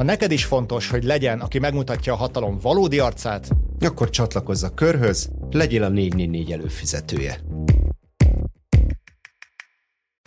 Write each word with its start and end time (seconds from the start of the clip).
Ha 0.00 0.06
neked 0.06 0.30
is 0.30 0.44
fontos, 0.44 0.88
hogy 0.88 1.04
legyen, 1.04 1.40
aki 1.40 1.58
megmutatja 1.58 2.12
a 2.12 2.16
hatalom 2.16 2.58
valódi 2.62 2.98
arcát, 2.98 3.48
akkor 3.80 4.10
csatlakozz 4.10 4.62
a 4.62 4.74
körhöz, 4.74 5.30
legyél 5.50 5.82
a 5.82 5.88
444 5.88 6.52
előfizetője. 6.52 7.40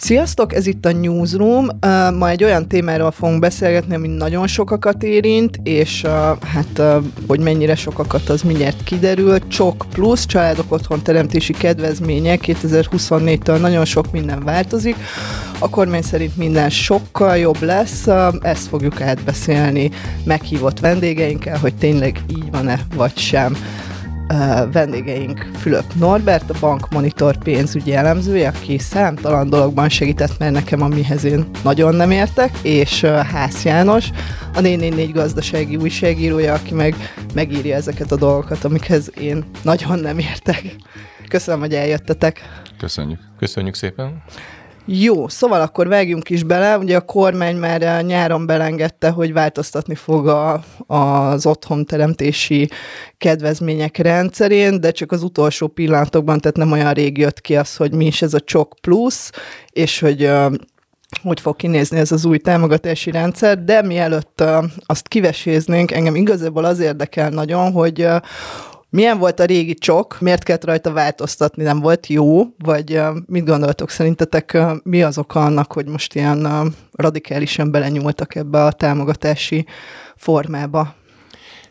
Sziasztok, 0.04 0.54
ez 0.54 0.68
itt 0.68 0.86
a 0.86 0.92
Newsroom. 0.92 1.68
Ma 2.18 2.30
egy 2.30 2.44
olyan 2.44 2.68
témáról 2.68 3.12
fogunk 3.12 3.40
beszélgetni, 3.40 3.96
ami 3.96 4.08
nagyon 4.08 4.48
sokakat 4.48 5.04
érint, 5.04 5.60
és 5.64 6.02
hát, 6.42 6.82
hogy 7.28 7.40
mennyire 7.40 7.76
sokakat, 7.76 8.30
az 8.30 8.42
mindjárt 8.42 8.84
kiderül. 8.84 9.48
Csok 9.48 9.86
plusz, 9.90 10.26
családok 10.26 10.72
otthon 10.72 11.02
teremtési 11.02 11.54
kedvezménye 11.54 12.38
2024-től 12.42 13.60
nagyon 13.60 13.86
sok 13.86 14.12
minden 14.12 14.44
változik. 14.44 14.96
A 15.60 15.70
kormány 15.70 16.02
szerint 16.02 16.38
minden 16.38 16.70
sokkal 16.70 17.38
jobb 17.38 17.62
lesz, 17.62 18.08
ezt 18.42 18.68
fogjuk 18.68 19.02
átbeszélni 19.02 19.92
meghívott 20.24 20.80
vendégeinkkel, 20.80 21.58
hogy 21.58 21.76
tényleg 21.76 22.20
így 22.30 22.52
van-e, 22.52 22.80
vagy 22.96 23.18
sem 23.18 23.58
vendégeink 24.72 25.50
Fülöp 25.58 25.94
Norbert, 26.00 26.50
a 26.50 26.56
Bank 26.60 26.90
Monitor 26.90 27.38
pénzügyi 27.38 27.94
elemzője, 27.94 28.48
aki 28.48 28.78
számtalan 28.78 29.50
dologban 29.50 29.90
segített, 29.90 30.40
mert 30.40 30.52
nekem 30.52 30.82
amihez 30.82 31.24
én 31.24 31.46
nagyon 31.64 31.96
nem 31.96 32.12
értek, 32.12 32.58
és 32.62 33.02
Hász 33.04 33.64
János, 33.64 34.10
a 34.54 34.60
444 34.62 35.12
gazdasági 35.12 35.76
újságírója, 35.76 36.54
aki 36.54 36.74
meg 36.74 36.96
megírja 37.34 37.76
ezeket 37.76 38.12
a 38.12 38.16
dolgokat, 38.16 38.64
amikhez 38.64 39.12
én 39.20 39.46
nagyon 39.62 40.00
nem 40.00 40.20
értek. 40.20 40.76
Köszönöm, 41.28 41.60
hogy 41.60 41.74
eljöttetek. 41.74 42.42
Köszönjük. 42.78 43.20
Köszönjük 43.38 43.76
szépen. 43.76 44.24
Jó, 44.86 45.28
szóval 45.28 45.62
akkor 45.62 45.88
vágjunk 45.88 46.30
is 46.30 46.44
bele. 46.44 46.78
Ugye 46.78 46.96
a 46.96 47.02
kormány 47.02 47.56
már 47.56 48.06
nyáron 48.06 48.46
belengedte, 48.46 49.10
hogy 49.10 49.34
változtatni 49.34 49.96
fog 49.96 50.28
a, 50.28 50.64
az 50.88 51.46
otthonteremtési 51.46 52.70
kedvezmények 53.18 53.98
rendszerén, 53.98 54.82
de 54.82 54.92
csak 54.92 55.12
az 55.12 55.24
utolsó 55.24 55.68
pillanatokban, 55.68 56.40
tehát 56.40 56.58
nem 56.58 56.72
olyan 56.72 56.94
rég 56.94 57.18
jött 57.18 57.42
ki 57.42 57.56
az, 57.56 57.76
hogy 57.76 57.94
mi 57.94 58.06
is 58.06 58.22
ez 58.22 58.34
a 58.34 58.40
csok 58.40 58.74
plusz, 58.82 59.32
és 59.72 60.00
hogy 60.00 60.32
hogy 61.24 61.40
fog 61.40 61.56
kinézni 61.56 62.00
ez 62.00 62.12
az 62.12 62.26
új 62.26 62.38
támogatási 62.38 63.12
rendszer, 63.12 63.64
de 63.64 63.82
mielőtt 63.82 64.44
azt 64.86 65.08
kiveséznénk, 65.08 65.92
engem 65.92 66.16
igazából 66.16 66.66
az 66.66 66.80
érdekel 66.80 67.30
nagyon, 67.30 67.72
hogy 67.72 68.08
milyen 68.94 69.18
volt 69.18 69.40
a 69.40 69.46
régi 69.46 69.74
csok, 69.74 70.18
miért 70.20 70.44
kellett 70.44 70.66
rajta 70.66 70.92
változtatni, 70.92 71.64
nem 71.64 71.80
volt 71.80 72.08
jó, 72.08 72.44
vagy 72.58 73.02
mit 73.26 73.46
gondoltok? 73.46 73.90
Szerintetek, 73.90 74.58
mi 74.84 75.04
az 75.04 75.18
oka 75.18 75.44
annak, 75.46 75.74
hogy 75.74 75.88
most 75.88 76.16
ilyen 76.16 76.48
radikálisan 76.92 77.72
belenyúltak 77.72 78.36
ebbe 78.36 78.64
a 78.64 78.72
támogatási 78.72 79.66
formába? 80.16 80.96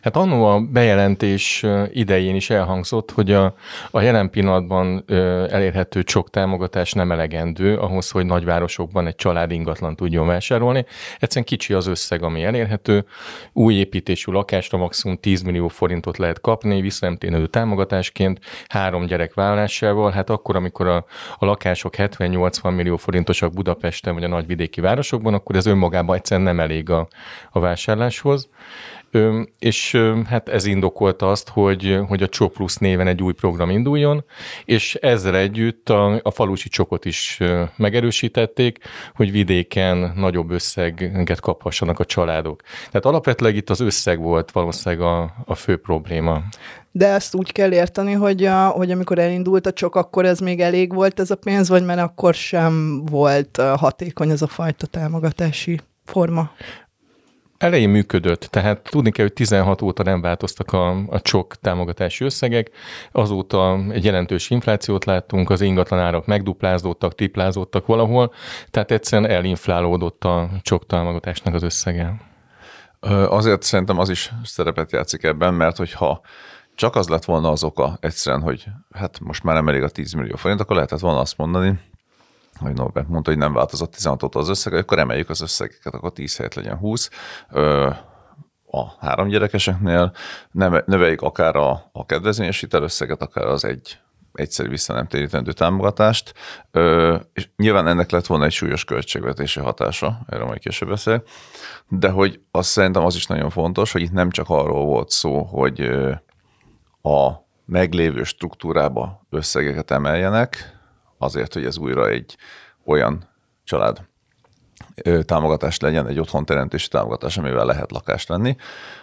Hát 0.03 0.15
annó 0.15 0.45
a 0.45 0.59
bejelentés 0.59 1.65
idején 1.91 2.35
is 2.35 2.49
elhangzott, 2.49 3.11
hogy 3.11 3.31
a, 3.31 3.55
a 3.91 4.01
jelen 4.01 4.29
pillanatban 4.29 5.03
elérhető 5.49 6.03
csok 6.03 6.29
támogatás 6.29 6.91
nem 6.91 7.11
elegendő 7.11 7.77
ahhoz, 7.77 8.09
hogy 8.09 8.25
nagyvárosokban 8.25 9.07
egy 9.07 9.15
család 9.15 9.51
ingatlan 9.51 9.95
tudjon 9.95 10.27
vásárolni. 10.27 10.85
Egyszerűen 11.19 11.45
kicsi 11.45 11.73
az 11.73 11.87
összeg, 11.87 12.23
ami 12.23 12.43
elérhető. 12.43 13.05
Új 13.53 13.73
építésű 13.73 14.31
lakásra 14.31 14.77
maximum 14.77 15.17
10 15.17 15.41
millió 15.41 15.67
forintot 15.67 16.17
lehet 16.17 16.41
kapni, 16.41 16.81
visszanemtérő 16.81 17.47
támogatásként 17.47 18.39
három 18.67 19.05
gyerek 19.05 19.33
vállásával. 19.33 20.11
Hát 20.11 20.29
akkor, 20.29 20.55
amikor 20.55 20.87
a, 20.87 21.05
a 21.37 21.45
lakások 21.45 21.93
70-80 21.97 22.75
millió 22.75 22.97
forintosak 22.97 23.53
Budapesten 23.53 24.13
vagy 24.13 24.23
a 24.23 24.27
nagyvidéki 24.27 24.81
városokban, 24.81 25.33
akkor 25.33 25.55
ez 25.55 25.65
önmagában 25.65 26.15
egyszerűen 26.15 26.45
nem 26.45 26.59
elég 26.59 26.89
a, 26.89 27.07
a 27.51 27.59
vásárláshoz. 27.59 28.49
És 29.59 29.97
hát 30.25 30.49
ez 30.49 30.65
indokolta 30.65 31.29
azt, 31.29 31.49
hogy, 31.49 31.99
hogy 32.07 32.23
a 32.23 32.27
Csok 32.27 32.79
néven 32.79 33.07
egy 33.07 33.23
új 33.23 33.33
program 33.33 33.69
induljon, 33.69 34.25
és 34.65 34.95
ezzel 34.95 35.35
együtt 35.35 35.89
a, 35.89 36.19
a 36.23 36.31
falusi 36.31 36.69
csokot 36.69 37.05
is 37.05 37.39
megerősítették, 37.75 38.77
hogy 39.15 39.31
vidéken 39.31 40.11
nagyobb 40.15 40.51
összeget 40.51 41.39
kaphassanak 41.39 41.99
a 41.99 42.05
családok. 42.05 42.61
Tehát 42.61 43.05
alapvetőleg 43.05 43.55
itt 43.55 43.69
az 43.69 43.79
összeg 43.79 44.19
volt 44.19 44.51
valószínűleg 44.51 45.05
a, 45.05 45.33
a 45.45 45.55
fő 45.55 45.77
probléma. 45.77 46.41
De 46.91 47.07
ezt 47.07 47.35
úgy 47.35 47.51
kell 47.51 47.73
érteni, 47.73 48.11
hogy, 48.13 48.43
a, 48.43 48.67
hogy 48.67 48.91
amikor 48.91 49.19
elindult 49.19 49.65
a 49.65 49.73
csok, 49.73 49.95
akkor 49.95 50.25
ez 50.25 50.39
még 50.39 50.59
elég 50.59 50.93
volt 50.93 51.19
ez 51.19 51.31
a 51.31 51.35
pénz, 51.35 51.69
vagy 51.69 51.85
mert 51.85 51.99
akkor 51.99 52.33
sem 52.33 53.03
volt 53.05 53.61
hatékony 53.75 54.29
ez 54.29 54.41
a 54.41 54.47
fajta 54.47 54.87
támogatási 54.87 55.79
forma? 56.05 56.51
Elején 57.63 57.89
működött, 57.89 58.41
tehát 58.41 58.89
tudni 58.89 59.11
kell, 59.11 59.25
hogy 59.25 59.33
16 59.33 59.81
óta 59.81 60.03
nem 60.03 60.21
változtak 60.21 60.73
a, 60.73 60.89
a 61.07 61.21
csok 61.21 61.55
támogatási 61.55 62.23
összegek, 62.23 62.71
azóta 63.11 63.79
egy 63.89 64.03
jelentős 64.05 64.49
inflációt 64.49 65.05
láttunk, 65.05 65.49
az 65.49 65.61
ingatlan 65.61 65.99
árak 65.99 66.25
megduplázódtak, 66.25 67.15
triplázódtak 67.15 67.85
valahol, 67.85 68.33
tehát 68.71 68.91
egyszerűen 68.91 69.31
elinflálódott 69.31 70.23
a 70.23 70.49
csok 70.61 70.85
támogatásnak 70.85 71.53
az 71.53 71.63
összege. 71.63 72.15
Azért 73.29 73.61
szerintem 73.61 73.99
az 73.99 74.09
is 74.09 74.31
szerepet 74.43 74.91
játszik 74.91 75.23
ebben, 75.23 75.53
mert 75.53 75.77
hogyha 75.77 76.21
csak 76.75 76.95
az 76.95 77.07
lett 77.07 77.25
volna 77.25 77.49
az 77.49 77.63
oka 77.63 77.97
egyszerűen, 77.99 78.41
hogy 78.41 78.65
hát 78.91 79.19
most 79.19 79.43
már 79.43 79.55
nem 79.55 79.67
elég 79.67 79.83
a 79.83 79.89
10 79.89 80.13
millió 80.13 80.35
forint, 80.35 80.61
akkor 80.61 80.75
lehetett 80.75 80.99
volna 80.99 81.19
azt 81.19 81.37
mondani, 81.37 81.79
hogy 82.59 82.73
Norbert 82.73 83.07
mondta, 83.07 83.29
hogy 83.29 83.39
nem 83.39 83.53
változott 83.53 83.91
16 83.91 84.23
óta 84.23 84.39
az 84.39 84.49
összeg, 84.49 84.73
akkor 84.73 84.99
emeljük 84.99 85.29
az 85.29 85.41
összegeket, 85.41 85.93
akkor 85.93 86.13
10 86.13 86.37
helyet 86.37 86.55
legyen 86.55 86.77
20. 86.77 87.09
Ö, 87.49 87.89
a 88.65 89.05
három 89.05 89.27
gyerekeseknél 89.27 90.13
növeljük 90.85 91.21
akár 91.21 91.55
a, 91.55 91.89
a 91.91 92.05
kedvezményes 92.05 92.65
összeget, 92.71 93.21
akár 93.21 93.45
az 93.45 93.65
egy 93.65 93.97
egyszerű 94.33 94.69
vissza 94.69 94.93
nem 94.93 95.07
térítendő 95.07 95.51
támogatást, 95.51 96.33
ö, 96.71 97.17
és 97.33 97.49
nyilván 97.55 97.87
ennek 97.87 98.11
lett 98.11 98.25
volna 98.25 98.45
egy 98.45 98.51
súlyos 98.51 98.83
költségvetési 98.83 99.59
hatása, 99.59 100.19
erről 100.27 100.45
majd 100.45 100.59
később 100.59 100.89
beszél, 100.89 101.23
de 101.87 102.09
hogy 102.09 102.39
azt 102.51 102.69
szerintem 102.69 103.05
az 103.05 103.15
is 103.15 103.27
nagyon 103.27 103.49
fontos, 103.49 103.91
hogy 103.91 104.01
itt 104.01 104.11
nem 104.11 104.29
csak 104.29 104.49
arról 104.49 104.85
volt 104.85 105.09
szó, 105.09 105.43
hogy 105.43 105.81
a 107.01 107.31
meglévő 107.65 108.23
struktúrába 108.23 109.25
összegeket 109.29 109.91
emeljenek, 109.91 110.81
azért, 111.23 111.53
hogy 111.53 111.65
ez 111.65 111.77
újra 111.77 112.07
egy 112.07 112.37
olyan 112.85 113.29
család 113.63 114.01
támogatás 115.25 115.79
legyen, 115.79 116.07
egy 116.07 116.19
otthonteremtési 116.19 116.87
támogatás, 116.87 117.37
amivel 117.37 117.65
lehet 117.65 117.91
lakást 117.91 118.27
venni, 118.27 118.55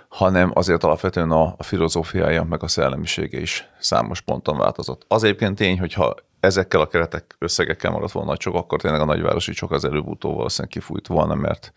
hanem 0.08 0.50
azért 0.54 0.84
alapvetően 0.84 1.31
a, 1.31 1.54
a 1.56 1.62
filozófiája 1.62 2.44
meg 2.44 2.62
a 2.62 2.69
szellemisége 2.69 3.41
is 3.41 3.69
számos 3.78 4.20
ponton 4.20 4.58
változott. 4.58 5.04
Az 5.08 5.25
egyébként 5.25 5.56
tény, 5.56 5.78
hogyha 5.78 6.14
ezekkel 6.41 6.81
a 6.81 6.86
keretek 6.86 7.36
összegekkel 7.38 7.91
maradt 7.91 8.12
volna 8.12 8.37
csak, 8.37 8.54
akkor 8.54 8.81
tényleg 8.81 9.00
a 9.00 9.04
nagyvárosi 9.04 9.52
csak 9.52 9.70
az 9.70 9.84
előbb-utóbb 9.84 10.34
valószínűleg 10.34 10.72
kifújt 10.72 11.06
volna, 11.06 11.34
mert 11.34 11.72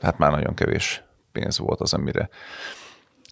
hát 0.00 0.18
már 0.18 0.30
nagyon 0.30 0.54
kevés 0.54 1.02
pénz 1.32 1.58
volt 1.58 1.80
az, 1.80 1.94
amire 1.94 2.28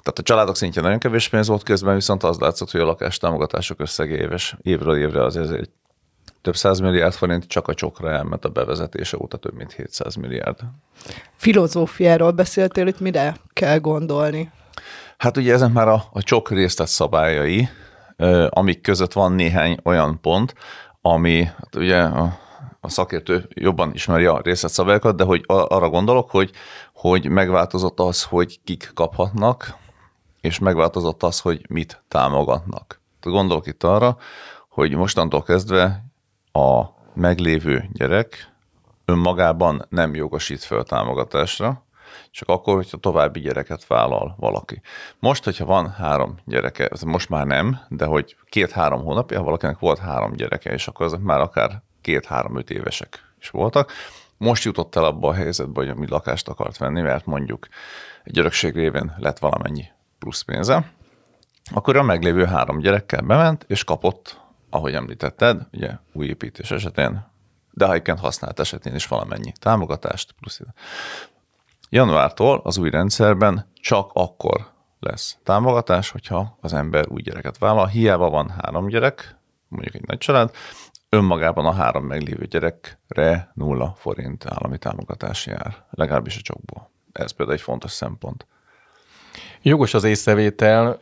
tehát 0.03 0.21
a 0.21 0.23
családok 0.23 0.57
szintjén 0.57 0.85
nagyon 0.85 0.99
kevés 0.99 1.29
pénz 1.29 1.49
volt 1.49 1.63
közben, 1.63 1.95
viszont 1.95 2.23
az 2.23 2.39
látszott, 2.39 2.71
hogy 2.71 2.81
a 2.81 2.85
lakás 2.85 3.19
támogatások 3.19 3.81
összege 3.81 4.17
éves, 4.17 4.57
évről 4.63 4.97
évre 4.97 5.25
azért 5.25 5.51
egy 5.51 5.71
több 6.53 6.81
milliárd 6.81 7.13
forint 7.13 7.47
csak 7.47 7.69
a 7.69 7.75
csokra 7.75 8.11
elment 8.11 8.45
a 8.45 8.49
bevezetése 8.49 9.17
óta 9.21 9.37
több 9.37 9.55
mint 9.55 9.73
700 9.73 10.15
milliárd. 10.15 10.59
Filozófiáról 11.37 12.31
beszéltél, 12.31 12.87
itt 12.87 13.01
mire 13.01 13.37
kell 13.53 13.79
gondolni? 13.79 14.51
Hát 15.17 15.37
ugye 15.37 15.53
ezek 15.53 15.73
már 15.73 15.89
a, 15.89 16.05
a 16.13 16.23
csok 16.23 16.51
részlet 16.51 16.89
szabályai, 16.89 17.69
amik 18.49 18.81
között 18.81 19.13
van 19.13 19.33
néhány 19.33 19.79
olyan 19.85 20.21
pont, 20.21 20.55
ami 21.01 21.45
hát 21.45 21.75
ugye 21.77 22.03
a, 22.03 22.39
a 22.81 22.89
szakértő 22.89 23.49
jobban 23.49 23.95
ismeri 23.95 24.25
a 24.25 24.41
részletszabályokat, 24.45 25.17
de 25.17 25.25
hogy 25.25 25.45
arra 25.47 25.89
gondolok, 25.89 26.31
hogy, 26.31 26.51
hogy 26.93 27.29
megváltozott 27.29 28.01
az, 28.01 28.23
hogy 28.23 28.61
kik 28.65 28.91
kaphatnak, 28.95 29.77
és 30.41 30.59
megváltozott 30.59 31.23
az, 31.23 31.41
hogy 31.41 31.67
mit 31.69 32.03
támogatnak. 32.09 33.01
Gondolok 33.21 33.67
itt 33.67 33.83
arra, 33.83 34.17
hogy 34.69 34.95
mostantól 34.95 35.43
kezdve 35.43 36.06
a 36.57 36.95
meglévő 37.15 37.89
gyerek 37.93 38.53
önmagában 39.05 39.87
nem 39.89 40.15
jogosít 40.15 40.65
föl 40.65 40.85
támogatásra, 40.85 41.85
csak 42.31 42.49
akkor, 42.49 42.75
hogyha 42.75 42.97
további 42.97 43.41
gyereket 43.41 43.87
vállal 43.87 44.35
valaki. 44.39 44.81
Most, 45.19 45.45
hogyha 45.45 45.65
van 45.65 45.91
három 45.91 46.39
gyereke, 46.45 46.91
most 47.07 47.29
már 47.29 47.47
nem, 47.47 47.79
de 47.89 48.05
hogy 48.05 48.37
két-három 48.45 49.03
hónapja 49.03 49.43
valakinek 49.43 49.79
volt 49.79 49.99
három 49.99 50.33
gyereke, 50.33 50.73
és 50.73 50.89
akkor 50.89 51.07
azok 51.07 51.23
már 51.23 51.41
akár 51.41 51.83
két-három-öt 52.01 52.71
évesek 52.71 53.35
is 53.41 53.51
voltak. 53.51 53.93
Most 54.37 54.65
jutott 54.65 54.97
el 54.97 55.05
abba 55.05 55.29
a 55.29 55.35
helyzetbe, 55.35 55.85
hogy 55.85 55.97
mi 55.97 56.09
lakást 56.09 56.49
akart 56.49 56.77
venni, 56.77 57.01
mert 57.01 57.27
mondjuk 57.27 57.69
egy 58.25 58.39
örökség 58.39 58.75
révén 58.75 59.15
lett 59.19 59.39
valamennyi 59.39 59.85
plusz 60.19 60.43
pénze, 60.43 60.93
akkor 61.75 61.97
a 61.97 62.03
meglévő 62.03 62.45
három 62.45 62.79
gyerekkel 62.79 63.21
bement, 63.21 63.65
és 63.69 63.85
kapott 63.85 64.45
ahogy 64.71 64.95
említetted, 64.95 65.67
ugye 65.73 65.91
új 66.13 66.27
építés 66.27 66.71
esetén, 66.71 67.27
de 67.71 67.87
ha 67.87 68.17
használt 68.17 68.61
esetén 68.61 68.95
is 68.95 69.07
valamennyi 69.07 69.53
támogatást, 69.61 70.33
plusz 70.33 70.61
Januártól 71.91 72.61
az 72.65 72.79
új 72.79 72.91
rendszerben 72.91 73.73
csak 73.75 74.11
akkor 74.13 74.67
lesz 75.01 75.39
támogatás, 75.43 76.11
hogyha 76.11 76.59
az 76.61 76.73
ember 76.73 77.05
új 77.09 77.23
gyereket 77.23 77.59
vállal. 77.59 77.87
Hiába 77.87 78.31
van 78.31 78.49
három 78.49 78.89
gyerek, 78.89 79.37
mondjuk 79.69 79.95
egy 79.95 80.07
nagy 80.07 80.19
család, 80.19 80.55
önmagában 81.09 81.67
a 81.67 81.73
három 81.73 82.05
meglévő 82.05 82.45
gyerekre 82.45 83.51
nulla 83.55 83.95
forint 83.97 84.47
állami 84.47 84.79
támogatás 84.79 85.47
jár, 85.47 85.85
legalábbis 85.91 86.37
a 86.37 86.41
csokból. 86.43 86.91
Ez 87.13 87.31
például 87.31 87.59
egy 87.59 87.65
fontos 87.65 87.91
szempont. 87.91 88.47
Jogos 89.63 89.95
az 89.95 90.05
észrevétel, 90.05 90.99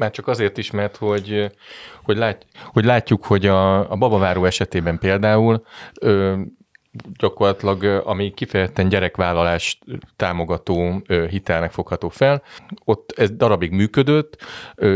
már 0.00 0.10
csak 0.10 0.28
azért 0.28 0.58
is, 0.58 0.70
mert 0.70 0.96
hogy, 0.96 1.50
hogy, 2.02 2.16
lát, 2.16 2.46
hogy 2.64 2.84
látjuk, 2.84 3.24
hogy 3.24 3.46
a, 3.46 3.90
a 3.90 3.96
babaváró 3.96 4.44
esetében 4.44 4.98
például 4.98 5.62
gyakorlatilag, 7.18 7.84
ami 8.04 8.30
kifejezetten 8.30 8.88
gyerekvállalás 8.88 9.78
támogató 10.16 11.02
hitelnek 11.28 11.72
fogható 11.72 12.08
fel. 12.08 12.42
Ott 12.84 13.12
ez 13.16 13.30
darabig 13.30 13.70
működött, 13.70 14.36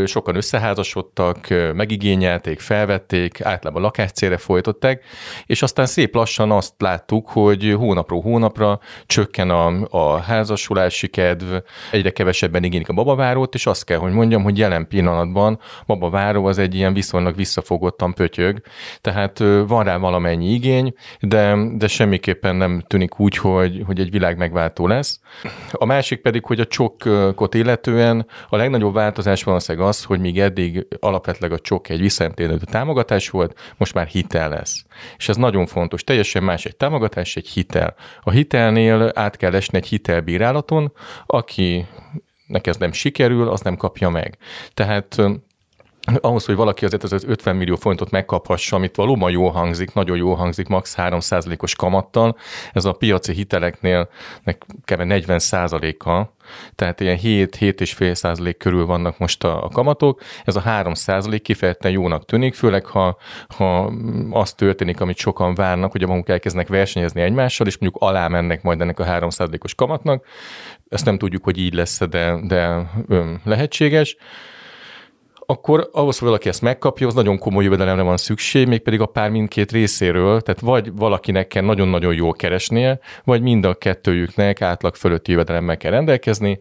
sokan 0.05 0.35
összeházasodtak, 0.35 1.47
megigényelték, 1.73 2.59
felvették, 2.59 3.41
általában 3.41 3.81
lakáscélre 3.81 4.37
folytották, 4.37 5.03
és 5.45 5.61
aztán 5.61 5.85
szép 5.85 6.15
lassan 6.15 6.51
azt 6.51 6.73
láttuk, 6.77 7.29
hogy 7.29 7.75
hónapról 7.77 8.21
hónapra 8.21 8.79
csökken 9.05 9.49
a, 9.49 9.87
a 9.89 10.17
házasulási 10.17 11.07
kedv, 11.07 11.53
egyre 11.91 12.09
kevesebben 12.09 12.63
igénylik 12.63 12.89
a 12.89 12.93
babavárót, 12.93 13.53
és 13.53 13.65
azt 13.65 13.85
kell, 13.85 13.97
hogy 13.97 14.11
mondjam, 14.11 14.43
hogy 14.43 14.57
jelen 14.57 14.87
pillanatban 14.87 15.59
babaváró 15.85 16.45
az 16.45 16.57
egy 16.57 16.75
ilyen 16.75 16.93
viszonylag 16.93 17.35
visszafogottan 17.35 18.13
pötyög, 18.13 18.61
tehát 19.01 19.39
van 19.67 19.83
rá 19.83 19.97
valamennyi 19.97 20.53
igény, 20.53 20.93
de, 21.19 21.55
de 21.77 21.84
de 21.85 21.91
semmiképpen 21.91 22.55
nem 22.55 22.83
tűnik 22.87 23.19
úgy, 23.19 23.37
hogy, 23.37 23.83
hogy 23.85 23.99
egy 23.99 24.11
világ 24.11 24.37
megváltó 24.37 24.87
lesz. 24.87 25.19
A 25.71 25.85
másik 25.85 26.21
pedig, 26.21 26.45
hogy 26.45 26.59
a 26.59 26.65
csokkot 26.65 27.53
illetően 27.53 28.27
a 28.49 28.55
legnagyobb 28.55 28.93
változás 28.93 29.43
valószínűleg 29.43 29.87
az, 29.87 30.03
hogy 30.03 30.19
míg 30.19 30.39
eddig 30.39 30.87
alapvetőleg 30.99 31.51
a 31.51 31.59
csok 31.59 31.89
egy 31.89 31.99
visszaemtérő 31.99 32.57
támogatás 32.57 33.29
volt, 33.29 33.73
most 33.77 33.93
már 33.93 34.07
hitel 34.07 34.49
lesz. 34.49 34.85
És 35.17 35.29
ez 35.29 35.35
nagyon 35.35 35.65
fontos. 35.65 36.03
Teljesen 36.03 36.43
más 36.43 36.65
egy 36.65 36.75
támogatás, 36.75 37.35
egy 37.35 37.47
hitel. 37.47 37.95
A 38.21 38.31
hitelnél 38.31 39.11
át 39.13 39.37
kell 39.37 39.53
esni 39.53 39.77
egy 39.77 39.87
hitelbírálaton, 39.87 40.91
aki 41.25 41.85
neki 42.47 42.69
ez 42.69 42.77
nem 42.77 42.91
sikerül, 42.91 43.49
az 43.49 43.61
nem 43.61 43.75
kapja 43.75 44.09
meg. 44.09 44.37
Tehát 44.73 45.21
ahhoz, 46.21 46.45
hogy 46.45 46.55
valaki 46.55 46.85
azért 46.85 47.03
az 47.03 47.23
50 47.27 47.55
millió 47.55 47.75
forintot 47.75 48.11
megkaphassa, 48.11 48.75
amit 48.75 48.95
valóban 48.95 49.31
jól 49.31 49.51
hangzik, 49.51 49.93
nagyon 49.93 50.17
jól 50.17 50.35
hangzik, 50.35 50.67
max. 50.67 50.95
3%-os 50.97 51.75
kamattal, 51.75 52.37
ez 52.73 52.85
a 52.85 52.91
piaci 52.91 53.33
hiteleknél 53.33 54.09
kb. 54.85 55.01
40 55.01 55.39
a 55.99 56.33
tehát 56.75 56.99
ilyen 56.99 57.17
7-7,5 57.17 58.13
százalék 58.13 58.57
körül 58.57 58.85
vannak 58.85 59.17
most 59.17 59.43
a, 59.43 59.63
a 59.63 59.69
kamatok. 59.69 60.21
Ez 60.43 60.55
a 60.55 60.59
3 60.59 60.93
százalék 60.93 61.41
kifejezetten 61.41 61.91
jónak 61.91 62.25
tűnik, 62.25 62.53
főleg 62.53 62.85
ha, 62.85 63.17
ha 63.47 63.93
az 64.31 64.53
történik, 64.53 65.01
amit 65.01 65.17
sokan 65.17 65.55
várnak, 65.55 65.91
hogy 65.91 66.03
a 66.03 66.07
bankok 66.07 66.29
elkezdenek 66.29 66.67
versenyezni 66.67 67.21
egymással, 67.21 67.67
és 67.67 67.77
mondjuk 67.77 68.03
alá 68.03 68.27
mennek 68.27 68.63
majd 68.63 68.81
ennek 68.81 68.99
a 68.99 69.03
3 69.03 69.29
százalékos 69.29 69.75
kamatnak. 69.75 70.25
Ezt 70.89 71.05
nem 71.05 71.17
tudjuk, 71.17 71.43
hogy 71.43 71.57
így 71.57 71.73
lesz, 71.73 71.99
de, 72.09 72.39
de 72.43 72.91
lehetséges 73.43 74.17
akkor 75.45 75.89
ahhoz, 75.91 76.17
hogy 76.17 76.27
valaki 76.27 76.49
ezt 76.49 76.61
megkapja, 76.61 77.07
az 77.07 77.13
nagyon 77.13 77.37
komoly 77.37 77.63
jövedelemre 77.63 78.01
van 78.01 78.17
szükség, 78.17 78.67
mégpedig 78.67 79.01
a 79.01 79.05
pár 79.05 79.29
mindkét 79.29 79.71
részéről, 79.71 80.41
tehát 80.41 80.61
vagy 80.61 80.95
valakinek 80.95 81.47
kell 81.47 81.63
nagyon-nagyon 81.63 82.13
jól 82.13 82.33
keresnie, 82.33 82.99
vagy 83.23 83.41
mind 83.41 83.65
a 83.65 83.73
kettőjüknek 83.73 84.61
átlag 84.61 84.95
fölötti 84.95 85.31
jövedelemmel 85.31 85.77
kell 85.77 85.91
rendelkezni, 85.91 86.59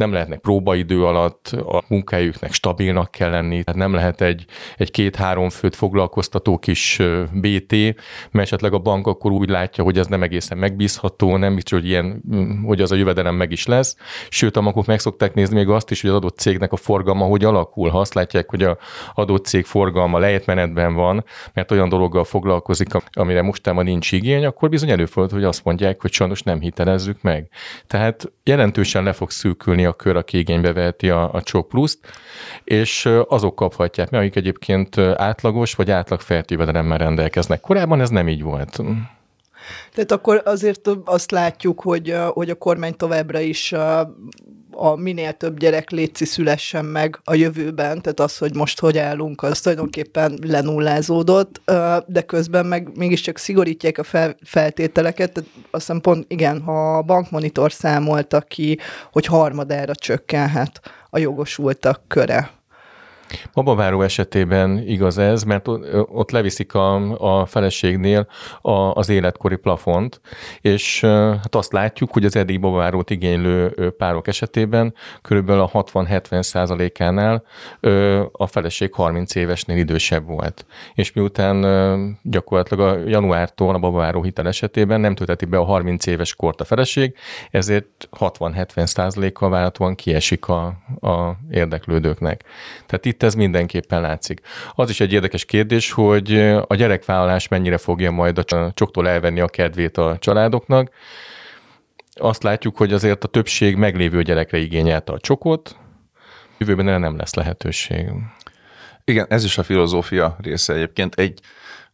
nem 0.00 0.12
lehetnek 0.12 0.38
próbaidő 0.38 1.04
alatt, 1.04 1.48
a 1.48 1.82
munkájuknak 1.88 2.52
stabilnak 2.52 3.10
kell 3.10 3.30
lenni, 3.30 3.62
tehát 3.62 3.80
nem 3.80 3.94
lehet 3.94 4.20
egy, 4.20 4.44
egy 4.76 4.90
két-három 4.90 5.48
főt 5.48 5.76
foglalkoztató 5.76 6.58
kis 6.58 7.00
BT, 7.32 7.72
mert 8.30 8.46
esetleg 8.46 8.72
a 8.72 8.78
bank 8.78 9.06
akkor 9.06 9.32
úgy 9.32 9.48
látja, 9.48 9.84
hogy 9.84 9.98
ez 9.98 10.06
nem 10.06 10.22
egészen 10.22 10.58
megbízható, 10.58 11.36
nem 11.36 11.54
biztos, 11.54 11.78
hogy 11.78 11.88
ilyen, 11.88 12.22
hogy 12.66 12.80
az 12.80 12.92
a 12.92 12.94
jövedelem 12.94 13.34
meg 13.34 13.52
is 13.52 13.66
lesz. 13.66 13.96
Sőt, 14.28 14.56
a 14.56 14.60
bankok 14.60 14.86
meg 14.86 14.98
szokták 14.98 15.34
nézni 15.34 15.54
még 15.54 15.68
azt 15.68 15.90
is, 15.90 16.00
hogy 16.00 16.10
az 16.10 16.16
adott 16.16 16.38
cégnek 16.38 16.72
a 16.72 16.76
forgalma 16.76 17.24
hogy 17.24 17.44
alakul. 17.44 17.88
Ha 17.88 18.00
azt 18.00 18.14
látják, 18.14 18.50
hogy 18.50 18.62
a 18.62 18.78
adott 19.14 19.44
cég 19.44 19.64
forgalma 19.64 20.18
lejtmenetben 20.18 20.94
van, 20.94 21.24
mert 21.52 21.70
olyan 21.70 21.88
dologgal 21.88 22.24
foglalkozik, 22.24 22.88
amire 23.12 23.42
mostában 23.42 23.84
nincs 23.84 24.12
igény, 24.12 24.44
akkor 24.44 24.68
bizony 24.68 24.90
előfordul, 24.90 25.38
hogy 25.38 25.48
azt 25.48 25.64
mondják, 25.64 26.00
hogy 26.00 26.12
sajnos 26.12 26.42
nem 26.42 26.60
hitelezzük 26.60 27.22
meg. 27.22 27.48
Tehát 27.86 28.32
jelentősen 28.44 29.02
le 29.02 29.12
fog 29.12 29.30
szűkülni 29.30 29.84
a 29.90 29.96
kör, 29.96 30.16
aki 30.16 30.38
igénybe 30.38 30.72
veheti 30.72 31.10
a, 31.10 31.32
a 31.32 31.42
Csok 31.42 31.68
Pluszt, 31.68 31.98
és 32.64 33.08
azok 33.28 33.54
kaphatják 33.54 34.10
meg, 34.10 34.20
akik 34.20 34.36
egyébként 34.36 34.98
átlagos 34.98 35.74
vagy 35.74 35.90
átlag 35.90 36.20
feltévedelemmel 36.20 36.98
rendelkeznek. 36.98 37.60
Korábban 37.60 38.00
ez 38.00 38.10
nem 38.10 38.28
így 38.28 38.42
volt. 38.42 38.80
Tehát 39.94 40.12
akkor 40.12 40.42
azért 40.44 40.88
azt 41.04 41.30
látjuk, 41.30 41.80
hogy, 41.80 42.16
hogy 42.28 42.50
a 42.50 42.54
kormány 42.54 42.96
továbbra 42.96 43.38
is 43.38 43.74
a 44.82 44.96
minél 44.96 45.32
több 45.32 45.58
gyerek 45.58 45.90
létszi 45.90 46.24
szülessen 46.24 46.84
meg 46.84 47.20
a 47.24 47.34
jövőben, 47.34 48.02
tehát 48.02 48.20
az, 48.20 48.38
hogy 48.38 48.54
most 48.54 48.80
hogy 48.80 48.98
állunk, 48.98 49.42
az 49.42 49.60
tulajdonképpen 49.60 50.38
lenullázódott, 50.42 51.60
de 52.06 52.22
közben 52.26 52.66
meg 52.66 52.96
mégiscsak 52.96 53.38
szigorítják 53.38 53.98
a 53.98 54.02
fel, 54.02 54.36
feltételeket, 54.44 55.32
tehát 55.32 55.50
azt 55.70 55.86
hiszem 55.86 56.00
pont, 56.00 56.24
igen, 56.28 56.60
ha 56.60 56.96
a 56.96 57.02
bankmonitor 57.02 57.72
számolta 57.72 58.40
ki, 58.40 58.78
hogy 59.12 59.26
harmadára 59.26 59.94
csökkenhet 59.94 60.80
a 61.10 61.18
jogosultak 61.18 62.02
köre. 62.08 62.59
Babaváró 63.54 64.02
esetében 64.02 64.78
igaz 64.86 65.18
ez, 65.18 65.42
mert 65.42 65.68
ott 66.12 66.30
leviszik 66.30 66.74
a, 66.74 66.94
a 67.40 67.46
feleségnél 67.46 68.26
a, 68.60 68.70
az 68.72 69.08
életkori 69.08 69.56
plafont, 69.56 70.20
és 70.60 71.00
hát 71.00 71.54
azt 71.54 71.72
látjuk, 71.72 72.12
hogy 72.12 72.24
az 72.24 72.36
eddig 72.36 72.60
babavárót 72.60 73.10
igénylő 73.10 73.74
párok 73.98 74.28
esetében 74.28 74.94
körülbelül 75.22 75.62
a 75.62 75.82
60-70 75.82 76.42
százalékánál 76.42 77.42
a 78.32 78.46
feleség 78.46 78.92
30 78.92 79.34
évesnél 79.34 79.76
idősebb 79.76 80.26
volt. 80.26 80.66
És 80.94 81.12
miután 81.12 82.18
gyakorlatilag 82.22 82.88
a 82.88 83.08
januártól 83.08 83.74
a 83.74 83.78
babaváró 83.78 84.22
hitel 84.22 84.46
esetében 84.46 85.00
nem 85.00 85.14
tölteti 85.14 85.44
be 85.44 85.58
a 85.58 85.64
30 85.64 86.06
éves 86.06 86.34
kort 86.34 86.60
a 86.60 86.64
feleség, 86.64 87.14
ezért 87.50 88.08
60-70 88.18 88.86
százalékkal 88.86 89.50
várhatóan 89.50 89.94
kiesik 89.94 90.48
a, 90.48 90.64
a 91.00 91.36
érdeklődőknek. 91.50 92.44
Tehát 92.86 93.04
itt 93.04 93.19
itt 93.20 93.26
ez 93.26 93.34
mindenképpen 93.34 94.00
látszik. 94.00 94.40
Az 94.74 94.90
is 94.90 95.00
egy 95.00 95.12
érdekes 95.12 95.44
kérdés, 95.44 95.92
hogy 95.92 96.38
a 96.66 96.74
gyerekvállalás 96.74 97.48
mennyire 97.48 97.78
fogja 97.78 98.10
majd 98.10 98.38
a 98.38 98.72
csoktól 98.74 99.08
elvenni 99.08 99.40
a 99.40 99.48
kedvét 99.48 99.96
a 99.96 100.16
családoknak. 100.18 100.90
Azt 102.14 102.42
látjuk, 102.42 102.76
hogy 102.76 102.92
azért 102.92 103.24
a 103.24 103.28
többség 103.28 103.76
meglévő 103.76 104.22
gyerekre 104.22 104.58
igényelte 104.58 105.12
a 105.12 105.18
csokot, 105.18 105.76
jövőben 106.58 106.88
erre 106.88 106.98
nem 106.98 107.16
lesz 107.16 107.34
lehetőség. 107.34 108.10
Igen, 109.04 109.26
ez 109.28 109.44
is 109.44 109.58
a 109.58 109.62
filozófia 109.62 110.36
része 110.42 110.74
egyébként. 110.74 111.14
Egy 111.14 111.40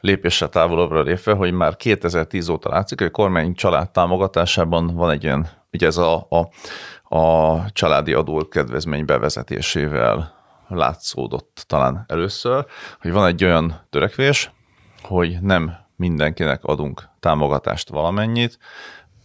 lépéssel 0.00 0.48
távolabbra 0.48 1.02
lépve, 1.02 1.32
hogy 1.32 1.52
már 1.52 1.76
2010 1.76 2.48
óta 2.48 2.68
látszik, 2.68 2.98
hogy 2.98 3.06
a 3.06 3.10
kormány 3.10 3.54
család 3.54 3.90
támogatásában 3.90 4.94
van 4.94 5.10
egy 5.10 5.26
olyan, 5.26 5.48
ugye 5.72 5.86
ez 5.86 5.96
a, 5.96 6.26
a, 6.28 6.48
a 7.16 7.56
családi 7.72 8.12
adó 8.12 8.48
kedvezmény 8.48 9.04
bevezetésével 9.04 10.35
látszódott 10.68 11.64
talán 11.66 12.04
először, 12.08 12.66
hogy 13.00 13.12
van 13.12 13.26
egy 13.26 13.44
olyan 13.44 13.86
törekvés, 13.90 14.50
hogy 15.02 15.40
nem 15.40 15.74
mindenkinek 15.96 16.64
adunk 16.64 17.08
támogatást 17.20 17.88
valamennyit, 17.88 18.58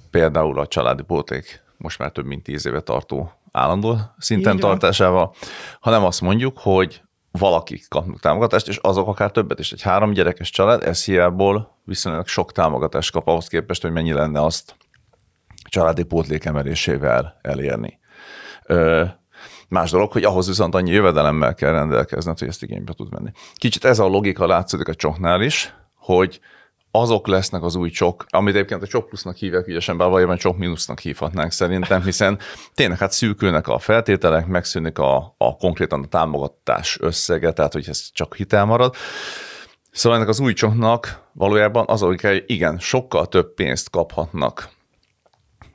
például 0.10 0.60
a 0.60 0.68
családi 0.68 1.04
póték 1.04 1.64
most 1.82 2.00
már 2.00 2.12
több 2.12 2.26
mint 2.26 2.44
tíz 2.44 2.66
éve 2.66 2.80
tartó 2.80 3.32
állandó 3.52 3.98
szinten 4.18 4.58
tartásával, 4.58 5.34
hanem 5.80 6.04
azt 6.04 6.22
mondjuk, 6.22 6.58
hogy 6.58 7.02
valakik 7.32 7.88
kapnak 7.90 8.20
támogatást, 8.20 8.68
és 8.68 8.78
azok 8.78 9.08
akár 9.08 9.32
többet 9.32 9.60
is. 9.60 9.72
Egy 9.72 9.82
három 9.82 10.12
gyerekes 10.12 10.50
család 10.50 10.84
ez 10.84 11.06
hiából 11.06 11.82
viszonylag 11.84 12.28
sok 12.28 12.52
támogatást 12.52 13.12
kap 13.12 13.28
ahhoz 13.28 13.48
képest, 13.48 13.82
hogy 13.82 13.92
mennyi 13.92 14.14
lenne 14.14 14.44
azt 14.44 14.76
családi 15.70 16.04
pótlék 16.04 16.46
emelésével 16.46 17.40
elérni. 17.42 18.00
Más 19.72 19.92
dolog, 19.92 20.12
hogy 20.12 20.24
ahhoz 20.24 20.48
viszont 20.48 20.76
annyi 20.76 20.92
jövedelemmel 20.92 21.54
kell 21.54 21.72
rendelkezned, 21.72 22.40
hogy 22.40 22.48
ezt 22.48 22.64
igénybe 22.64 22.94
tud 22.94 23.10
venni. 23.10 23.32
Kicsit 23.56 23.86
ez 23.86 24.00
a 24.00 24.08
logika 24.08 24.48
látszódik 24.48 24.88
a 24.88 24.96
csoknál 24.96 25.42
is, 25.42 25.74
hogy 25.96 26.40
azok 26.92 27.28
lesznek 27.28 27.64
az 27.64 27.76
új 27.76 27.90
csok, 27.90 28.26
amit 28.30 28.56
egyébként 28.56 28.82
a 28.82 28.88
csok 28.88 29.08
plusznak 29.08 29.36
hívják 29.36 29.68
ügyesen, 29.68 29.98
bár 29.98 30.08
valójában 30.08 30.38
csok 30.38 30.58
mínusznak 30.58 31.00
hívhatnánk 31.00 31.52
szerintem, 31.52 32.04
hiszen 32.04 32.40
tényleg 32.74 32.98
hát 32.98 33.12
szűkülnek 33.12 33.68
a 33.68 33.80
feltételek, 33.80 34.48
megszűnik 34.48 34.98
a, 34.98 35.36
a 35.38 35.56
konkrétan 35.56 36.04
a 36.04 36.08
támogatás 36.08 36.98
összege, 37.02 37.52
tehát 37.52 37.74
hogy 37.74 37.86
ez 37.90 38.10
csak 38.14 38.36
hitel 38.36 38.66
marad. 38.66 38.96
Szóval 39.92 40.18
ennek 40.18 40.30
az 40.30 40.40
új 40.40 40.54
csoknak 40.54 41.22
valójában 41.34 41.86
az, 41.88 42.02
hogy 42.02 42.44
igen, 42.46 42.80
sokkal 42.80 43.28
több 43.28 43.54
pénzt 43.54 43.90
kaphatnak 43.90 44.70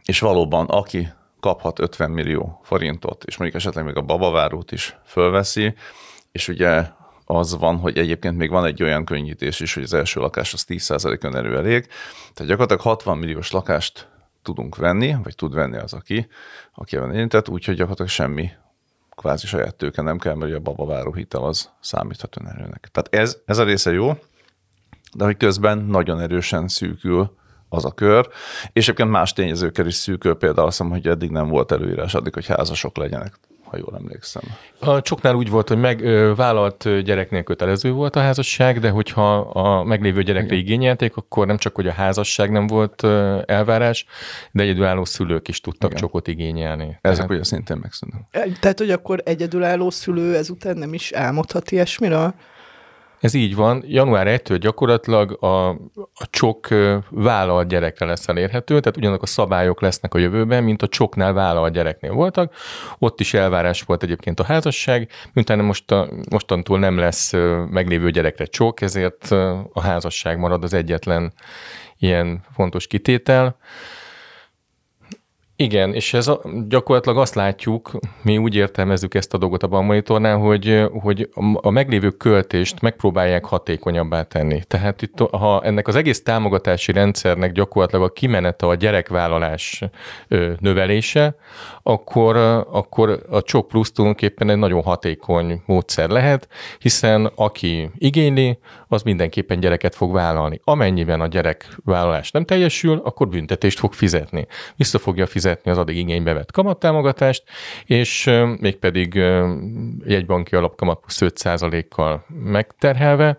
és 0.05 0.21
valóban 0.21 0.67
aki 0.67 1.09
kaphat 1.47 1.79
50 1.79 2.11
millió 2.11 2.61
forintot, 2.63 3.25
és 3.25 3.37
mondjuk 3.37 3.61
esetleg 3.61 3.85
még 3.85 3.97
a 3.97 4.03
babavárót 4.03 4.73
is 4.73 4.97
fölveszi, 5.05 5.75
és 6.33 6.49
ugye 6.49 6.89
az 7.25 7.57
van, 7.57 7.77
hogy 7.77 7.99
egyébként 7.99 8.37
még 8.37 8.51
van 8.51 8.65
egy 8.65 8.83
olyan 8.83 9.05
könnyítés 9.05 9.61
is, 9.61 9.75
hogy 9.75 9.83
az 9.83 9.95
első 9.95 10.21
lakás 10.21 10.53
az 10.53 10.65
10%-on 10.69 11.37
elő 11.37 11.57
elég. 11.57 11.87
Tehát 12.35 12.51
gyakorlatilag 12.51 12.81
60 12.81 13.19
milliós 13.19 13.51
lakást 13.51 14.09
tudunk 14.43 14.77
venni, 14.77 15.17
vagy 15.23 15.35
tud 15.35 15.55
venni 15.55 15.77
az, 15.77 15.93
aki, 15.93 16.29
aki 16.75 16.97
ebben 16.97 17.15
érintett, 17.15 17.49
úgyhogy 17.49 17.75
gyakorlatilag 17.75 18.11
semmi 18.11 18.51
kvázi 19.11 19.47
saját 19.47 19.75
tőke 19.75 20.03
nem 20.03 20.19
kell, 20.19 20.35
mert 20.35 20.55
a 20.55 20.61
babaváró 20.61 21.13
hitel 21.13 21.45
az 21.45 21.71
számíthat 21.81 22.37
önerőnek. 22.41 22.89
Tehát 22.93 23.15
ez, 23.15 23.39
ez 23.45 23.59
a 23.59 23.65
része 23.65 23.93
jó, 23.93 24.13
de 25.13 25.25
hogy 25.25 25.37
közben 25.37 25.79
nagyon 25.79 26.21
erősen 26.21 26.69
szűkül 26.69 27.37
az 27.69 27.85
a 27.85 27.91
kör, 27.91 28.29
és 28.73 28.83
egyébként 28.83 29.11
más 29.11 29.33
tényezőkkel 29.33 29.87
is 29.87 29.95
szűkül, 29.95 30.35
például 30.35 30.67
azt 30.67 30.77
hiszem, 30.77 30.93
hogy 30.93 31.07
eddig 31.07 31.31
nem 31.31 31.49
volt 31.49 31.73
előírás 31.73 32.15
addig, 32.15 32.35
hogy 32.35 32.47
házasok 32.47 32.97
legyenek 32.97 33.39
ha 33.67 33.77
jól 33.77 33.95
emlékszem. 33.97 34.43
A 34.79 35.01
csoknál 35.01 35.35
úgy 35.35 35.51
volt, 35.51 35.69
hogy 35.69 35.79
megvállalt 35.79 37.03
gyereknél 37.03 37.43
kötelező 37.43 37.91
volt 37.91 38.17
a 38.17 38.21
házasság, 38.21 38.81
de 38.81 38.91
hogyha 38.91 39.37
a 39.39 39.85
meglévő 39.85 40.23
gyerekre 40.23 40.55
Igen. 40.55 40.59
igényelték, 40.59 41.17
akkor 41.17 41.47
nem 41.47 41.57
csak, 41.57 41.75
hogy 41.75 41.87
a 41.87 41.93
házasság 41.93 42.51
nem 42.51 42.67
volt 42.67 43.05
elvárás, 43.47 44.07
de 44.51 44.63
egyedülálló 44.63 45.05
szülők 45.05 45.49
is 45.49 45.61
tudtak 45.61 45.91
Igen. 45.91 46.03
csokot 46.03 46.29
igényelni. 46.29 46.99
Ezek 47.01 47.17
Tehát... 47.17 47.31
ugye 47.31 47.45
szintén 47.45 47.77
megszűnnek. 47.77 48.59
Tehát, 48.61 48.79
hogy 48.79 48.91
akkor 48.91 49.21
egyedülálló 49.25 49.91
szülő 49.91 50.37
ezután 50.37 50.77
nem 50.77 50.95
is 50.95 51.13
álmodhat 51.13 51.71
ilyesmiről? 51.71 52.35
Ez 53.21 53.35
így 53.35 53.55
van. 53.55 53.83
Január 53.87 54.27
1-től 54.29 54.57
gyakorlatilag 54.61 55.45
a, 55.45 55.69
a 56.15 56.27
csok 56.31 56.69
vállalt 57.11 57.69
gyerekre 57.69 58.07
lesz 58.07 58.29
elérhető, 58.29 58.81
tehát 58.81 58.97
ugyanazok 58.97 59.23
a 59.23 59.27
szabályok 59.27 59.81
lesznek 59.81 60.15
a 60.15 60.19
jövőben, 60.19 60.65
mint 60.65 60.83
a 60.83 60.89
csoknál 60.89 61.33
vállalt 61.33 61.73
gyereknél 61.73 62.13
voltak. 62.13 62.55
Ott 62.99 63.21
is 63.21 63.35
elvárás 63.35 63.83
volt 63.83 64.03
egyébként 64.03 64.41
a 64.41 64.45
házasság, 64.45 65.11
miután 65.33 65.59
most 65.59 65.91
a, 65.91 66.09
mostantól 66.31 66.79
nem 66.79 66.99
lesz 66.99 67.33
meglévő 67.71 68.11
gyerekre 68.11 68.45
csok, 68.45 68.81
ezért 68.81 69.31
a 69.73 69.81
házasság 69.81 70.39
marad 70.39 70.65
az 70.65 70.75
egyetlen 70.75 71.33
ilyen 71.99 72.45
fontos 72.55 72.87
kitétel. 72.87 73.57
Igen, 75.59 75.95
és 75.95 76.15
ez 76.15 76.29
a, 76.29 76.41
gyakorlatilag 76.69 77.19
azt 77.19 77.35
látjuk, 77.35 77.91
mi 78.23 78.39
úgy 78.39 78.55
értelmezzük 78.55 79.15
ezt 79.15 79.35
a 79.35 79.39
dolgot 79.39 79.63
a 79.63 79.81
monitornál, 79.81 80.37
hogy, 80.37 80.85
hogy 81.01 81.29
a 81.55 81.71
meglévő 81.71 82.11
költést 82.11 82.81
megpróbálják 82.81 83.45
hatékonyabbá 83.45 84.23
tenni. 84.23 84.63
Tehát 84.67 85.03
itt, 85.03 85.19
ha 85.19 85.63
ennek 85.63 85.89
az 85.89 85.95
egész 85.95 86.23
támogatási 86.23 86.93
rendszernek 86.93 87.53
gyakorlatilag 87.53 88.05
a 88.05 88.13
kimenete 88.13 88.67
a 88.67 88.75
gyerekvállalás 88.75 89.83
növelése, 90.59 91.37
akkor, 91.83 92.37
akkor 92.71 93.23
a 93.31 93.43
Csok 93.43 93.69
Plus 93.69 93.93
tulajdonképpen 93.93 94.51
egy 94.51 94.59
nagyon 94.59 94.83
hatékony 94.83 95.63
módszer 95.67 96.09
lehet, 96.09 96.49
hiszen 96.79 97.31
aki 97.35 97.91
igényli, 97.95 98.59
az 98.89 99.03
mindenképpen 99.03 99.61
gyereket 99.61 99.95
fog 99.95 100.13
vállalni. 100.13 100.61
Amennyiben 100.65 101.21
a 101.21 101.27
gyerekvállalás 101.27 102.31
nem 102.31 102.45
teljesül, 102.45 103.01
akkor 103.05 103.29
büntetést 103.29 103.79
fog 103.79 103.93
fizetni. 103.93 104.47
Vissza 104.77 104.99
fogja 104.99 105.27
fizetni 105.27 105.45
az 105.65 105.79
addig 105.79 105.97
igénybe 105.97 106.33
vett 106.33 106.53
kamattámogatást, 106.53 107.43
és 107.85 108.31
mégpedig 108.61 109.15
jegybanki 110.05 110.55
alapkamat 110.55 111.01
plusz 111.01 111.19
5%-kal 111.21 112.25
megterhelve, 112.29 113.39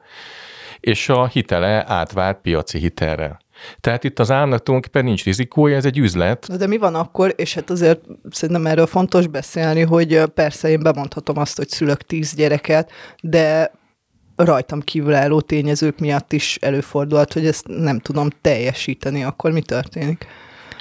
és 0.80 1.10
a 1.10 1.28
hitele 1.28 1.84
átvált 1.88 2.38
piaci 2.42 2.78
hitelre. 2.78 3.40
Tehát 3.82 4.04
itt 4.04 4.20
az 4.20 4.32
államnak 4.32 4.64
tulajdonképpen 4.64 5.06
nincs 5.06 5.24
rizikója, 5.24 5.76
ez 5.76 5.86
egy 5.86 5.98
üzlet. 5.98 6.58
De 6.58 6.68
mi 6.68 6.78
van 6.78 6.96
akkor, 6.96 7.34
és 7.36 7.54
hát 7.54 7.70
azért 7.70 8.02
szerintem 8.30 8.66
erről 8.66 8.86
fontos 8.86 9.28
beszélni, 9.28 9.82
hogy 9.82 10.24
persze 10.34 10.70
én 10.70 10.80
bemondhatom 10.80 11.38
azt, 11.38 11.58
hogy 11.58 11.70
szülök 11.70 12.02
tíz 12.02 12.34
gyereket, 12.36 12.92
de 13.22 13.72
rajtam 14.36 14.82
kívülálló 14.82 15.42
tényezők 15.42 16.00
miatt 16.00 16.34
is 16.34 16.58
előfordulhat, 16.62 17.34
hogy 17.34 17.46
ezt 17.46 17.68
nem 17.68 18.00
tudom 18.00 18.30
teljesíteni, 18.42 19.24
akkor 19.24 19.52
mi 19.52 19.62
történik? 19.62 20.28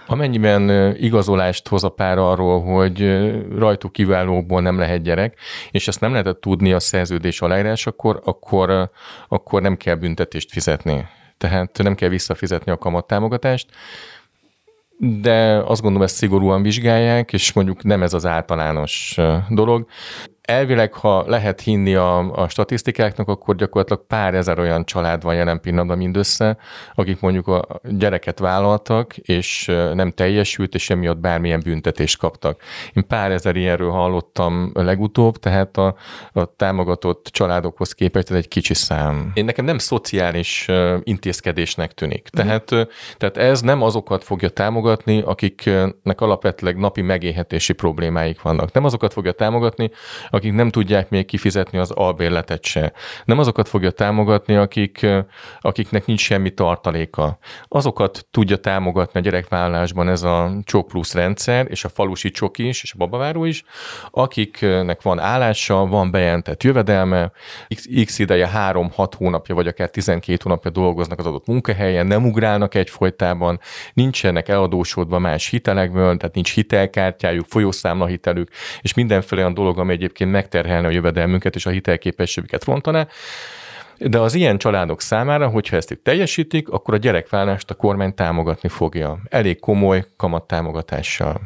Amennyiben 0.06 0.94
igazolást 0.96 1.68
hoz 1.68 1.84
a 1.84 1.88
pár 1.88 2.18
arról, 2.18 2.62
hogy 2.62 3.20
rajtuk 3.58 3.92
kiválókból 3.92 4.60
nem 4.60 4.78
lehet 4.78 5.02
gyerek, 5.02 5.38
és 5.70 5.88
ezt 5.88 6.00
nem 6.00 6.10
lehetett 6.10 6.40
tudni 6.40 6.72
a 6.72 6.80
szerződés 6.80 7.40
aláírás, 7.40 7.86
akkor, 7.86 8.20
akkor, 8.24 8.90
akkor 9.28 9.62
nem 9.62 9.76
kell 9.76 9.94
büntetést 9.94 10.50
fizetni. 10.50 11.06
Tehát 11.38 11.78
nem 11.82 11.94
kell 11.94 12.08
visszafizetni 12.08 12.72
a 12.72 12.78
kamattámogatást, 12.78 13.66
de 14.98 15.56
azt 15.56 15.82
gondolom, 15.82 16.02
ezt 16.02 16.16
szigorúan 16.16 16.62
vizsgálják, 16.62 17.32
és 17.32 17.52
mondjuk 17.52 17.82
nem 17.82 18.02
ez 18.02 18.14
az 18.14 18.26
általános 18.26 19.16
dolog 19.48 19.86
elvileg, 20.46 20.92
ha 20.92 21.24
lehet 21.26 21.60
hinni 21.60 21.94
a, 21.94 22.42
a 22.42 22.48
statisztikáknak, 22.48 23.28
akkor 23.28 23.56
gyakorlatilag 23.56 24.06
pár 24.06 24.34
ezer 24.34 24.58
olyan 24.58 24.84
család 24.84 25.22
van 25.22 25.34
jelen 25.34 25.60
pillanatban 25.60 25.96
mindössze, 25.96 26.56
akik 26.94 27.20
mondjuk 27.20 27.48
a 27.48 27.66
gyereket 27.82 28.38
vállaltak, 28.38 29.16
és 29.16 29.66
nem 29.94 30.10
teljesült, 30.10 30.74
és 30.74 30.90
emiatt 30.90 31.18
bármilyen 31.18 31.60
büntetést 31.64 32.18
kaptak. 32.18 32.62
Én 32.92 33.06
pár 33.06 33.30
ezer 33.30 33.56
ilyenről 33.56 33.90
hallottam 33.90 34.70
legutóbb, 34.74 35.36
tehát 35.36 35.76
a, 35.76 35.94
a 36.32 36.56
támogatott 36.56 37.28
családokhoz 37.30 37.92
képest 37.92 38.30
ez 38.30 38.36
egy 38.36 38.48
kicsi 38.48 38.74
szám. 38.74 39.30
Én 39.34 39.44
nekem 39.44 39.64
nem 39.64 39.78
szociális 39.78 40.68
intézkedésnek 41.02 41.92
tűnik. 41.92 42.28
Mhm. 42.32 42.42
Tehát, 42.42 42.74
mm. 42.74 42.80
tehát 43.16 43.36
ez 43.36 43.60
nem 43.60 43.82
azokat 43.82 44.24
fogja 44.24 44.48
támogatni, 44.48 45.22
akiknek 45.24 46.20
alapvetőleg 46.20 46.76
napi 46.76 47.02
megélhetési 47.02 47.72
problémáik 47.72 48.42
vannak. 48.42 48.72
Nem 48.72 48.84
azokat 48.84 49.12
fogja 49.12 49.32
támogatni, 49.32 49.90
akik 50.36 50.52
nem 50.52 50.70
tudják 50.70 51.10
még 51.10 51.24
kifizetni 51.24 51.78
az 51.78 51.90
albérletet 51.90 52.64
se. 52.64 52.92
Nem 53.24 53.38
azokat 53.38 53.68
fogja 53.68 53.90
támogatni, 53.90 54.56
akik, 54.56 55.06
akiknek 55.60 56.06
nincs 56.06 56.20
semmi 56.20 56.50
tartaléka. 56.50 57.38
Azokat 57.68 58.26
tudja 58.30 58.56
támogatni 58.56 59.20
a 59.20 59.22
gyerekvállalásban 59.22 60.08
ez 60.08 60.22
a 60.22 60.52
Csok 60.64 60.88
Plus 60.88 61.14
rendszer, 61.14 61.66
és 61.68 61.84
a 61.84 61.88
falusi 61.88 62.30
Csok 62.30 62.58
is, 62.58 62.82
és 62.82 62.92
a 62.92 62.96
babaváró 62.98 63.44
is, 63.44 63.64
akiknek 64.10 65.02
van 65.02 65.18
állása, 65.18 65.86
van 65.86 66.10
bejelentett 66.10 66.62
jövedelme, 66.62 67.32
x, 67.74 67.86
x 68.04 68.18
ideje 68.18 68.50
3-6 68.54 69.12
hónapja, 69.16 69.54
vagy 69.54 69.66
akár 69.66 69.90
12 69.90 70.38
hónapja 70.42 70.70
dolgoznak 70.70 71.18
az 71.18 71.26
adott 71.26 71.46
munkahelyen, 71.46 72.06
nem 72.06 72.26
ugrálnak 72.26 72.74
egyfolytában, 72.74 73.60
nincsenek 73.92 74.48
eladósodva 74.48 75.18
más 75.18 75.48
hitelekből, 75.48 76.16
tehát 76.16 76.34
nincs 76.34 76.54
hitelkártyájuk, 76.54 77.46
folyószámlahitelük, 77.48 78.50
és 78.80 78.94
mindenféle 78.94 79.40
olyan 79.40 79.54
dolog, 79.54 79.78
ami 79.78 79.92
egyébként 79.92 80.25
egyébként 80.26 80.30
megterhelne 80.30 80.86
a 80.86 80.90
jövedelmünket 80.90 81.54
és 81.54 81.66
a 81.66 81.70
hitelképességüket 81.70 82.64
rontaná. 82.64 83.06
De 83.98 84.18
az 84.18 84.34
ilyen 84.34 84.58
családok 84.58 85.00
számára, 85.00 85.48
hogyha 85.48 85.76
ezt 85.76 85.90
itt 85.90 86.04
teljesítik, 86.04 86.68
akkor 86.68 86.94
a 86.94 86.96
gyerekvállást 86.96 87.70
a 87.70 87.74
kormány 87.74 88.14
támogatni 88.14 88.68
fogja. 88.68 89.18
Elég 89.28 89.60
komoly 89.60 90.04
kamattámogatással. 90.16 91.40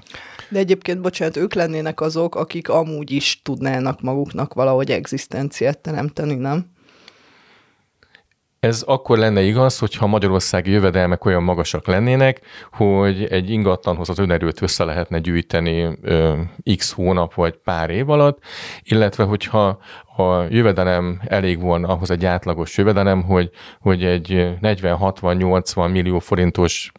De 0.48 0.58
egyébként, 0.58 1.00
bocsánat, 1.00 1.36
ők 1.36 1.54
lennének 1.54 2.00
azok, 2.00 2.34
akik 2.34 2.68
amúgy 2.68 3.10
is 3.10 3.40
tudnának 3.42 4.00
maguknak 4.00 4.54
valahogy 4.54 4.90
egzisztenciát 4.90 5.78
teremteni, 5.78 6.34
nem? 6.34 6.66
Ez 8.60 8.82
akkor 8.82 9.18
lenne 9.18 9.42
igaz, 9.42 9.78
hogyha 9.78 10.06
magyarországi 10.06 10.70
jövedelmek 10.70 11.24
olyan 11.24 11.42
magasak 11.42 11.86
lennének, 11.86 12.40
hogy 12.72 13.24
egy 13.24 13.50
ingatlanhoz 13.50 14.08
az 14.08 14.18
önerőt 14.18 14.62
össze 14.62 14.84
lehetne 14.84 15.18
gyűjteni 15.18 15.98
ö, 16.02 16.40
x 16.76 16.92
hónap 16.92 17.34
vagy 17.34 17.56
pár 17.56 17.90
év 17.90 18.10
alatt, 18.10 18.38
illetve 18.82 19.24
hogyha 19.24 19.78
a 20.16 20.46
jövedelem 20.50 21.20
elég 21.26 21.60
volna 21.60 21.88
ahhoz 21.88 22.10
egy 22.10 22.24
átlagos 22.24 22.76
jövedelem, 22.76 23.22
hogy, 23.22 23.50
hogy 23.80 24.04
egy 24.04 24.56
40-60-80 24.62 25.92
millió 25.92 26.18
forintos 26.18 26.92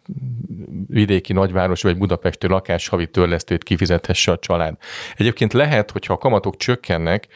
vidéki 0.88 1.34
nagyváros 1.34 1.82
vagy 1.82 1.98
budapesti 1.98 2.48
lakás 2.48 2.88
havi 2.88 3.08
törlesztőt 3.08 3.64
kifizethesse 3.64 4.32
a 4.32 4.38
család. 4.38 4.78
Egyébként 5.16 5.54
lehet, 5.54 5.92
hogyha 5.92 6.14
a 6.14 6.18
kamatok 6.18 6.58
csökkennek, 6.58 7.28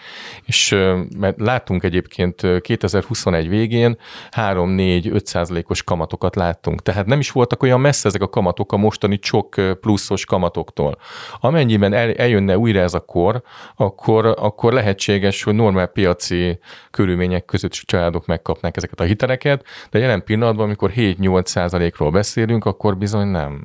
és 0.46 0.75
mert 1.17 1.39
láttunk 1.39 1.84
egyébként 1.84 2.62
2021 2.62 3.50
végén 3.50 3.98
3-4-5 4.32 5.25
százalékos 5.25 5.84
kamatokat 5.84 6.36
láttunk. 6.36 6.82
Tehát 6.82 7.05
nem 7.05 7.20
is 7.20 7.32
voltak 7.32 7.63
olyan 7.63 7.79
messze 7.79 8.08
ezek 8.08 8.22
a 8.22 8.29
kamatok 8.29 8.72
a 8.72 8.77
mostani 8.77 9.20
csok 9.20 9.55
pluszos 9.82 10.25
kamatoktól. 10.25 10.98
Amennyiben 11.39 11.94
el, 11.94 12.13
eljönne 12.13 12.58
újra 12.58 12.79
ez 12.79 12.94
a 12.94 13.00
kor, 13.00 13.41
akkor, 13.75 14.25
akkor 14.25 14.74
lehetséges, 14.74 15.44
hogy 15.44 15.55
normál 15.66 15.88
piaci 15.88 16.60
körülmények 16.92 17.46
között 17.46 17.72
családok 17.72 18.26
megkapnák 18.26 18.78
ezeket 18.78 19.00
a 19.00 19.04
hiteleket, 19.04 19.66
de 19.90 20.00
jelen 20.00 20.24
pillanatban, 20.24 20.66
amikor 20.66 20.92
7-8 20.96 21.46
százalékról 21.46 22.12
beszélünk, 22.12 22.66
akkor 22.66 22.98
bizony 22.98 23.28
nem. 23.28 23.62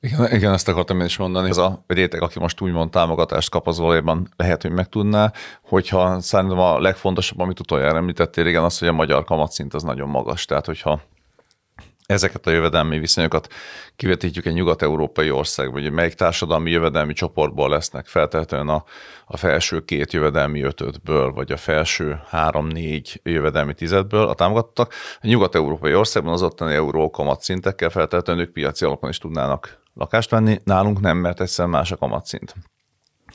Igen, 0.00 0.32
igen, 0.32 0.52
ezt 0.52 0.68
akartam 0.68 1.00
én 1.00 1.06
is 1.06 1.16
mondani. 1.16 1.48
Ez 1.48 1.56
a 1.56 1.84
réteg, 1.86 2.22
aki 2.22 2.38
most 2.38 2.60
úgymond 2.60 2.90
támogatást 2.90 3.50
kap, 3.50 3.66
az 3.66 3.78
valójában 3.78 4.28
lehet, 4.36 4.62
hogy 4.62 4.70
megtudná, 4.70 5.32
hogyha 5.62 6.20
szerintem 6.20 6.58
a 6.58 6.80
legfontosabb, 6.80 7.38
amit 7.38 7.60
utoljára 7.60 7.96
említettél, 7.96 8.46
igen, 8.46 8.62
az, 8.62 8.78
hogy 8.78 8.88
a 8.88 8.92
magyar 8.92 9.24
kamatszint 9.24 9.74
az 9.74 9.82
nagyon 9.82 10.08
magas. 10.08 10.44
Tehát, 10.44 10.66
hogyha 10.66 11.00
ezeket 12.10 12.46
a 12.46 12.50
jövedelmi 12.50 12.98
viszonyokat 12.98 13.52
kivetítjük 13.96 14.46
egy 14.46 14.54
nyugat-európai 14.54 15.30
országba, 15.30 15.80
hogy 15.80 15.90
melyik 15.90 16.14
társadalmi 16.14 16.70
jövedelmi 16.70 17.12
csoportból 17.12 17.68
lesznek 17.68 18.06
feltétlenül 18.06 18.70
a, 18.70 18.84
a 19.26 19.36
felső 19.36 19.84
két 19.84 20.12
jövedelmi 20.12 20.62
ötödből, 20.62 21.32
vagy 21.32 21.52
a 21.52 21.56
felső 21.56 22.20
három-négy 22.28 23.20
jövedelmi 23.22 23.74
tizedből 23.74 24.28
a 24.28 24.34
támogattak. 24.34 24.94
A 25.20 25.26
nyugat-európai 25.26 25.94
országban 25.94 26.32
az 26.32 26.42
ottani 26.42 26.74
euró 26.74 27.10
kamatszintekkel 27.10 27.90
feltétlenül 27.90 28.42
ők 28.42 28.52
piaci 28.52 28.84
alapon 28.84 29.10
is 29.10 29.18
tudnának 29.18 29.82
lakást 29.94 30.30
venni, 30.30 30.60
nálunk 30.64 31.00
nem, 31.00 31.16
mert 31.16 31.40
egyszerűen 31.40 31.74
más 31.74 31.92
a 31.92 31.96
kamatszint. 31.96 32.54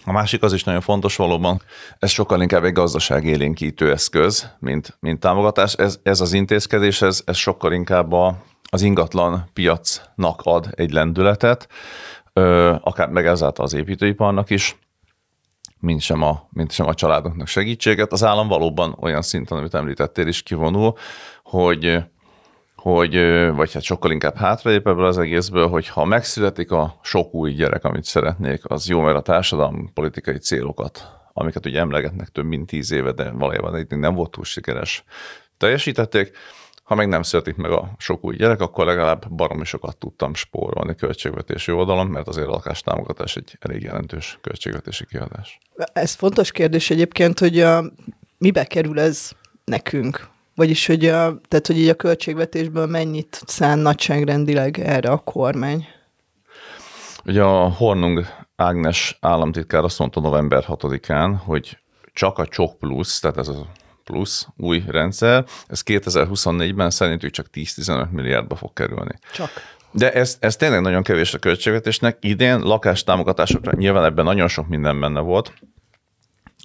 A 0.06 0.12
másik 0.12 0.44
az 0.44 0.54
is 0.54 0.64
nagyon 0.64 0.82
fontos 0.82 1.16
valóban, 1.16 1.62
ez 2.00 2.10
sokkal 2.10 2.42
inkább 2.42 2.64
egy 2.64 2.74
gazdaságélénkítő 2.74 3.92
eszköz, 3.92 4.50
mint, 4.60 4.98
mint 5.00 5.20
támogatás. 5.20 5.74
Ez, 5.74 6.00
ez 6.04 6.22
az 6.22 6.34
intézkedés, 6.34 7.02
ez, 7.02 7.22
ez 7.26 7.36
sokkal 7.38 7.74
inkább 7.74 8.12
a, 8.12 8.38
az 8.76 8.82
ingatlan 8.82 9.50
piacnak 9.54 10.42
ad 10.44 10.68
egy 10.72 10.92
lendületet, 10.92 11.68
akár 12.82 13.10
meg 13.10 13.26
ezáltal 13.26 13.66
az 13.66 13.74
építőiparnak 13.74 14.50
is, 14.50 14.78
mint 15.80 16.02
sem, 16.02 16.22
a, 16.22 16.48
mint 16.50 16.72
sem 16.72 16.88
a 16.88 16.94
családoknak 16.94 17.48
segítséget. 17.48 18.12
Az 18.12 18.24
állam 18.24 18.48
valóban 18.48 18.98
olyan 19.00 19.22
szinten, 19.22 19.58
amit 19.58 19.74
említettél 19.74 20.28
is 20.28 20.44
kivonul, 20.44 20.98
hogy 21.44 22.04
hogy, 22.76 23.16
vagy 23.56 23.74
hát 23.74 23.84
sokkal 23.84 24.12
inkább 24.12 24.36
hátraép 24.36 24.88
ebből 24.88 25.06
az 25.06 25.18
egészből, 25.18 25.68
hogy 25.68 25.88
ha 25.88 26.06
megszületik 26.06 26.72
a 26.72 27.00
sok 27.04 27.34
új 27.34 27.52
gyerek, 27.52 27.84
amit 27.84 28.04
szeretnék, 28.04 28.62
az 28.64 28.88
jó, 28.88 29.02
mert 29.02 29.18
a 29.18 29.22
társadalmi 29.22 29.90
politikai 29.94 30.38
célokat, 30.38 31.08
amiket 31.34 31.66
ugye 31.66 31.80
emlegetnek 31.80 32.28
több 32.28 32.46
mint 32.46 32.68
tíz 32.68 32.92
éve, 32.92 33.12
de 33.12 33.32
valójában 33.32 33.86
nem 33.90 34.16
volt 34.16 34.32
túl 34.32 34.44
sikeres, 34.44 35.04
teljesítették. 35.58 36.32
Ha 36.86 36.96
meg 36.96 37.08
nem 37.08 37.22
születik 37.22 37.56
meg 37.56 37.72
a 37.72 37.92
sok 37.98 38.26
új 38.26 38.36
gyerek, 38.36 38.62
akkor 38.62 38.86
legalább 38.86 39.30
baromi 39.30 39.66
sokat 39.66 39.98
tudtam 39.98 40.34
spórolni 40.34 40.96
költségvetési 40.96 41.72
oldalon, 41.72 42.08
mert 42.08 42.28
azért 42.28 42.48
a 42.48 42.52
lakástámogatás 42.52 43.36
egy 43.36 43.58
elég 43.60 43.82
jelentős 43.82 44.38
költségvetési 44.42 45.06
kiadás. 45.06 45.60
Ez 45.94 46.14
fontos 46.14 46.52
kérdés 46.52 46.90
egyébként, 46.90 47.40
hogy 47.40 47.60
a, 47.60 47.84
mibe 48.38 48.64
kerül 48.64 49.00
ez 49.00 49.32
nekünk? 49.64 50.28
Vagyis, 50.56 50.86
hogy, 50.86 51.06
a, 51.06 51.40
tehát, 51.48 51.68
hogy 51.68 51.78
így 51.78 51.90
a 51.90 51.96
költségvetésből 51.96 52.86
mennyit 52.86 53.42
szán 53.46 53.80
nagyságrendileg 53.80 54.80
erre 54.80 55.10
a 55.10 55.18
kormány? 55.18 55.88
Ugye 57.26 57.44
a 57.44 57.70
Hornung 57.70 58.26
Ágnes 58.56 59.18
államtitkár 59.22 59.84
azt 59.84 60.00
mondta 60.00 60.20
november 60.20 60.66
6-án, 60.68 61.36
hogy 61.46 61.78
csak 62.14 62.38
a 62.38 62.48
Csok 62.48 62.80
Plus, 62.80 63.20
tehát 63.20 63.38
ez 63.38 63.48
a 63.48 63.68
plusz 64.06 64.48
új 64.58 64.84
rendszer, 64.88 65.46
ez 65.68 65.82
2024-ben 65.86 66.90
szerintük 66.90 67.32
csak 67.32 67.48
10-15 67.54 68.10
milliárdba 68.10 68.56
fog 68.56 68.74
kerülni. 68.74 69.14
Csak. 69.34 69.50
De 69.92 70.12
ez, 70.12 70.38
ez 70.40 70.56
tényleg 70.56 70.82
nagyon 70.82 71.04
kevés 71.04 71.34
a 71.34 71.40
költségvetésnek. 71.40 72.18
Idén 72.22 72.60
lakástámogatásokra 72.60 73.72
nyilván 73.76 74.04
ebben 74.04 74.26
nagyon 74.26 74.48
sok 74.48 74.68
minden 74.68 75.00
benne 75.00 75.20
volt, 75.20 75.54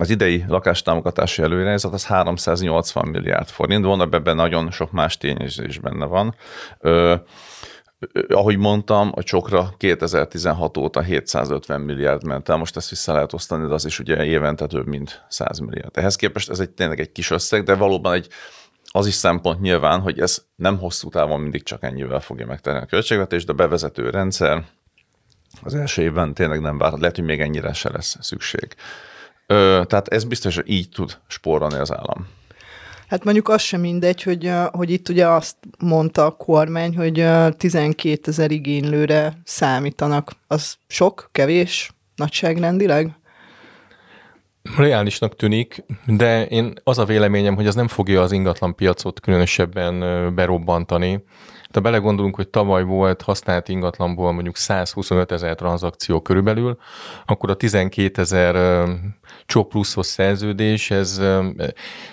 az 0.00 0.11
idei 0.11 0.44
lakástámogatási 0.49 1.42
előirányzat 1.42 1.92
az 1.92 2.06
380 2.06 3.09
milliárd 3.09 3.49
forint, 3.49 3.85
van 3.85 4.00
ebben 4.00 4.37
nagyon 4.37 4.70
sok 4.70 4.92
más 4.92 5.16
tényező 5.16 5.64
is 5.64 5.78
benne 5.78 6.04
van. 6.04 6.35
Ö, 6.78 7.14
ahogy 8.28 8.57
mondtam, 8.57 9.12
a 9.14 9.23
csokra 9.23 9.75
2016 9.76 10.76
óta 10.76 11.00
750 11.00 11.80
milliárd 11.80 12.25
ment 12.25 12.49
el, 12.49 12.57
most 12.57 12.76
ezt 12.76 12.90
vissza 12.90 13.12
lehet 13.12 13.33
osztani, 13.33 13.66
de 13.69 13.75
az 13.75 13.85
is 13.85 13.99
ugye 13.99 14.25
évente 14.25 14.66
több 14.66 14.87
mint 14.87 15.25
100 15.28 15.59
milliárd. 15.59 15.99
Ehhez 15.99 16.16
képest 16.16 16.50
ez 16.50 16.61
egy 16.61 16.71
tényleg 16.71 17.00
egy 17.00 17.12
kis 17.12 17.30
összeg, 17.30 17.62
de 17.62 17.75
valóban 17.75 18.12
egy 18.12 18.28
az 18.92 19.07
is 19.07 19.14
szempont 19.14 19.61
nyilván, 19.61 20.00
hogy 20.00 20.21
ez 20.21 20.45
nem 20.57 20.78
hosszú 20.78 21.09
távon 21.09 21.40
mindig 21.40 21.62
csak 21.62 21.83
ennyivel 21.83 22.21
fogja 22.21 22.47
megtenni 22.47 22.78
a 22.78 22.87
költségvetést, 22.87 23.47
de 23.47 23.52
bevezető 23.52 24.11
rendszer 24.11 24.64
az 25.62 25.75
első 25.75 26.02
évben 26.02 26.35
tényleg 26.35 26.61
nem 26.61 26.78
vár, 26.78 26.92
lehet, 26.92 27.16
hogy 27.16 27.25
még 27.25 27.40
ennyire 27.40 27.73
se 27.73 27.90
lesz 27.90 28.16
szükség. 28.21 28.75
Ö, 29.47 29.82
tehát 29.86 30.08
ez 30.08 30.25
biztos, 30.25 30.54
hogy 30.54 30.69
így 30.69 30.89
tud 30.89 31.19
spórolni 31.26 31.78
az 31.78 31.93
állam. 31.93 32.28
Hát 33.10 33.25
mondjuk 33.25 33.49
az 33.49 33.60
sem 33.60 33.80
mindegy, 33.80 34.23
hogy, 34.23 34.52
hogy 34.73 34.90
itt 34.90 35.08
ugye 35.08 35.26
azt 35.28 35.56
mondta 35.78 36.25
a 36.25 36.30
kormány, 36.30 36.96
hogy 36.96 37.26
12 37.56 38.20
ezer 38.25 38.50
igénylőre 38.50 39.40
számítanak. 39.44 40.32
Az 40.46 40.76
sok, 40.86 41.28
kevés, 41.32 41.90
nagyságrendileg? 42.16 43.10
Reálisnak 44.76 45.36
tűnik, 45.36 45.84
de 46.06 46.46
én 46.46 46.73
az 46.84 46.99
a 46.99 47.04
véleményem, 47.04 47.54
hogy 47.54 47.66
az 47.66 47.75
nem 47.75 47.88
fogja 47.88 48.23
az 48.23 48.32
ingatlan 48.32 48.75
piacot 48.75 49.20
különösebben 49.20 50.34
berobbantani. 50.34 51.25
Ha 51.73 51.80
belegondolunk, 51.80 52.35
hogy 52.35 52.49
tavaly 52.49 52.85
volt 52.85 53.23
használt 53.23 53.69
ingatlanból 53.69 54.33
mondjuk 54.33 54.56
125 54.56 55.33
ezer 55.33 55.54
tranzakció 55.54 56.21
körülbelül, 56.21 56.78
akkor 57.26 57.50
a 57.50 57.54
12 57.54 58.21
ezer 58.21 58.85
csok 59.47 59.69
pluszos 59.69 60.06
szerződés, 60.06 60.91
ez, 60.91 61.21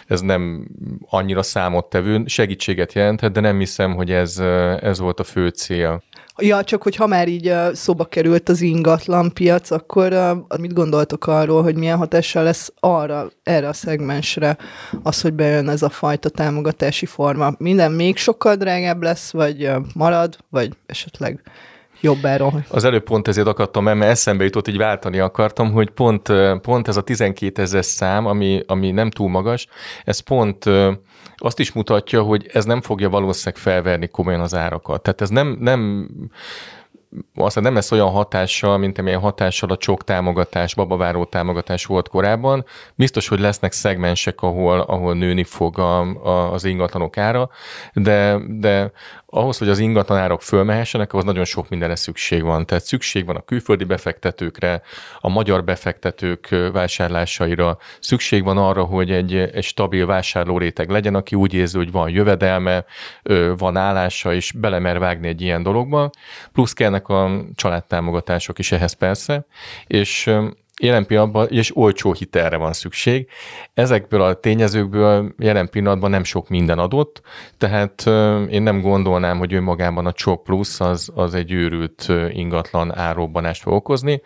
ez 0.07 0.21
nem 0.21 0.67
annyira 1.09 1.43
számottevő, 1.43 2.23
segítséget 2.25 2.93
jelenthet, 2.93 3.31
de 3.31 3.39
nem 3.39 3.57
hiszem, 3.57 3.95
hogy 3.95 4.11
ez, 4.11 4.37
ez 4.81 4.99
volt 4.99 5.19
a 5.19 5.23
fő 5.23 5.47
cél. 5.47 6.03
Ja, 6.41 6.63
csak 6.63 6.83
hogy 6.83 6.95
ha 6.95 7.07
már 7.07 7.27
így 7.27 7.53
szóba 7.73 8.05
került 8.05 8.49
az 8.49 8.61
ingatlan 8.61 9.33
piac, 9.33 9.71
akkor 9.71 10.13
mit 10.59 10.73
gondoltok 10.73 11.27
arról, 11.27 11.63
hogy 11.63 11.75
milyen 11.75 11.97
hatással 11.97 12.43
lesz 12.43 12.73
arra, 12.79 13.29
erre 13.43 13.67
a 13.67 13.73
szegmensre 13.73 14.57
az, 15.03 15.21
hogy 15.21 15.33
bejön 15.33 15.69
ez 15.69 15.81
a 15.81 15.89
fajta 15.89 16.29
támogatási 16.29 17.05
forma? 17.05 17.53
Minden 17.57 17.91
még 17.91 18.17
sokkal 18.17 18.55
drágább 18.55 19.01
lesz, 19.01 19.31
vagy 19.31 19.71
marad, 19.93 20.37
vagy 20.49 20.73
esetleg 20.85 21.41
jobb 22.01 22.25
áron. 22.25 22.65
Az 22.69 22.83
előbb 22.83 23.03
pont 23.03 23.27
ezért 23.27 23.47
akartam, 23.47 23.83
mert 23.83 24.01
eszembe 24.01 24.43
jutott, 24.43 24.67
így 24.67 24.77
váltani 24.77 25.19
akartam, 25.19 25.71
hogy 25.71 25.89
pont, 25.89 26.31
pont 26.61 26.87
ez 26.87 26.97
a 26.97 27.01
12 27.01 27.61
ezer 27.61 27.85
szám, 27.85 28.25
ami, 28.25 28.63
ami 28.67 28.91
nem 28.91 29.09
túl 29.09 29.29
magas, 29.29 29.67
ez 30.03 30.19
pont 30.19 30.65
azt 31.37 31.59
is 31.59 31.71
mutatja, 31.71 32.21
hogy 32.21 32.49
ez 32.53 32.65
nem 32.65 32.81
fogja 32.81 33.09
valószínűleg 33.09 33.61
felverni 33.61 34.07
komolyan 34.07 34.41
az 34.41 34.55
árakat. 34.55 35.01
Tehát 35.01 35.21
ez 35.21 35.29
nem, 35.29 35.57
nem 35.59 36.09
aztán 37.35 37.63
nem 37.63 37.73
lesz 37.73 37.91
olyan 37.91 38.09
hatással, 38.09 38.77
mint 38.77 38.97
amilyen 38.97 39.19
hatással 39.19 39.69
a 39.69 39.77
csok 39.77 40.03
támogatás, 40.03 40.75
babaváró 40.75 41.25
támogatás 41.25 41.85
volt 41.85 42.09
korábban. 42.09 42.65
Biztos, 42.95 43.27
hogy 43.27 43.39
lesznek 43.39 43.71
szegmensek, 43.71 44.41
ahol, 44.41 44.79
ahol 44.79 45.13
nőni 45.13 45.43
fog 45.43 45.79
a, 45.79 45.99
a, 45.99 46.53
az 46.53 46.63
ingatlanok 46.63 47.17
ára, 47.17 47.49
de, 47.93 48.37
de 48.47 48.91
ahhoz, 49.37 49.57
hogy 49.57 49.69
az 49.69 49.79
ingatlanárok 49.79 50.41
fölmehessenek, 50.41 51.13
ahhoz 51.13 51.25
nagyon 51.25 51.45
sok 51.45 51.69
mindenre 51.69 51.95
szükség 51.95 52.43
van. 52.43 52.65
Tehát 52.65 52.83
szükség 52.83 53.25
van 53.25 53.35
a 53.35 53.41
külföldi 53.41 53.83
befektetőkre, 53.83 54.81
a 55.19 55.29
magyar 55.29 55.63
befektetők 55.63 56.69
vásárlásaira, 56.73 57.77
szükség 57.99 58.43
van 58.43 58.57
arra, 58.57 58.83
hogy 58.83 59.11
egy, 59.11 59.35
egy 59.35 59.63
stabil 59.63 60.05
vásárlóréteg 60.05 60.89
legyen, 60.89 61.15
aki 61.15 61.35
úgy 61.35 61.53
érzi, 61.53 61.77
hogy 61.77 61.91
van 61.91 62.09
jövedelme, 62.09 62.85
van 63.57 63.77
állása, 63.77 64.33
és 64.33 64.51
belemer 64.51 64.99
vágni 64.99 65.27
egy 65.27 65.41
ilyen 65.41 65.63
dologba. 65.63 66.09
Plusz 66.53 66.73
kellnek 66.73 67.07
a 67.07 67.43
családtámogatások 67.55 68.59
is 68.59 68.71
ehhez 68.71 68.93
persze, 68.93 69.45
és 69.87 70.31
jelen 70.81 71.05
pillanatban, 71.05 71.47
és 71.49 71.77
olcsó 71.77 72.13
hitelre 72.13 72.57
van 72.57 72.73
szükség. 72.73 73.29
Ezekből 73.73 74.21
a 74.21 74.39
tényezőkből 74.39 75.33
jelen 75.37 75.69
pillanatban 75.69 76.09
nem 76.09 76.23
sok 76.23 76.49
minden 76.49 76.79
adott, 76.79 77.21
tehát 77.57 78.05
én 78.49 78.61
nem 78.61 78.81
gondolnám, 78.81 79.37
hogy 79.37 79.53
önmagában 79.53 80.05
a 80.05 80.11
csok 80.11 80.43
plusz 80.43 80.79
az, 80.79 81.11
az 81.15 81.33
egy 81.33 81.51
őrült 81.51 82.07
ingatlan 82.29 82.97
árobbanást 82.97 83.61
fog 83.61 83.73
okozni. 83.73 84.21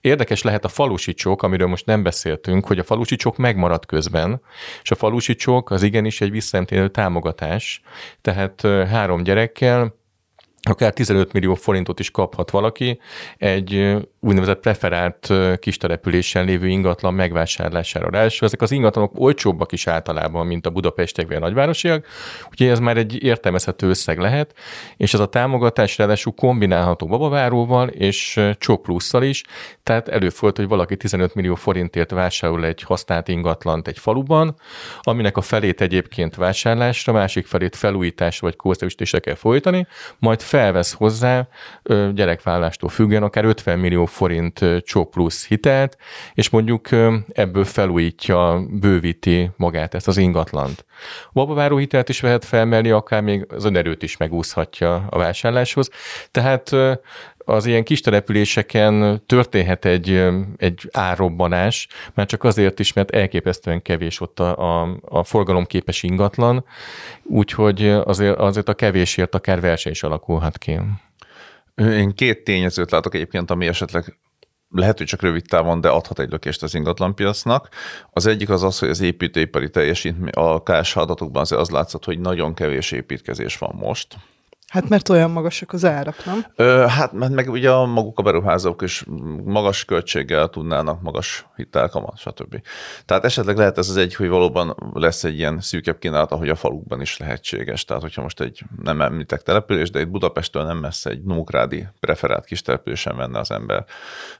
Érdekes 0.00 0.42
lehet 0.42 0.64
a 0.64 0.68
falusi 0.68 1.14
csok, 1.14 1.42
amiről 1.42 1.68
most 1.68 1.86
nem 1.86 2.02
beszéltünk, 2.02 2.66
hogy 2.66 2.78
a 2.78 2.84
falusi 2.84 3.16
csok 3.16 3.36
megmaradt 3.36 3.86
közben, 3.86 4.40
és 4.82 4.90
a 4.90 4.94
falusi 4.94 5.34
csok 5.34 5.70
az 5.70 5.82
igenis 5.82 6.20
egy 6.20 6.30
visszaemtélő 6.30 6.88
támogatás, 6.88 7.82
tehát 8.20 8.60
három 8.90 9.22
gyerekkel, 9.22 9.94
akár 10.68 10.92
15 10.92 11.32
millió 11.32 11.54
forintot 11.54 12.00
is 12.00 12.10
kaphat 12.10 12.50
valaki 12.50 13.00
egy 13.36 13.96
úgynevezett 14.24 14.60
preferált 14.60 15.32
kistelepülésen 15.58 16.44
lévő 16.44 16.66
ingatlan 16.68 17.14
megvásárlására. 17.14 18.10
Ráadásul 18.10 18.46
ezek 18.46 18.62
az 18.62 18.70
ingatlanok 18.70 19.12
olcsóbbak 19.14 19.72
is 19.72 19.86
általában, 19.86 20.46
mint 20.46 20.66
a 20.66 20.70
budapestiek 20.70 21.26
vagy 21.26 21.36
a 21.36 21.40
nagyvárosiak, 21.40 22.06
úgyhogy 22.50 22.66
ez 22.66 22.78
már 22.78 22.96
egy 22.96 23.22
értelmezhető 23.24 23.88
összeg 23.88 24.18
lehet, 24.18 24.54
és 24.96 25.14
ez 25.14 25.20
a 25.20 25.26
támogatás 25.26 25.98
ráadásul 25.98 26.32
kombinálható 26.32 27.06
babaváróval 27.06 27.88
és 27.88 28.40
csok 28.58 28.82
plusszal 28.82 29.22
is, 29.22 29.42
tehát 29.82 30.08
előfordult, 30.08 30.56
hogy 30.56 30.68
valaki 30.68 30.96
15 30.96 31.34
millió 31.34 31.54
forintért 31.54 32.10
vásárol 32.10 32.64
egy 32.64 32.82
használt 32.82 33.28
ingatlant 33.28 33.88
egy 33.88 33.98
faluban, 33.98 34.56
aminek 35.00 35.36
a 35.36 35.40
felét 35.40 35.80
egyébként 35.80 36.34
vásárlásra, 36.34 37.12
másik 37.12 37.46
felét 37.46 37.76
felújításra 37.76 38.46
vagy 38.46 38.56
kószerűsítésre 38.56 39.18
kell 39.18 39.34
folytani, 39.34 39.86
majd 40.18 40.40
felvesz 40.40 40.92
hozzá 40.92 41.48
gyerekvállástól 42.14 42.88
függően 42.88 43.22
akár 43.22 43.44
50 43.44 43.78
millió 43.78 44.06
forint 44.14 44.64
csó 44.84 45.04
plusz 45.04 45.46
hitelt, 45.46 45.96
és 46.34 46.50
mondjuk 46.50 46.88
ebből 47.28 47.64
felújítja, 47.64 48.66
bővíti 48.70 49.50
magát 49.56 49.94
ezt 49.94 50.08
az 50.08 50.16
ingatlant. 50.16 50.84
Babaváró 51.32 51.76
hitelt 51.76 52.08
is 52.08 52.20
vehet 52.20 52.44
felmelni, 52.44 52.90
akár 52.90 53.22
még 53.22 53.46
az 53.48 53.64
önerőt 53.64 54.02
is 54.02 54.16
megúszhatja 54.16 55.06
a 55.10 55.18
vásárláshoz. 55.18 55.90
Tehát 56.30 56.70
az 57.44 57.66
ilyen 57.66 57.84
kis 57.84 58.00
településeken 58.00 59.22
történhet 59.26 59.84
egy, 59.84 60.26
egy 60.56 60.88
árrobbanás, 60.92 61.88
már 62.14 62.26
csak 62.26 62.44
azért 62.44 62.80
is, 62.80 62.92
mert 62.92 63.10
elképesztően 63.10 63.82
kevés 63.82 64.20
ott 64.20 64.40
a, 64.40 64.82
a, 64.82 64.98
a 65.04 65.24
forgalomképes 65.24 66.02
ingatlan, 66.02 66.64
úgyhogy 67.22 67.88
azért, 67.88 68.38
azért 68.38 68.68
a 68.68 68.74
kevésért 68.74 69.34
akár 69.34 69.60
verseny 69.60 69.92
is 69.92 70.02
alakulhat 70.02 70.58
ki. 70.58 70.80
Én 71.74 72.14
két 72.14 72.44
tényezőt 72.44 72.90
látok 72.90 73.14
egyébként, 73.14 73.50
ami 73.50 73.66
esetleg 73.66 74.18
lehet, 74.68 74.98
hogy 74.98 75.06
csak 75.06 75.22
rövid 75.22 75.44
távon, 75.48 75.80
de 75.80 75.88
adhat 75.88 76.18
egy 76.18 76.30
lökést 76.30 76.62
az 76.62 76.74
ingatlanpiacnak. 76.74 77.68
Az 78.10 78.26
egyik 78.26 78.48
az 78.48 78.62
az, 78.62 78.78
hogy 78.78 78.88
az 78.88 79.00
építőipari 79.00 79.70
teljesítmény, 79.70 80.32
a 80.32 80.62
KSH 80.62 80.96
adatokban 80.96 81.42
azért 81.42 81.60
az 81.60 81.70
látszott, 81.70 82.04
hogy 82.04 82.18
nagyon 82.18 82.54
kevés 82.54 82.92
építkezés 82.92 83.58
van 83.58 83.74
most. 83.74 84.16
Hát 84.66 84.88
mert 84.88 85.08
olyan 85.08 85.30
magasak 85.30 85.72
az 85.72 85.84
árak, 85.84 86.24
nem? 86.24 86.44
Ö, 86.56 86.84
hát 86.88 87.12
mert 87.12 87.32
meg 87.32 87.50
ugye 87.50 87.70
a 87.70 87.86
maguk 87.86 88.18
a 88.18 88.22
beruházók 88.22 88.82
is 88.82 89.04
magas 89.44 89.84
költséggel 89.84 90.48
tudnának 90.48 91.02
magas 91.02 91.46
hitelkamat, 91.56 92.18
stb. 92.18 92.60
Tehát 93.04 93.24
esetleg 93.24 93.56
lehet 93.56 93.78
ez 93.78 93.88
az 93.88 93.96
egy, 93.96 94.14
hogy 94.14 94.28
valóban 94.28 94.76
lesz 94.92 95.24
egy 95.24 95.38
ilyen 95.38 95.60
szűkebb 95.60 95.98
kínálat, 95.98 96.32
ahogy 96.32 96.48
a 96.48 96.54
falukban 96.54 97.00
is 97.00 97.16
lehetséges. 97.16 97.84
Tehát 97.84 98.02
hogyha 98.02 98.22
most 98.22 98.40
egy, 98.40 98.62
nem 98.82 99.00
említek 99.00 99.42
település, 99.42 99.90
de 99.90 100.00
itt 100.00 100.08
Budapesttől 100.08 100.64
nem 100.64 100.78
messze 100.78 101.10
egy 101.10 101.22
Nógrádi 101.22 101.86
preferált 102.00 102.44
kis 102.44 102.62
településen 102.62 103.16
venne 103.16 103.38
az 103.38 103.50
ember 103.50 103.84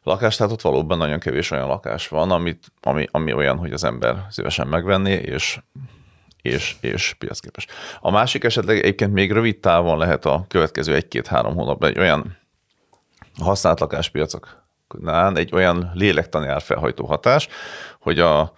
lakást, 0.03 0.39
tehát 0.39 0.53
ott 0.53 0.61
valóban 0.61 0.99
nagyon 0.99 1.19
kevés 1.19 1.51
olyan 1.51 1.69
lakás 1.69 2.09
van, 2.09 2.31
amit, 2.31 2.73
ami, 2.83 3.07
ami 3.11 3.33
olyan, 3.33 3.57
hogy 3.57 3.73
az 3.73 3.85
ember 3.85 4.27
szívesen 4.31 4.67
megvenné, 4.67 5.15
és 5.15 5.59
és, 6.45 6.77
és 6.81 7.15
piacképes. 7.19 7.67
A 8.01 8.11
másik 8.11 8.45
esetleg 8.45 8.79
egyébként 8.79 9.13
még 9.13 9.33
rövid 9.33 9.59
távon 9.59 9.99
lehet 9.99 10.25
a 10.25 10.45
következő 10.49 10.95
egy-két-három 10.95 11.55
hónapban 11.55 11.89
egy 11.89 11.99
olyan 11.99 12.37
használt 13.39 13.81
lakáspiacoknál 13.81 15.37
egy 15.37 15.51
olyan 15.53 15.91
lélektani 15.95 16.47
árfelhajtó 16.47 17.07
hatás, 17.07 17.49
hogy 18.01 18.19
a 18.19 18.53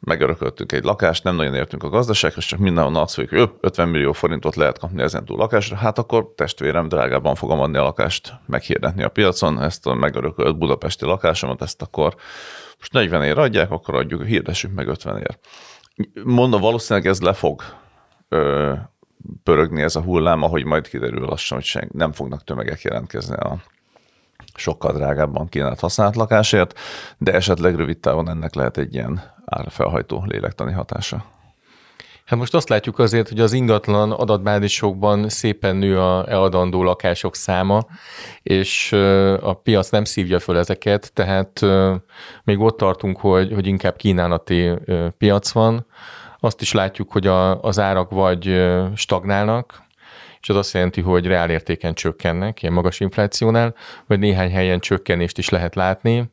megörököltünk 0.00 0.72
egy 0.72 0.84
lakást, 0.84 1.24
nem 1.24 1.36
nagyon 1.36 1.54
értünk 1.54 1.82
a 1.82 1.88
gazdasághoz, 1.88 2.44
csak 2.44 2.58
mindenhonnan 2.58 3.02
azt 3.02 3.14
fogjuk, 3.14 3.30
hogy 3.30 3.50
50 3.60 3.88
millió 3.88 4.12
forintot 4.12 4.56
lehet 4.56 4.78
kapni 4.78 5.02
ezen 5.02 5.24
túl 5.24 5.36
lakásra, 5.36 5.76
hát 5.76 5.98
akkor 5.98 6.32
testvérem 6.36 6.88
drágában 6.88 7.34
fogom 7.34 7.60
adni 7.60 7.76
a 7.76 7.82
lakást, 7.82 8.32
meghirdetni 8.46 9.02
a 9.02 9.08
piacon, 9.08 9.62
ezt 9.62 9.86
a 9.86 9.94
megörökölt 9.94 10.58
budapesti 10.58 11.04
lakásomat, 11.04 11.62
ezt 11.62 11.82
akkor 11.82 12.14
most 12.78 12.92
40 12.92 13.22
ér 13.22 13.38
adják, 13.38 13.70
akkor 13.70 13.94
adjuk, 13.94 14.24
hirdessük 14.24 14.72
meg 14.72 14.88
50 14.88 15.18
ér 15.18 15.38
mondom, 16.24 16.60
valószínűleg 16.60 17.08
ez 17.08 17.20
le 17.20 17.32
fog 17.32 17.62
ö, 18.28 18.72
pörögni 19.42 19.82
ez 19.82 19.96
a 19.96 20.02
hullám, 20.02 20.42
ahogy 20.42 20.64
majd 20.64 20.88
kiderül 20.88 21.24
lassan, 21.24 21.58
hogy 21.58 21.66
sen, 21.66 21.88
nem 21.92 22.12
fognak 22.12 22.44
tömegek 22.44 22.82
jelentkezni 22.82 23.36
a 23.36 23.56
sokkal 24.54 24.92
drágábban 24.92 25.48
kínált 25.48 25.80
használt 25.80 26.16
lakásért, 26.16 26.78
de 27.18 27.32
esetleg 27.32 27.74
rövid 27.76 27.98
távon 27.98 28.28
ennek 28.28 28.54
lehet 28.54 28.76
egy 28.76 28.94
ilyen 28.94 29.22
árfelhajtó 29.44 30.24
lélektani 30.26 30.72
hatása. 30.72 31.24
Hát 32.24 32.38
most 32.38 32.54
azt 32.54 32.68
látjuk 32.68 32.98
azért, 32.98 33.28
hogy 33.28 33.40
az 33.40 33.52
ingatlan 33.52 34.10
adatbázisokban 34.10 35.28
szépen 35.28 35.76
nő 35.76 36.00
a 36.00 36.28
eladandó 36.28 36.82
lakások 36.82 37.36
száma, 37.36 37.86
és 38.42 38.92
a 39.40 39.52
piac 39.54 39.90
nem 39.90 40.04
szívja 40.04 40.38
föl 40.38 40.58
ezeket, 40.58 41.12
tehát 41.12 41.60
még 42.44 42.60
ott 42.60 42.76
tartunk, 42.76 43.18
hogy, 43.18 43.52
hogy 43.52 43.66
inkább 43.66 43.96
kínálati 43.96 44.70
piac 45.18 45.50
van. 45.50 45.86
Azt 46.40 46.60
is 46.60 46.72
látjuk, 46.72 47.12
hogy 47.12 47.26
a, 47.26 47.60
az 47.60 47.78
árak 47.78 48.10
vagy 48.10 48.70
stagnálnak, 48.94 49.82
és 50.40 50.48
az 50.48 50.56
azt 50.56 50.74
jelenti, 50.74 51.00
hogy 51.00 51.26
reálértéken 51.26 51.94
csökkennek, 51.94 52.62
ilyen 52.62 52.74
magas 52.74 53.00
inflációnál, 53.00 53.74
vagy 54.06 54.18
néhány 54.18 54.50
helyen 54.50 54.80
csökkenést 54.80 55.38
is 55.38 55.48
lehet 55.48 55.74
látni 55.74 56.30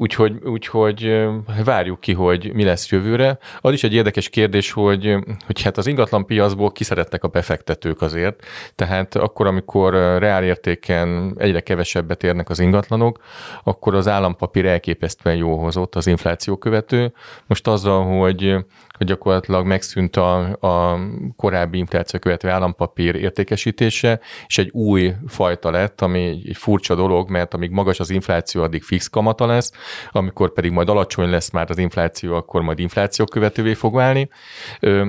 Úgyhogy, 0.00 0.32
úgyhogy 0.44 1.26
várjuk 1.64 2.00
ki, 2.00 2.12
hogy 2.12 2.52
mi 2.54 2.64
lesz 2.64 2.90
jövőre. 2.90 3.38
Az 3.60 3.72
is 3.72 3.84
egy 3.84 3.94
érdekes 3.94 4.28
kérdés, 4.28 4.72
hogy, 4.72 5.16
hogy 5.46 5.62
hát 5.62 5.76
az 5.76 5.86
ingatlan 5.86 6.26
piacból 6.26 6.72
kiszerettek 6.72 7.24
a 7.24 7.28
befektetők 7.28 8.02
azért. 8.02 8.44
Tehát 8.74 9.14
akkor, 9.14 9.46
amikor 9.46 9.92
reálértéken 10.18 11.34
egyre 11.38 11.60
kevesebbet 11.60 12.22
érnek 12.22 12.50
az 12.50 12.58
ingatlanok, 12.58 13.18
akkor 13.64 13.94
az 13.94 14.08
állampapír 14.08 14.66
elképesztően 14.66 15.36
jó 15.36 15.56
hozott 15.56 15.94
az 15.94 16.06
infláció 16.06 16.56
követő. 16.56 17.12
Most 17.46 17.66
azzal, 17.66 18.18
hogy 18.18 18.56
hogy 18.98 19.06
gyakorlatilag 19.06 19.66
megszűnt 19.66 20.16
a, 20.16 20.38
a 20.60 20.98
korábbi 21.36 21.78
infláció 21.78 22.18
követő 22.18 22.48
állampapír 22.48 23.14
értékesítése, 23.14 24.20
és 24.46 24.58
egy 24.58 24.70
új 24.70 25.14
fajta 25.26 25.70
lett, 25.70 26.00
ami 26.00 26.24
egy 26.24 26.56
furcsa 26.56 26.94
dolog, 26.94 27.30
mert 27.30 27.54
amíg 27.54 27.70
magas 27.70 28.00
az 28.00 28.10
infláció, 28.10 28.62
addig 28.62 28.82
fix 28.82 29.08
kamata 29.08 29.46
lesz, 29.46 29.72
amikor 30.10 30.52
pedig 30.52 30.70
majd 30.70 30.88
alacsony 30.88 31.30
lesz 31.30 31.50
már 31.50 31.70
az 31.70 31.78
infláció, 31.78 32.34
akkor 32.34 32.62
majd 32.62 32.78
infláció 32.78 33.24
követővé 33.24 33.74
fog 33.74 33.94
válni. 33.94 34.28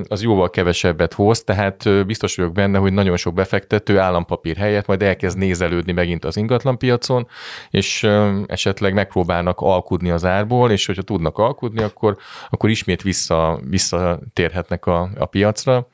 Az 0.08 0.22
jóval 0.22 0.50
kevesebbet 0.50 1.14
hoz, 1.14 1.44
tehát 1.44 2.06
biztos 2.06 2.36
vagyok 2.36 2.52
benne, 2.52 2.78
hogy 2.78 2.94
nagyon 2.94 3.18
sok 3.18 3.34
befektető 3.34 4.00
állampapír 4.00 4.58
helyett 4.58 4.88
majd 4.88 5.02
elkezd 5.02 5.38
nézelődni 5.38 5.92
megint 5.92 6.26
az 6.26 6.38
ingatlanpiacon, 6.38 7.28
és 7.70 8.10
esetleg 8.46 8.94
megpróbálnak 8.94 9.60
alkudni 9.60 10.10
az 10.10 10.26
árból, 10.26 10.72
és 10.72 10.86
hogyha 10.86 11.02
tudnak 11.02 11.38
alkudni, 11.38 11.84
akkor, 11.84 12.18
akkor 12.50 12.70
ismét 12.70 13.02
vissza, 13.02 13.60
visszatérhetnek 13.80 14.86
a, 14.86 15.10
a 15.18 15.26
piacra. 15.26 15.88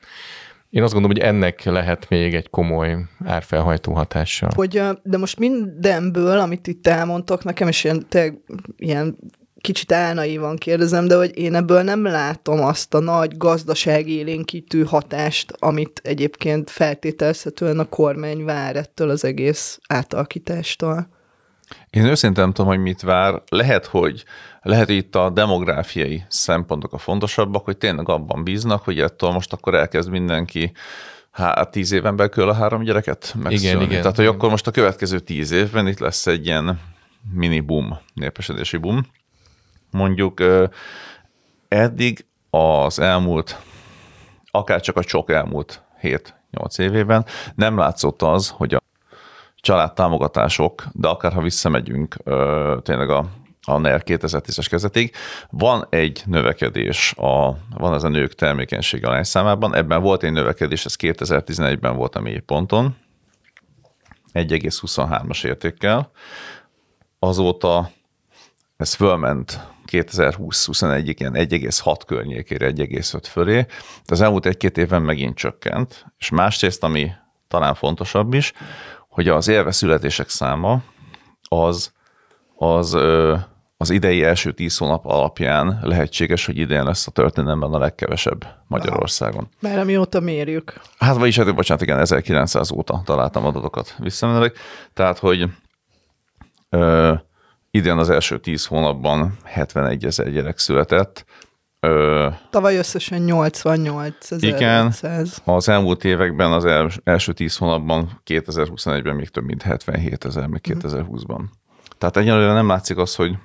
Én 0.70 0.82
azt 0.82 0.92
gondolom, 0.92 1.16
hogy 1.16 1.26
ennek 1.26 1.62
lehet 1.62 2.08
még 2.08 2.34
egy 2.34 2.50
komoly 2.50 2.96
árfelhajtó 3.24 3.92
hatása. 3.92 4.48
Hogy, 4.54 4.82
de 5.02 5.16
most 5.16 5.38
mindenből, 5.38 6.38
amit 6.38 6.66
itt 6.66 6.86
elmondtok, 6.86 7.44
nekem 7.44 7.68
is 7.68 7.84
ilyen, 7.84 8.06
te, 8.08 8.32
ilyen 8.76 9.16
kicsit 9.60 9.94
van 10.38 10.56
kérdezem, 10.56 11.06
de 11.06 11.16
hogy 11.16 11.38
én 11.38 11.54
ebből 11.54 11.82
nem 11.82 12.02
látom 12.02 12.60
azt 12.60 12.94
a 12.94 13.00
nagy 13.00 13.36
gazdasági 13.36 14.12
élénkítő 14.12 14.84
hatást, 14.84 15.52
amit 15.58 16.00
egyébként 16.04 16.70
feltételezhetően 16.70 17.78
a 17.78 17.88
kormány 17.88 18.44
vár 18.44 18.76
ettől 18.76 19.10
az 19.10 19.24
egész 19.24 19.78
átalakítástól. 19.88 21.08
Én 21.90 22.04
őszintén 22.04 22.42
nem 22.42 22.52
tudom, 22.52 22.70
hogy 22.70 22.80
mit 22.80 23.00
vár. 23.00 23.42
Lehet, 23.48 23.86
hogy 23.86 24.24
lehet 24.66 24.88
itt 24.88 25.14
a 25.14 25.30
demográfiai 25.30 26.24
szempontok 26.28 26.92
a 26.92 26.98
fontosabbak, 26.98 27.64
hogy 27.64 27.76
tényleg 27.76 28.08
abban 28.08 28.44
bíznak, 28.44 28.84
hogy 28.84 29.00
ettől 29.00 29.30
most 29.30 29.52
akkor 29.52 29.74
elkezd 29.74 30.10
mindenki 30.10 30.72
hát 31.30 31.70
tíz 31.70 31.92
éven 31.92 32.16
belül 32.16 32.48
a 32.48 32.54
három 32.54 32.82
gyereket 32.82 33.34
megszülni. 33.42 33.76
Igen, 33.76 33.82
igen. 33.82 34.00
Tehát, 34.00 34.16
hogy 34.16 34.26
akkor 34.26 34.50
most 34.50 34.66
a 34.66 34.70
következő 34.70 35.18
tíz 35.18 35.50
évben 35.50 35.86
itt 35.86 35.98
lesz 35.98 36.26
egy 36.26 36.46
ilyen 36.46 36.80
mini 37.32 37.60
boom, 37.60 37.98
népesedési 38.14 38.76
boom. 38.76 39.06
Mondjuk 39.90 40.42
eddig 41.68 42.26
az 42.50 42.98
elmúlt, 42.98 43.60
akár 44.50 44.80
csak 44.80 44.96
a 44.96 45.04
csok 45.04 45.30
elmúlt 45.30 45.82
7-8 46.02 46.78
évében 46.78 47.24
nem 47.54 47.78
látszott 47.78 48.22
az, 48.22 48.48
hogy 48.48 48.74
a 48.74 48.82
családtámogatások, 49.56 50.84
de 50.92 51.08
akár 51.08 51.32
ha 51.32 51.40
visszamegyünk 51.40 52.16
tényleg 52.82 53.10
a 53.10 53.28
a 53.68 53.78
NER 53.78 54.02
2010-es 54.04 54.66
kezdetig. 54.70 55.14
Van 55.50 55.86
egy 55.90 56.22
növekedés, 56.26 57.14
a, 57.16 57.56
van 57.76 57.94
ez 57.94 58.02
a 58.02 58.08
nők 58.08 58.34
termékenység 58.34 59.06
arányszámában, 59.06 59.74
ebben 59.74 60.02
volt 60.02 60.22
egy 60.22 60.32
növekedés, 60.32 60.84
ez 60.84 60.94
2011-ben 60.98 61.96
volt 61.96 62.14
a 62.14 62.20
mély 62.20 62.38
ponton, 62.38 62.96
1,23-as 64.32 65.44
értékkel. 65.44 66.10
Azóta 67.18 67.90
ez 68.76 68.94
fölment 68.94 69.60
2020-21-ig 69.92 71.14
ilyen 71.18 71.34
1,6 71.34 72.00
környékére, 72.06 72.72
1,5 72.72 73.24
fölé, 73.28 73.60
de 73.60 73.66
az 74.12 74.20
elmúlt 74.20 74.46
egy-két 74.46 74.78
évben 74.78 75.02
megint 75.02 75.36
csökkent, 75.36 76.06
és 76.18 76.30
másrészt, 76.30 76.84
ami 76.84 77.10
talán 77.48 77.74
fontosabb 77.74 78.34
is, 78.34 78.52
hogy 79.08 79.28
az 79.28 79.48
élve 79.48 79.72
születések 79.72 80.28
száma 80.28 80.82
az, 81.48 81.92
az 82.56 82.96
az 83.76 83.90
idei 83.90 84.22
első 84.24 84.52
tíz 84.52 84.76
hónap 84.78 85.06
alapján 85.06 85.78
lehetséges, 85.82 86.46
hogy 86.46 86.58
idén 86.58 86.84
lesz 86.84 87.06
a 87.06 87.10
történelemben 87.10 87.72
a 87.72 87.78
legkevesebb 87.78 88.46
Magyarországon. 88.66 89.48
Már 89.60 89.78
amióta 89.78 90.20
mérjük. 90.20 90.80
Hát 90.98 91.16
vagyis, 91.16 91.36
hát 91.36 91.54
bocsánat, 91.54 91.82
igen, 91.82 91.98
1900 91.98 92.70
óta 92.72 93.02
találtam 93.04 93.44
adatokat 93.44 93.94
visszamenőleg. 93.98 94.52
Tehát, 94.92 95.18
hogy 95.18 95.48
ö, 96.68 97.14
idén 97.70 97.96
az 97.98 98.10
első 98.10 98.38
tíz 98.40 98.66
hónapban 98.66 99.36
71 99.44 100.04
ezer 100.04 100.30
gyerek 100.32 100.58
született, 100.58 101.24
Ö, 101.80 102.28
Tavaly 102.50 102.76
összesen 102.76 103.20
88 103.22 104.30
Igen. 104.30 104.86
500. 104.86 105.42
az 105.44 105.68
elmúlt 105.68 106.04
években, 106.04 106.52
az 106.52 106.64
els- 106.64 107.00
első 107.04 107.32
tíz 107.32 107.56
hónapban, 107.56 108.20
2021-ben 108.24 109.14
még 109.16 109.28
több 109.28 109.44
mint 109.44 109.62
77 109.62 110.24
ezer, 110.24 110.46
még 110.46 110.60
2020-ban. 110.68 111.40
Tehát 111.98 112.16
egyelőre 112.16 112.52
nem 112.52 112.68
látszik 112.68 112.96
az, 112.96 113.14
hogy 113.14 113.36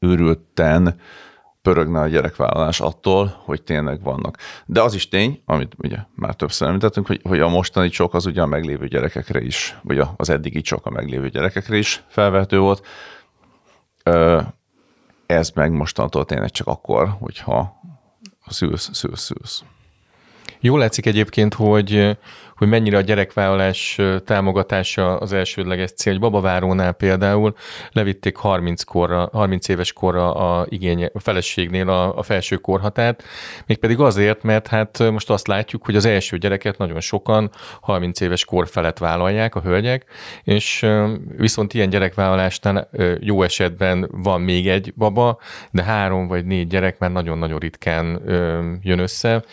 őrülten 0.00 1.00
pörögne 1.62 2.00
a 2.00 2.08
gyerekvállalás 2.08 2.80
attól, 2.80 3.42
hogy 3.44 3.62
tényleg 3.62 4.02
vannak. 4.02 4.36
De 4.66 4.82
az 4.82 4.94
is 4.94 5.08
tény, 5.08 5.42
amit 5.44 5.74
ugye 5.78 5.96
már 6.14 6.34
többször 6.34 6.68
említettünk, 6.68 7.06
hogy, 7.06 7.20
hogy 7.22 7.40
a 7.40 7.48
mostani 7.48 7.88
csok 7.88 8.14
az 8.14 8.26
ugye 8.26 8.42
a 8.42 8.46
meglévő 8.46 8.86
gyerekekre 8.86 9.40
is, 9.40 9.78
vagy 9.82 10.02
az 10.16 10.30
eddigi 10.30 10.60
csok 10.60 10.86
a 10.86 10.90
meglévő 10.90 11.28
gyerekekre 11.28 11.76
is 11.76 12.04
felvehető 12.08 12.58
volt. 12.58 12.86
Ez 15.26 15.50
meg 15.50 15.72
mostantól 15.72 16.24
tényleg 16.24 16.50
csak 16.50 16.66
akkor, 16.66 17.08
hogyha 17.20 17.80
szülsz, 18.46 18.90
szülsz, 18.92 19.20
szülsz. 19.20 19.64
Jól 20.66 20.78
látszik 20.78 21.06
egyébként, 21.06 21.54
hogy, 21.54 22.16
hogy 22.56 22.68
mennyire 22.68 22.96
a 22.96 23.00
gyerekvállalás 23.00 23.98
támogatása 24.24 25.18
az 25.18 25.32
elsődleges 25.32 25.92
cél. 25.92 26.12
Egy 26.12 26.18
babavárónál 26.18 26.92
például 26.92 27.54
levitték 27.92 28.36
30, 28.36 28.82
korra, 28.82 29.28
30 29.32 29.68
éves 29.68 29.92
korra 29.92 30.34
a, 30.34 30.66
igény, 30.68 31.04
a 31.12 31.20
feleségnél 31.20 31.88
a, 31.88 32.18
a 32.18 32.22
felső 32.22 32.56
korhatárt, 32.56 33.22
mégpedig 33.66 34.00
azért, 34.00 34.42
mert 34.42 34.66
hát 34.66 35.10
most 35.10 35.30
azt 35.30 35.46
látjuk, 35.46 35.84
hogy 35.84 35.96
az 35.96 36.04
első 36.04 36.38
gyereket 36.38 36.78
nagyon 36.78 37.00
sokan 37.00 37.50
30 37.80 38.20
éves 38.20 38.44
kor 38.44 38.68
felett 38.68 38.98
vállalják 38.98 39.54
a 39.54 39.60
hölgyek, 39.60 40.04
és 40.42 40.86
viszont 41.36 41.74
ilyen 41.74 41.90
gyerekvállalásnál 41.90 42.88
jó 43.20 43.42
esetben 43.42 44.08
van 44.12 44.40
még 44.40 44.68
egy 44.68 44.92
baba, 44.96 45.38
de 45.70 45.82
három 45.82 46.26
vagy 46.28 46.44
négy 46.44 46.66
gyerek 46.66 46.98
már 46.98 47.10
nagyon-nagyon 47.12 47.58
ritkán 47.58 48.20
jön 48.82 48.98
össze 48.98 49.44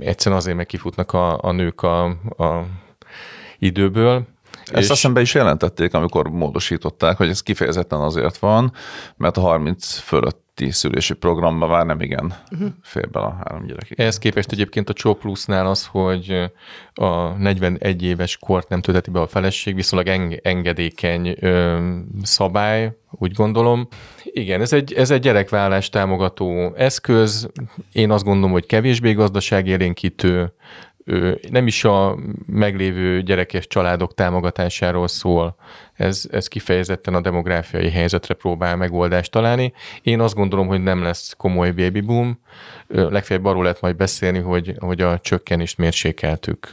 egyszerűen 0.00 0.40
azért 0.40 0.56
meg 0.56 0.66
kifutnak 0.66 1.12
a, 1.12 1.42
a 1.42 1.52
nők 1.52 1.82
a, 1.82 2.04
a 2.36 2.66
időből. 3.58 4.26
Ezt 4.64 4.76
azt 4.76 4.88
hiszem 4.88 5.12
be 5.12 5.20
is 5.20 5.34
jelentették, 5.34 5.94
amikor 5.94 6.28
módosították, 6.28 7.16
hogy 7.16 7.28
ez 7.28 7.42
kifejezetten 7.42 8.00
azért 8.00 8.38
van, 8.38 8.72
mert 9.16 9.36
a 9.36 9.40
30 9.40 9.98
fölötti 9.98 10.70
szülési 10.70 11.14
programban 11.14 11.68
már 11.68 11.86
nem 11.86 12.00
igen 12.00 12.34
fér 12.82 13.10
bele 13.10 13.26
a 13.26 13.36
három 13.44 13.66
gyerekig. 13.66 14.00
Ehhez 14.00 14.18
képest 14.18 14.52
egyébként 14.52 14.88
a 14.88 14.92
Csó 14.92 15.14
Plusznál 15.14 15.66
az, 15.66 15.86
hogy 15.86 16.50
a 16.94 17.28
41 17.38 18.02
éves 18.02 18.36
kort 18.36 18.68
nem 18.68 18.80
tölteti 18.80 19.10
be 19.10 19.20
a 19.20 19.26
feleség, 19.26 19.74
viszonylag 19.74 20.08
eng- 20.08 20.46
engedékeny 20.46 21.36
ö, 21.40 21.78
szabály, 22.22 22.96
úgy 23.10 23.32
gondolom. 23.32 23.88
Igen, 24.32 24.60
ez 24.60 24.72
egy, 24.72 24.92
ez 24.92 25.10
egy 25.10 25.20
gyerekvállás 25.20 25.88
támogató 25.88 26.74
eszköz. 26.76 27.50
Én 27.92 28.10
azt 28.10 28.24
gondolom, 28.24 28.50
hogy 28.50 28.66
kevésbé 28.66 29.12
gazdaságélénkítő, 29.12 30.52
nem 31.50 31.66
is 31.66 31.84
a 31.84 32.16
meglévő 32.46 33.22
gyerekes 33.22 33.66
családok 33.66 34.14
támogatásáról 34.14 35.08
szól. 35.08 35.56
Ez, 35.92 36.28
ez 36.30 36.48
kifejezetten 36.48 37.14
a 37.14 37.20
demográfiai 37.20 37.90
helyzetre 37.90 38.34
próbál 38.34 38.76
megoldást 38.76 39.30
találni. 39.30 39.72
Én 40.02 40.20
azt 40.20 40.34
gondolom, 40.34 40.66
hogy 40.66 40.82
nem 40.82 41.02
lesz 41.02 41.34
komoly 41.36 41.70
baby 41.70 42.00
boom. 42.00 42.40
Legfeljebb 42.88 43.44
arról 43.44 43.62
lehet 43.62 43.80
majd 43.80 43.96
beszélni, 43.96 44.38
hogy, 44.38 44.74
hogy 44.78 45.00
a 45.00 45.18
csökkenést 45.18 45.78
mérsékeltük. 45.78 46.70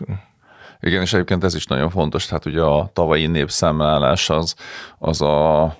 Igen, 0.79 1.01
és 1.01 1.13
egyébként 1.13 1.43
ez 1.43 1.55
is 1.55 1.65
nagyon 1.65 1.89
fontos, 1.89 2.25
tehát 2.25 2.45
ugye 2.45 2.61
a 2.61 2.89
tavalyi 2.93 3.27
népszámlálás 3.27 4.29
az, 4.29 4.55
az 4.97 5.21
a 5.21 5.77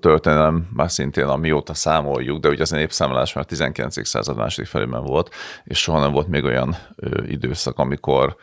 történelem 0.00 0.68
már 0.72 0.90
szintén, 0.90 1.24
amióta 1.24 1.74
számoljuk, 1.74 2.40
de 2.40 2.48
ugye 2.48 2.62
az 2.62 2.72
a 2.72 2.76
népszámlálás 2.76 3.32
már 3.32 3.44
19. 3.44 4.06
század 4.06 4.36
második 4.36 4.70
felében 4.70 5.04
volt, 5.04 5.34
és 5.64 5.78
soha 5.78 6.00
nem 6.00 6.12
volt 6.12 6.28
még 6.28 6.44
olyan 6.44 6.76
időszak, 7.26 7.78
amikor 7.78 8.36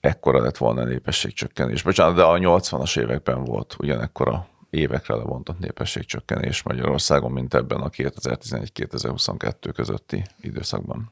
ekkora 0.00 0.40
lett 0.40 0.56
volna 0.56 0.80
a 0.80 0.84
népességcsökkenés. 0.84 1.82
Bocsánat, 1.82 2.14
de 2.14 2.22
a 2.22 2.38
80-as 2.38 2.98
években 2.98 3.44
volt 3.44 3.76
ugyanekkora 3.78 4.46
évekre 4.70 5.14
lebontott 5.14 5.58
népességcsökkenés 5.58 6.62
Magyarországon, 6.62 7.30
mint 7.30 7.54
ebben 7.54 7.80
a 7.80 7.88
2011-2022 7.88 9.52
közötti 9.74 10.22
időszakban. 10.40 11.10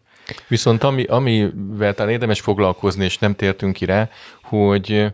Viszont 0.48 0.82
ami, 0.82 1.04
amivel 1.04 1.94
talán 1.94 2.12
érdemes 2.12 2.40
foglalkozni, 2.40 3.04
és 3.04 3.18
nem 3.18 3.34
tértünk 3.34 3.72
ki 3.72 3.84
rá, 3.84 4.08
hogy 4.58 5.06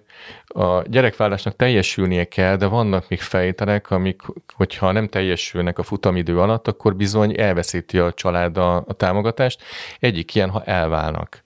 a 0.46 0.82
gyerekvállásnak 0.82 1.56
teljesülnie 1.56 2.24
kell, 2.24 2.56
de 2.56 2.66
vannak 2.66 3.08
még 3.08 3.20
fejtelek, 3.20 3.90
amik, 3.90 4.22
hogyha 4.54 4.92
nem 4.92 5.08
teljesülnek 5.08 5.78
a 5.78 5.82
futamidő 5.82 6.40
alatt, 6.40 6.68
akkor 6.68 6.96
bizony 6.96 7.40
elveszíti 7.40 7.98
a 7.98 8.12
család 8.12 8.56
a, 8.56 8.76
a 8.76 8.92
támogatást. 8.92 9.62
Egyik 9.98 10.34
ilyen, 10.34 10.50
ha 10.50 10.64
elválnak. 10.64 11.42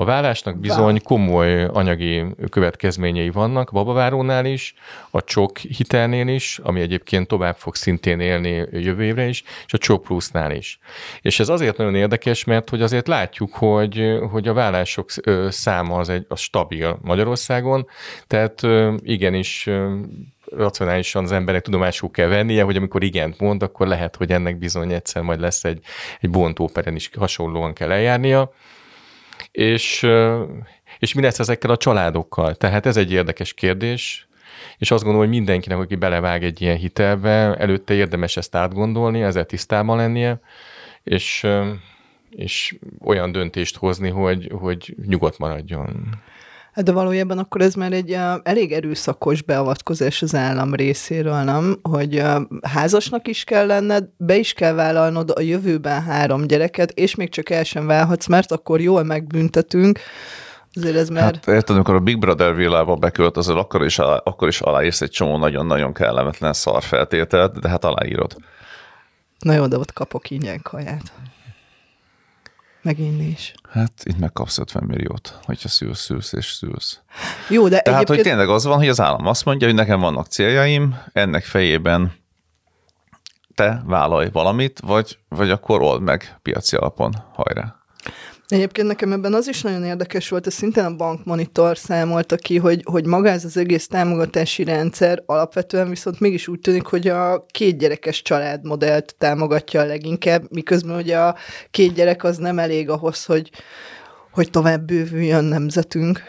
A 0.00 0.04
vállásnak 0.04 0.58
bizony 0.58 1.02
komoly 1.02 1.64
anyagi 1.64 2.24
következményei 2.50 3.30
vannak, 3.30 3.70
babavárónál 3.72 4.44
is, 4.44 4.74
a 5.10 5.24
csok 5.24 5.58
hitelnél 5.58 6.28
is, 6.28 6.60
ami 6.62 6.80
egyébként 6.80 7.28
tovább 7.28 7.56
fog 7.56 7.74
szintén 7.74 8.20
élni 8.20 8.66
jövő 8.72 9.02
évre 9.02 9.28
is, 9.28 9.42
és 9.66 9.72
a 9.72 9.78
csok 9.78 10.02
plusznál 10.02 10.52
is. 10.52 10.78
És 11.20 11.40
ez 11.40 11.48
azért 11.48 11.76
nagyon 11.76 11.94
érdekes, 11.94 12.44
mert 12.44 12.70
hogy 12.70 12.82
azért 12.82 13.06
látjuk, 13.06 13.54
hogy, 13.54 14.18
hogy 14.30 14.48
a 14.48 14.52
vállások 14.52 15.10
száma 15.48 15.96
az, 15.96 16.08
egy, 16.08 16.24
az 16.28 16.40
stabil 16.40 16.98
Magyarországon, 17.02 17.86
tehát 18.26 18.62
igenis 19.02 19.68
racionálisan 20.56 21.24
az 21.24 21.32
emberek 21.32 21.62
tudomásul 21.62 22.10
kell 22.10 22.28
vennie, 22.28 22.62
hogy 22.62 22.76
amikor 22.76 23.02
igent 23.02 23.38
mond, 23.38 23.62
akkor 23.62 23.86
lehet, 23.86 24.16
hogy 24.16 24.30
ennek 24.30 24.58
bizony 24.58 24.92
egyszer 24.92 25.22
majd 25.22 25.40
lesz 25.40 25.64
egy, 25.64 25.80
egy 26.20 26.30
bontóperen 26.30 26.94
is 26.94 27.10
hasonlóan 27.16 27.72
kell 27.72 27.90
eljárnia 27.90 28.52
és, 29.50 30.06
és 30.98 31.14
mi 31.14 31.22
lesz 31.22 31.38
ezekkel 31.38 31.70
a 31.70 31.76
családokkal? 31.76 32.54
Tehát 32.54 32.86
ez 32.86 32.96
egy 32.96 33.12
érdekes 33.12 33.54
kérdés, 33.54 34.28
és 34.78 34.90
azt 34.90 35.02
gondolom, 35.02 35.28
hogy 35.28 35.36
mindenkinek, 35.36 35.78
aki 35.78 35.94
belevág 35.94 36.44
egy 36.44 36.62
ilyen 36.62 36.76
hitelbe, 36.76 37.54
előtte 37.54 37.94
érdemes 37.94 38.36
ezt 38.36 38.54
átgondolni, 38.54 39.22
ezzel 39.22 39.44
tisztában 39.44 39.96
lennie, 39.96 40.40
és, 41.02 41.46
és 42.30 42.78
olyan 43.04 43.32
döntést 43.32 43.76
hozni, 43.76 44.08
hogy, 44.08 44.50
hogy 44.52 44.94
nyugodt 45.06 45.38
maradjon. 45.38 46.22
Hát 46.78 46.86
de 46.86 46.92
valójában 46.92 47.38
akkor 47.38 47.60
ez 47.60 47.74
már 47.74 47.92
egy 47.92 48.10
uh, 48.10 48.34
elég 48.42 48.72
erőszakos 48.72 49.42
beavatkozás 49.42 50.22
az 50.22 50.34
állam 50.34 50.74
részéről, 50.74 51.42
nem? 51.42 51.78
Hogy 51.82 52.20
uh, 52.20 52.40
házasnak 52.62 53.28
is 53.28 53.44
kell 53.44 53.66
lenned, 53.66 54.08
be 54.16 54.36
is 54.36 54.52
kell 54.52 54.72
vállalnod 54.72 55.32
a 55.34 55.40
jövőben 55.40 56.02
három 56.02 56.46
gyereket, 56.46 56.90
és 56.90 57.14
még 57.14 57.30
csak 57.30 57.50
el 57.50 57.64
sem 57.64 57.86
válhatsz, 57.86 58.26
mert 58.26 58.52
akkor 58.52 58.80
jól 58.80 59.02
megbüntetünk. 59.02 59.98
Azért 60.74 60.96
ez 60.96 61.08
már... 61.08 61.22
Hát 61.22 61.48
érted, 61.48 61.74
amikor 61.74 61.94
a 61.94 62.00
Big 62.00 62.18
Brother 62.18 62.54
világba 62.54 62.96
beköltözöl, 62.96 63.58
akkor 63.58 63.84
is, 63.84 63.98
alá, 63.98 64.20
akkor 64.24 64.48
is 64.48 64.60
aláírsz 64.60 65.00
egy 65.00 65.10
csomó 65.10 65.36
nagyon-nagyon 65.36 65.92
kellemetlen 65.92 66.52
szar 66.52 66.82
feltételt, 66.82 67.60
de 67.60 67.68
hát 67.68 67.84
aláírod. 67.84 68.36
Na 69.38 69.52
jó, 69.52 69.66
de 69.66 69.78
ott 69.78 69.92
kapok 69.92 70.30
ingyen 70.30 70.60
kaját. 70.62 71.12
Megint 72.88 73.22
is. 73.22 73.54
Hát 73.70 73.92
itt 74.02 74.18
megkapsz 74.18 74.58
50 74.58 74.84
milliót, 74.84 75.38
hogyha 75.42 75.68
szülsz, 75.68 76.00
szülsz 76.00 76.32
és 76.32 76.46
szülsz. 76.46 77.00
Jó, 77.48 77.68
de 77.68 77.80
Tehát, 77.80 77.98
hogy 77.98 78.10
egyébként... 78.10 78.36
tényleg 78.36 78.54
az 78.54 78.64
van, 78.64 78.76
hogy 78.76 78.88
az 78.88 79.00
állam 79.00 79.26
azt 79.26 79.44
mondja, 79.44 79.66
hogy 79.66 79.76
nekem 79.76 80.00
vannak 80.00 80.26
céljaim, 80.26 80.98
ennek 81.12 81.44
fejében 81.44 82.12
te 83.54 83.82
vállalj 83.86 84.28
valamit, 84.32 84.80
vagy, 84.80 85.18
vagy 85.28 85.50
akkor 85.50 85.82
old 85.82 86.02
meg 86.02 86.38
piaci 86.42 86.76
alapon, 86.76 87.14
hajrá. 87.32 87.76
Egyébként 88.48 88.86
nekem 88.86 89.12
ebben 89.12 89.34
az 89.34 89.48
is 89.48 89.62
nagyon 89.62 89.84
érdekes 89.84 90.28
volt, 90.28 90.46
ez 90.46 90.54
szintén 90.54 90.84
a 90.84 90.96
bankmonitor 90.96 91.78
számolta 91.78 92.36
ki, 92.36 92.58
hogy, 92.58 92.82
hogy 92.84 93.06
maga 93.06 93.28
ez 93.28 93.44
az 93.44 93.56
egész 93.56 93.86
támogatási 93.86 94.64
rendszer 94.64 95.22
alapvetően 95.26 95.88
viszont 95.88 96.20
mégis 96.20 96.48
úgy 96.48 96.60
tűnik, 96.60 96.86
hogy 96.86 97.08
a 97.08 97.44
két 97.50 97.78
gyerekes 97.78 98.22
családmodellt 98.22 99.14
támogatja 99.18 99.80
a 99.80 99.84
leginkább, 99.84 100.42
miközben 100.50 100.96
ugye 100.96 101.18
a 101.18 101.36
két 101.70 101.94
gyerek 101.94 102.24
az 102.24 102.36
nem 102.36 102.58
elég 102.58 102.90
ahhoz, 102.90 103.24
hogy, 103.24 103.50
hogy 104.30 104.50
tovább 104.50 104.80
bővüljön 104.80 105.44
nemzetünk. 105.44 106.22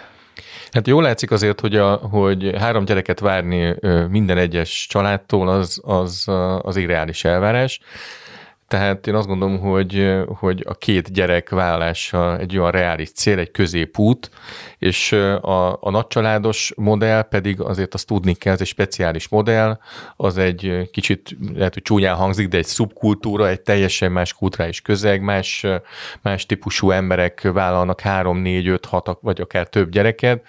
Hát 0.71 0.87
jól 0.87 1.03
látszik 1.03 1.31
azért, 1.31 1.59
hogy, 1.59 1.75
a, 1.75 1.95
hogy 1.95 2.55
három 2.57 2.85
gyereket 2.85 3.19
várni 3.19 3.75
minden 4.09 4.37
egyes 4.37 4.87
családtól 4.89 5.49
az, 5.49 5.81
az, 5.83 6.23
az 6.61 6.75
irreális 6.75 7.23
elvárás. 7.23 7.79
Tehát 8.69 9.07
én 9.07 9.15
azt 9.15 9.27
gondolom, 9.27 9.59
hogy, 9.59 10.15
hogy 10.27 10.63
a 10.67 10.73
két 10.73 11.13
gyerek 11.13 11.49
vállalása 11.49 12.37
egy 12.37 12.57
olyan 12.57 12.71
reális 12.71 13.11
cél, 13.11 13.39
egy 13.39 13.51
középút, 13.51 14.29
és 14.77 15.11
a, 15.11 15.83
a 15.83 15.89
nagycsaládos 15.89 16.73
modell 16.75 17.21
pedig 17.21 17.61
azért 17.61 17.93
azt 17.93 18.07
tudni 18.07 18.33
kell, 18.33 18.53
ez 18.53 18.61
egy 18.61 18.67
speciális 18.67 19.27
modell, 19.27 19.79
az 20.15 20.37
egy 20.37 20.89
kicsit, 20.91 21.37
lehet, 21.53 21.73
hogy 21.73 21.83
csúnyán 21.83 22.15
hangzik, 22.15 22.47
de 22.47 22.57
egy 22.57 22.65
szubkultúra, 22.65 23.47
egy 23.47 23.61
teljesen 23.61 24.11
más 24.11 24.33
kulturális 24.33 24.81
közeg, 24.81 25.21
más, 25.21 25.65
más 26.21 26.45
típusú 26.45 26.91
emberek 26.91 27.49
vállalnak 27.53 28.01
három, 28.01 28.37
négy, 28.37 28.67
öt, 28.67 28.85
hat, 28.85 29.17
vagy 29.21 29.41
akár 29.41 29.67
több 29.67 29.89
gyereket, 29.89 30.43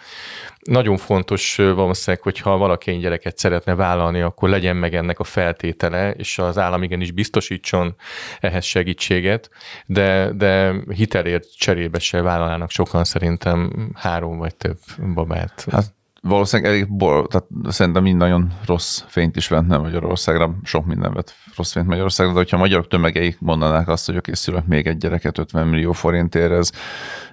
nagyon 0.62 0.96
fontos 0.96 1.56
valószínűleg, 1.56 2.22
hogyha 2.22 2.56
valaki 2.56 2.90
egy 2.90 3.00
gyereket 3.00 3.38
szeretne 3.38 3.74
vállalni, 3.74 4.20
akkor 4.20 4.48
legyen 4.48 4.76
meg 4.76 4.94
ennek 4.94 5.18
a 5.18 5.24
feltétele, 5.24 6.10
és 6.10 6.38
az 6.38 6.58
állam 6.58 6.82
igenis 6.82 7.10
biztosítson 7.10 7.94
ehhez 8.40 8.64
segítséget, 8.64 9.50
de, 9.86 10.32
de 10.32 10.74
hitelért 10.94 11.56
cserébe 11.56 11.98
se 11.98 12.22
vállalnának 12.22 12.70
sokan 12.70 13.04
szerintem 13.04 13.90
három 13.94 14.38
vagy 14.38 14.54
több 14.54 14.78
babát. 15.14 15.66
Hát 15.70 15.94
valószínűleg 16.22 16.72
elég 16.72 16.88
bor, 16.96 17.26
tehát 17.26 17.46
szerintem 17.68 18.02
mind 18.02 18.16
nagyon 18.16 18.52
rossz 18.66 19.02
fényt 19.06 19.36
is 19.36 19.48
vett 19.48 19.66
nem 19.66 19.80
Magyarországra, 19.80 20.56
sok 20.64 20.86
minden 20.86 21.12
vett 21.12 21.34
rossz 21.56 21.72
fényt 21.72 21.86
Magyarországra, 21.86 22.32
de 22.32 22.38
hogyha 22.38 22.56
a 22.56 22.60
magyarok 22.60 22.88
tömegeik 22.88 23.40
mondanák 23.40 23.88
azt, 23.88 24.06
hogy 24.06 24.16
oké, 24.16 24.32
szülök 24.32 24.66
még 24.66 24.86
egy 24.86 24.96
gyereket 24.96 25.38
50 25.38 25.66
millió 25.66 25.92
forintért, 25.92 26.52
ez, 26.52 26.70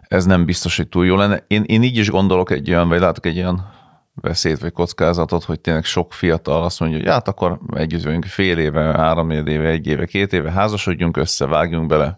ez 0.08 0.26
nem 0.26 0.46
biztos, 0.46 0.78
hogy 0.78 0.88
túl 0.88 1.06
jó 1.06 1.16
lenne. 1.16 1.44
Én, 1.48 1.64
én 1.64 1.84
így 1.84 1.98
is 1.98 2.10
gondolok 2.10 2.52
egy 2.52 2.70
olyan, 2.70 2.88
vagy 2.88 3.00
látok 3.00 3.26
egy 3.26 3.38
olyan 3.38 3.76
veszélyt 4.22 4.60
vagy 4.60 4.72
kockázatot, 4.72 5.44
hogy 5.44 5.60
tényleg 5.60 5.84
sok 5.84 6.14
fiatal 6.14 6.64
azt 6.64 6.80
mondja, 6.80 6.98
hogy 6.98 7.08
hát 7.08 7.28
akkor 7.28 7.60
együtt 7.76 8.04
vagyunk 8.04 8.26
fél 8.26 8.58
éve, 8.58 8.82
három 8.82 9.30
éve, 9.30 9.68
egy 9.68 9.88
éve, 9.88 10.06
két 10.06 10.34
éve, 10.34 10.52
házasodjunk 10.52 11.18
össze, 11.18 11.46
vágjunk 11.46 11.88
bele. 11.88 12.18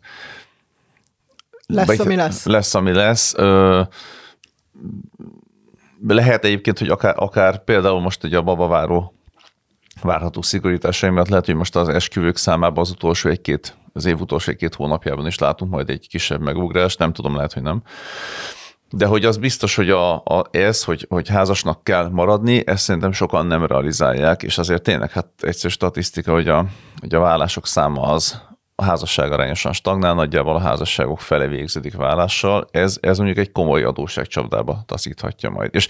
Lesz, 1.66 1.88
Vagy- 1.88 2.00
ami 2.00 2.16
lesz. 2.16 2.46
Lesz, 2.46 2.76
ami 2.76 2.94
lesz. 2.94 3.34
Ö, 3.38 3.82
lehet 6.08 6.46
egyébként, 6.46 6.80
hogy 6.80 6.90
akár, 6.90 7.14
akár 7.18 7.64
például 7.64 8.00
most 8.00 8.24
ugye 8.24 8.38
a 8.38 8.42
babaváró 8.42 9.14
várható 10.02 10.42
szigorításai 10.42 11.10
miatt 11.10 11.28
lehet, 11.28 11.46
hogy 11.46 11.56
most 11.56 11.76
az 11.76 11.90
esküvők 11.90 12.38
számában 12.38 12.84
az 12.84 12.90
utolsó 12.90 13.30
egy-két, 13.30 13.76
az 13.94 14.06
év 14.06 14.22
utolsó 14.22 14.52
egy-két 14.52 14.76
hónapjában 14.76 15.28
is 15.28 15.38
látunk 15.38 15.72
majd 15.72 15.90
egy 15.90 16.08
kisebb 16.08 16.42
megugrást, 16.42 17.00
nem 17.00 17.14
tudom, 17.14 17.36
lehet, 17.36 17.54
hogy 17.54 17.64
nem. 17.64 17.82
De 18.92 19.06
hogy 19.06 19.26
az 19.26 19.38
biztos, 19.38 19.76
hogy 19.76 19.90
a, 19.90 20.16
a, 20.16 20.46
ez, 20.52 20.84
hogy, 20.84 21.06
hogy 21.10 21.28
házasnak 21.28 21.84
kell 21.84 22.10
maradni, 22.10 22.68
ezt 22.68 22.84
szerintem 22.84 23.12
sokan 23.12 23.46
nem 23.46 23.66
realizálják, 23.66 24.44
és 24.44 24.58
azért 24.58 24.82
tényleg 24.84 25.12
hát 25.12 25.28
egyszerű 25.40 25.74
statisztika, 25.74 26.32
hogy 26.32 26.48
a, 26.48 26.66
hogy 27.00 27.16
a 27.16 27.20
vállások 27.20 27.68
száma 27.68 28.02
az 28.02 28.42
a 28.76 28.84
házasság 28.84 29.32
arányosan 29.32 29.74
stagnál, 29.74 30.14
nagyjából 30.14 30.56
a 30.56 30.60
házasságok 30.60 31.20
fele 31.20 31.48
végződik 31.48 31.96
vállással, 31.96 32.68
ez, 32.72 32.98
ez 33.02 33.18
mondjuk 33.18 33.38
egy 33.38 33.52
komoly 33.52 33.84
adósságcsapdába 33.84 34.84
taszíthatja 34.86 35.50
majd. 35.50 35.76
És 35.76 35.88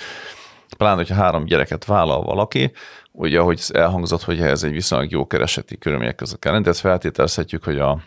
pláne, 0.78 0.96
hogyha 0.96 1.16
három 1.16 1.46
gyereket 1.46 1.86
vállal 1.86 2.22
valaki, 2.22 2.72
ugye, 3.12 3.40
ahogy 3.40 3.62
elhangzott, 3.74 4.24
hogy 4.24 4.42
ez 4.42 4.64
egy 4.64 4.72
viszonylag 4.72 5.12
jó 5.12 5.28
kereseti 5.28 5.78
körülmények 5.78 6.16
között 6.16 6.40
kell 6.40 6.62
tehát 6.62 6.78
feltételezhetjük, 6.78 7.64
hogy 7.64 7.80
a, 7.80 8.00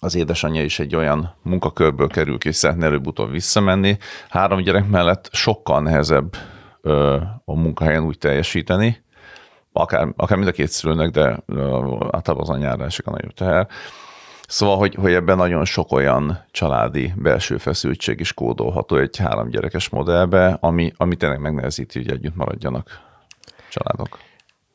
az 0.00 0.14
édesanyja 0.14 0.62
is 0.62 0.78
egy 0.78 0.96
olyan 0.96 1.34
munkakörből 1.42 2.08
kerül 2.08 2.38
ki, 2.38 2.52
szeretne 2.52 2.86
előbb-utóbb 2.86 3.30
visszamenni. 3.30 3.98
Három 4.28 4.60
gyerek 4.60 4.88
mellett 4.88 5.28
sokkal 5.32 5.80
nehezebb 5.80 6.36
ö, 6.80 7.16
a 7.44 7.54
munkahelyen 7.54 8.04
úgy 8.04 8.18
teljesíteni, 8.18 9.04
akár, 9.72 10.08
akár 10.16 10.36
mind 10.36 10.48
a 10.48 10.52
két 10.52 10.68
szülőnek, 10.68 11.10
de 11.10 11.42
ö, 11.46 11.62
általában 12.10 12.48
az 12.48 12.50
anyára 12.50 12.84
esik 12.84 13.06
a 13.06 13.10
nagyobb 13.10 13.34
teher. 13.34 13.68
Szóval, 14.48 14.76
hogy, 14.76 14.94
hogy 14.94 15.12
ebben 15.12 15.36
nagyon 15.36 15.64
sok 15.64 15.92
olyan 15.92 16.44
családi 16.50 17.12
belső 17.16 17.58
feszültség 17.58 18.20
is 18.20 18.32
kódolható 18.32 18.96
egy 18.96 19.16
három 19.16 19.48
gyerekes 19.48 19.88
modellbe, 19.88 20.56
ami, 20.60 20.92
ami 20.96 21.16
tényleg 21.16 21.40
megnehezíti, 21.40 21.98
hogy 21.98 22.10
együtt 22.10 22.34
maradjanak 22.36 23.00
családok. 23.70 24.18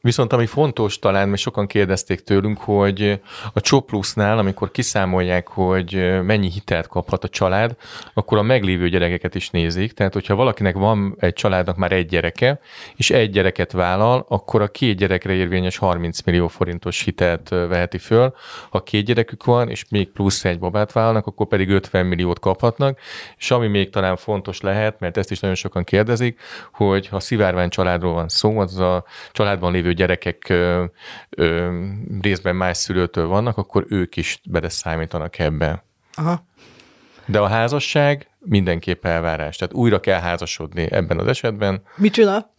Viszont 0.01 0.33
ami 0.33 0.45
fontos 0.45 0.99
talán, 0.99 1.29
mert 1.29 1.41
sokan 1.41 1.67
kérdezték 1.67 2.19
tőlünk, 2.19 2.57
hogy 2.57 3.19
a 3.53 3.61
Csoplusznál, 3.61 4.37
amikor 4.37 4.71
kiszámolják, 4.71 5.47
hogy 5.47 6.19
mennyi 6.23 6.49
hitelt 6.49 6.87
kaphat 6.87 7.23
a 7.23 7.29
család, 7.29 7.75
akkor 8.13 8.37
a 8.37 8.41
meglévő 8.41 8.89
gyerekeket 8.89 9.35
is 9.35 9.49
nézik. 9.49 9.93
Tehát, 9.93 10.13
hogyha 10.13 10.35
valakinek 10.35 10.75
van 10.75 11.15
egy 11.19 11.33
családnak 11.33 11.75
már 11.75 11.91
egy 11.91 12.05
gyereke, 12.05 12.59
és 12.95 13.09
egy 13.09 13.29
gyereket 13.29 13.71
vállal, 13.71 14.25
akkor 14.29 14.61
a 14.61 14.67
két 14.67 14.97
gyerekre 14.97 15.33
érvényes 15.33 15.77
30 15.77 16.21
millió 16.21 16.47
forintos 16.47 17.03
hitelt 17.03 17.49
veheti 17.49 17.97
föl. 17.97 18.33
Ha 18.69 18.83
két 18.83 19.05
gyerekük 19.05 19.43
van, 19.43 19.69
és 19.69 19.85
még 19.89 20.11
plusz 20.11 20.45
egy 20.45 20.59
babát 20.59 20.91
vállalnak, 20.91 21.27
akkor 21.27 21.47
pedig 21.47 21.69
50 21.69 22.05
milliót 22.05 22.39
kaphatnak. 22.39 22.99
És 23.37 23.51
ami 23.51 23.67
még 23.67 23.89
talán 23.89 24.15
fontos 24.15 24.61
lehet, 24.61 24.99
mert 24.99 25.17
ezt 25.17 25.31
is 25.31 25.39
nagyon 25.39 25.55
sokan 25.55 25.83
kérdezik, 25.83 26.39
hogy 26.73 27.07
ha 27.07 27.19
szivárvány 27.19 27.69
családról 27.69 28.13
van 28.13 28.27
szó, 28.27 28.59
az 28.59 28.77
a 28.77 29.03
családban 29.31 29.71
lévő 29.71 29.88
gyerekek 29.91 30.49
ö, 30.49 30.85
ö, 31.29 31.81
részben 32.21 32.55
más 32.55 32.77
szülőtől 32.77 33.27
vannak, 33.27 33.57
akkor 33.57 33.85
ők 33.89 34.17
is 34.17 34.41
beleszámítanak 34.49 35.39
ebbe. 35.39 35.83
Aha. 36.13 36.47
De 37.31 37.39
a 37.39 37.47
házasság 37.47 38.29
mindenképp 38.39 39.05
elvárás. 39.05 39.57
Tehát 39.57 39.73
újra 39.73 39.99
kell 39.99 40.19
házasodni 40.19 40.87
ebben 40.91 41.19
az 41.19 41.27
esetben. 41.27 41.81
Micsoda? 41.95 42.53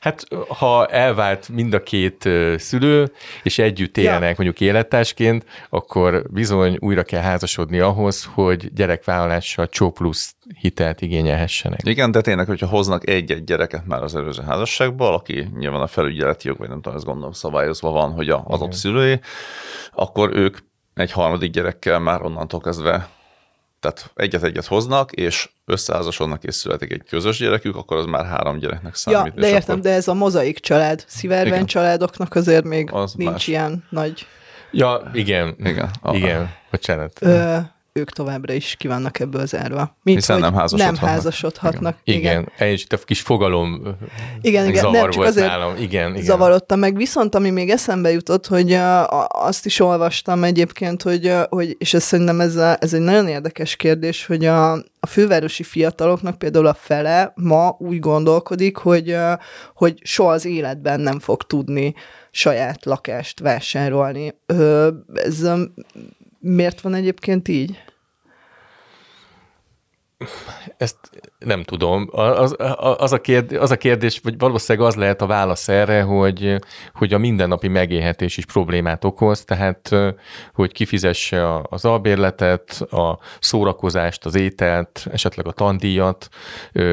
Hát 0.00 0.26
ha 0.48 0.86
elvált 0.86 1.48
mind 1.48 1.74
a 1.74 1.82
két 1.82 2.28
szülő, 2.56 3.12
és 3.42 3.58
együtt 3.58 3.96
élnek 3.96 4.36
mondjuk 4.36 4.60
élettársként, 4.60 5.44
akkor 5.68 6.22
bizony 6.30 6.76
újra 6.80 7.02
kell 7.02 7.22
házasodni 7.22 7.78
ahhoz, 7.78 8.28
hogy 8.34 8.72
gyerekvállalással 8.72 9.68
csó 9.68 9.90
plusz 9.90 10.34
hitelt 10.58 11.00
igényelhessenek. 11.00 11.80
Igen, 11.82 12.10
de 12.10 12.20
tényleg, 12.20 12.46
hogyha 12.46 12.66
hoznak 12.66 13.08
egy-egy 13.08 13.44
gyereket 13.44 13.86
már 13.86 14.02
az 14.02 14.16
előző 14.16 14.42
házasságból, 14.42 15.14
aki 15.14 15.48
nyilván 15.58 15.80
a 15.80 15.86
felügyeleti 15.86 16.48
jog, 16.48 16.58
vagy 16.58 16.68
nem 16.68 16.80
tudom, 16.80 16.96
ezt 16.96 17.06
gondolom 17.06 17.32
szabályozva 17.32 17.90
van, 17.90 18.12
hogy 18.12 18.28
a 18.28 18.42
adott 18.46 18.72
szülői, 18.72 19.20
akkor 19.92 20.36
ők 20.36 20.58
egy 20.94 21.12
harmadik 21.12 21.50
gyerekkel 21.50 21.98
már 21.98 22.22
onnantól 22.22 22.60
kezdve 22.60 23.08
tehát 23.80 24.10
egyet-egyet 24.14 24.66
hoznak, 24.66 25.12
és 25.12 25.48
összeházasodnak, 25.64 26.44
és 26.44 26.54
születik 26.54 26.92
egy 26.92 27.02
közös 27.08 27.38
gyerekük, 27.38 27.76
akkor 27.76 27.96
az 27.96 28.04
már 28.06 28.24
három 28.26 28.58
gyereknek 28.58 28.94
számít. 28.94 29.32
Ja, 29.34 29.40
de 29.40 29.48
értem, 29.48 29.70
akkor... 29.78 29.90
de 29.90 29.92
ez 29.94 30.08
a 30.08 30.14
mozaik 30.14 30.58
család. 30.58 31.04
Szivárvány 31.06 31.46
Igen. 31.52 31.66
családoknak 31.66 32.34
azért 32.34 32.64
még 32.64 32.92
Az 32.92 33.14
nincs 33.14 33.30
más. 33.30 33.46
ilyen 33.46 33.84
nagy... 33.90 34.26
Ja, 34.72 35.10
igen. 35.14 35.54
Igen. 35.58 35.90
A- 36.02 36.14
Igen, 36.16 36.50
bocsánat. 36.70 37.18
Ö, 37.20 37.56
ők 37.92 38.10
továbbra 38.10 38.52
is 38.52 38.74
ki 38.78 38.88
vannak 38.88 39.18
ebből 39.18 39.46
zárva. 39.46 39.96
Mint, 40.02 40.18
Hiszen 40.18 40.38
nem 40.38 40.54
házasodhatnak. 40.54 41.00
Nem 41.00 41.10
házasodhatnak. 41.10 41.96
Igen, 42.04 42.20
igen. 42.20 42.52
igen. 42.58 42.84
a 42.90 43.04
kis 43.04 43.20
fogalom 43.20 43.96
Igen, 44.40 44.68
igen, 44.68 44.82
zavar 44.82 44.92
nem, 44.92 45.10
csak 45.10 45.14
volt 45.14 45.28
azért 45.28 45.46
nálam. 45.46 45.76
Igen, 45.76 46.10
igen. 46.10 46.24
zavarodtam 46.24 46.78
meg. 46.78 46.96
Viszont 46.96 47.34
ami 47.34 47.50
még 47.50 47.70
eszembe 47.70 48.10
jutott, 48.10 48.46
hogy 48.46 48.78
azt 49.28 49.66
is 49.66 49.80
olvastam 49.80 50.44
egyébként, 50.44 51.02
hogy, 51.02 51.32
hogy 51.48 51.76
és 51.78 51.94
ez 51.94 52.02
szerintem 52.02 52.40
ez, 52.40 52.56
a, 52.56 52.76
ez 52.80 52.94
egy 52.94 53.00
nagyon 53.00 53.28
érdekes 53.28 53.76
kérdés, 53.76 54.26
hogy 54.26 54.44
a, 54.44 54.72
a 55.00 55.06
fővárosi 55.08 55.62
fiataloknak 55.62 56.38
például 56.38 56.66
a 56.66 56.74
fele 56.74 57.32
ma 57.34 57.76
úgy 57.78 57.98
gondolkodik, 57.98 58.76
hogy, 58.76 59.16
hogy 59.74 59.98
soha 60.02 60.30
az 60.30 60.44
életben 60.44 61.00
nem 61.00 61.18
fog 61.18 61.42
tudni 61.42 61.94
saját 62.30 62.84
lakást 62.84 63.40
vásárolni. 63.40 64.34
Ez 65.14 65.42
miért 66.40 66.80
van 66.80 66.94
egyébként 66.94 67.48
így? 67.48 67.82
Ezt 70.76 70.96
nem 71.38 71.62
tudom. 71.62 72.08
Az, 72.12 72.54
az, 72.78 73.12
a 73.12 73.20
kérdés, 73.20 73.58
az 73.58 73.70
a 73.70 73.76
kérdés, 73.76 74.20
vagy 74.22 74.38
valószínűleg 74.38 74.88
az 74.88 74.94
lehet 74.94 75.22
a 75.22 75.26
válasz 75.26 75.68
erre, 75.68 76.02
hogy, 76.02 76.56
hogy 76.94 77.12
a 77.12 77.18
mindennapi 77.18 77.68
megélhetés 77.68 78.36
is 78.36 78.46
problémát 78.46 79.04
okoz, 79.04 79.44
tehát 79.44 79.90
hogy 80.54 80.72
kifizesse 80.72 81.60
az 81.62 81.84
albérletet, 81.84 82.80
a 82.80 83.18
szórakozást, 83.40 84.24
az 84.24 84.34
ételt, 84.34 85.06
esetleg 85.12 85.46
a 85.46 85.52
tandíjat 85.52 86.28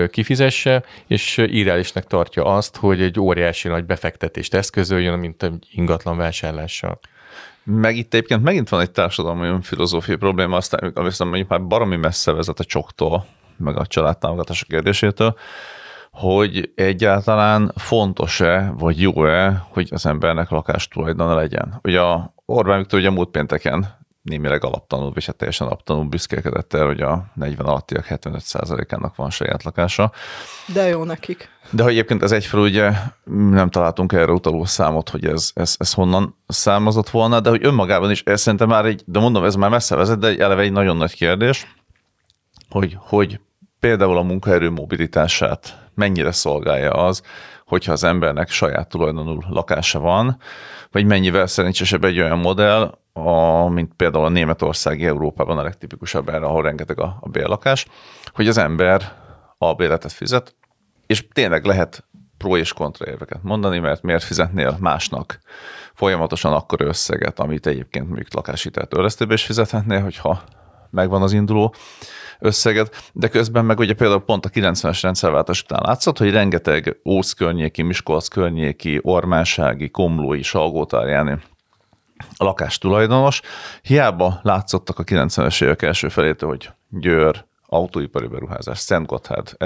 kifizesse, 0.10 0.84
és 1.08 1.38
irreálisnek 1.38 2.06
tartja 2.06 2.46
azt, 2.46 2.76
hogy 2.76 3.02
egy 3.02 3.20
óriási 3.20 3.68
nagy 3.68 3.86
befektetést 3.86 4.54
eszközöljön, 4.54 5.20
mint 5.20 5.44
egy 5.44 5.68
ingatlan 5.72 6.18
vásárlással. 6.18 7.00
Meg 7.70 7.96
itt 7.96 8.14
egyébként 8.14 8.44
megint 8.44 8.70
van 8.70 8.82
egy 8.82 8.92
társadalmi 8.92 9.48
önfilozófiai 9.48 10.18
probléma, 10.18 10.56
aztán 10.56 10.92
ami 10.96 11.08
aztán 11.08 11.28
mondjuk 11.28 11.50
már 11.50 11.64
baromi 11.64 11.96
messze 11.96 12.32
vezet 12.32 12.60
a 12.60 12.64
csoktól, 12.64 13.26
meg 13.58 13.78
a 13.78 13.86
családtámogatása 13.86 14.66
kérdésétől, 14.70 15.38
hogy 16.12 16.72
egyáltalán 16.76 17.72
fontos-e, 17.76 18.74
vagy 18.78 19.02
jó-e, 19.02 19.66
hogy 19.70 19.88
az 19.92 20.06
embernek 20.06 20.50
lakástulajdona 20.50 21.36
legyen. 21.36 21.80
Ugye 21.84 22.00
a 22.02 22.34
Orbán 22.46 22.78
Viktor 22.78 23.00
ugye 23.00 23.10
múlt 23.10 23.30
pénteken 23.30 23.98
némileg 24.28 24.64
alaptanul, 24.64 25.14
és 25.16 25.26
hát 25.26 25.36
teljesen 25.36 25.68
alaptanul 25.68 26.04
büszkélkedett 26.04 26.74
el, 26.74 26.86
hogy 26.86 27.02
a 27.02 27.26
40 27.34 27.68
alattiak 27.68 28.06
75%-ának 28.10 29.16
van 29.16 29.30
saját 29.30 29.64
lakása. 29.64 30.12
De 30.74 30.88
jó 30.88 31.04
nekik. 31.04 31.50
De 31.72 31.84
hogy 31.84 31.92
egyébként 31.92 32.24
ez 32.24 32.32
egyfelől 32.32 32.66
ugye 32.66 32.92
nem 33.52 33.70
találtunk 33.70 34.14
erre 34.14 34.32
utaló 34.32 34.66
számot, 34.66 35.10
hogy 35.10 35.26
ez, 35.26 35.52
ez, 35.54 35.76
ez 35.78 35.94
honnan 35.94 36.36
származott 36.48 37.10
volna, 37.10 37.40
de 37.40 37.50
hogy 37.50 37.66
önmagában 37.66 38.12
is, 38.12 38.24
ez 38.24 38.42
szerintem 38.42 38.68
már 38.68 38.86
egy, 38.86 39.04
de 39.06 39.20
mondom, 39.20 39.44
ez 39.44 39.56
már 39.56 39.70
messze 39.70 39.96
vezet, 39.96 40.20
de 40.20 40.28
egy 40.28 40.40
eleve 40.40 40.62
egy 40.62 40.72
nagyon 40.72 40.98
nagy 40.98 41.14
kérdés, 41.14 41.76
hogy, 42.70 42.98
hogy 43.00 43.40
például 43.80 44.18
a 44.18 44.22
munkaerő 44.22 44.70
mobilitását 44.70 45.90
mennyire 45.96 46.32
szolgálja 46.32 46.92
az, 46.92 47.22
hogyha 47.68 47.92
az 47.92 48.04
embernek 48.04 48.50
saját 48.50 48.90
tulajdonú 48.90 49.40
lakása 49.50 50.00
van, 50.00 50.38
vagy 50.92 51.06
mennyivel 51.06 51.48
szerencsésebb 51.48 52.04
egy 52.04 52.20
olyan 52.20 52.40
modell, 52.40 52.98
a, 53.14 53.68
mint 53.70 53.94
például 53.96 54.26
a 54.26 54.30
Németországi 54.30 55.06
Európában 55.06 55.58
a 55.58 55.64
legtipikusabb 55.64 56.30
erre, 56.30 56.46
ahol 56.46 56.64
rengeteg 56.64 57.00
a, 57.00 57.18
a 57.20 57.30
bérlakás, 57.30 57.86
hogy 58.34 58.48
az 58.48 58.58
ember 58.58 59.12
albérletet 59.58 60.12
fizet, 60.12 60.56
és 61.08 61.28
tényleg 61.34 61.66
lehet 61.66 62.06
pro 62.38 62.58
és 62.58 62.74
kontra 62.74 63.06
érveket 63.06 63.44
mondani, 63.44 63.80
mert 63.80 64.02
miért 64.02 64.24
fizetnél 64.24 64.78
másnak 64.80 65.40
folyamatosan 65.94 66.54
akkor 66.54 66.82
összeget, 66.82 67.40
amit 67.40 67.68
egyébként 67.68 68.06
mondjuk 68.06 68.34
lakáshitelt 68.34 68.90
törlesztőbe 68.90 69.34
is 69.34 69.46
fizethetnél, 69.46 70.02
hogyha 70.02 70.44
megvan 70.90 71.22
az 71.22 71.34
induló 71.34 71.74
összeget, 72.40 73.12
de 73.14 73.28
közben 73.28 73.66
meg 73.66 73.80
ugye 73.80 73.94
például 73.94 74.24
pont 74.24 74.46
a 74.46 74.50
90-es 74.50 75.00
rendszerváltás 75.02 75.62
után 75.62 75.82
látszott, 75.84 76.18
hogy 76.18 76.32
rengeteg 76.32 77.00
Ósz 77.06 77.34
környéki, 77.34 77.82
Miskolc 77.82 78.28
környéki, 78.28 79.00
Ormánsági, 79.02 79.90
Komlói, 79.90 80.42
Salgótarjáni 80.42 81.40
a 82.38 82.44
lakás 82.44 82.78
tulajdonos. 82.78 83.42
Hiába 83.82 84.40
látszottak 84.42 85.00
a 85.00 85.04
90-es 85.04 85.64
évek 85.64 85.82
első 85.82 86.10
felétől, 86.10 86.50
hogy 86.50 86.70
Győr, 86.90 87.46
autóipari 87.70 88.28
beruházás, 88.28 88.80
Szent 88.80 89.06
Gotthard, 89.06 89.58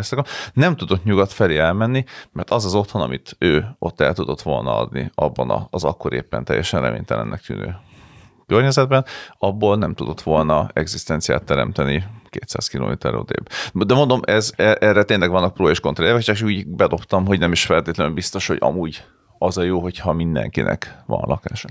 nem 0.54 0.76
tudott 0.76 1.04
nyugat 1.04 1.32
felé 1.32 1.58
elmenni, 1.58 2.04
mert 2.32 2.50
az 2.50 2.66
az 2.66 2.76
otthon, 2.76 3.02
amit 3.02 3.36
ő 3.40 3.76
ott 3.80 4.02
el 4.02 4.14
tudott 4.14 4.42
volna 4.42 4.78
adni 4.78 5.12
abban 5.16 5.68
az 5.70 5.84
akkor 5.84 6.14
éppen 6.14 6.44
teljesen 6.44 6.82
reménytelennek 6.82 7.42
tűnő 7.42 7.76
környezetben, 8.52 9.06
abból 9.38 9.78
nem 9.78 9.94
tudott 9.94 10.22
volna 10.22 10.70
egzisztenciát 10.74 11.44
teremteni 11.44 12.04
200 12.30 12.68
km 12.68 13.08
odébb. 13.08 13.50
De 13.74 13.94
mondom, 13.94 14.20
ez, 14.24 14.52
e, 14.56 14.78
erre 14.80 15.04
tényleg 15.04 15.30
vannak 15.30 15.54
pro 15.54 15.70
és 15.70 15.80
kontra 15.80 16.22
csak 16.22 16.38
úgy 16.44 16.68
bedobtam, 16.68 17.26
hogy 17.26 17.40
nem 17.40 17.52
is 17.52 17.66
feltétlenül 17.66 18.14
biztos, 18.14 18.48
hogy 18.48 18.58
amúgy 18.60 19.04
az 19.38 19.58
a 19.58 19.64
jó, 19.64 19.80
hogyha 19.80 20.14
mindenkinek 20.14 20.98
van 21.06 21.24
lakása. 21.26 21.68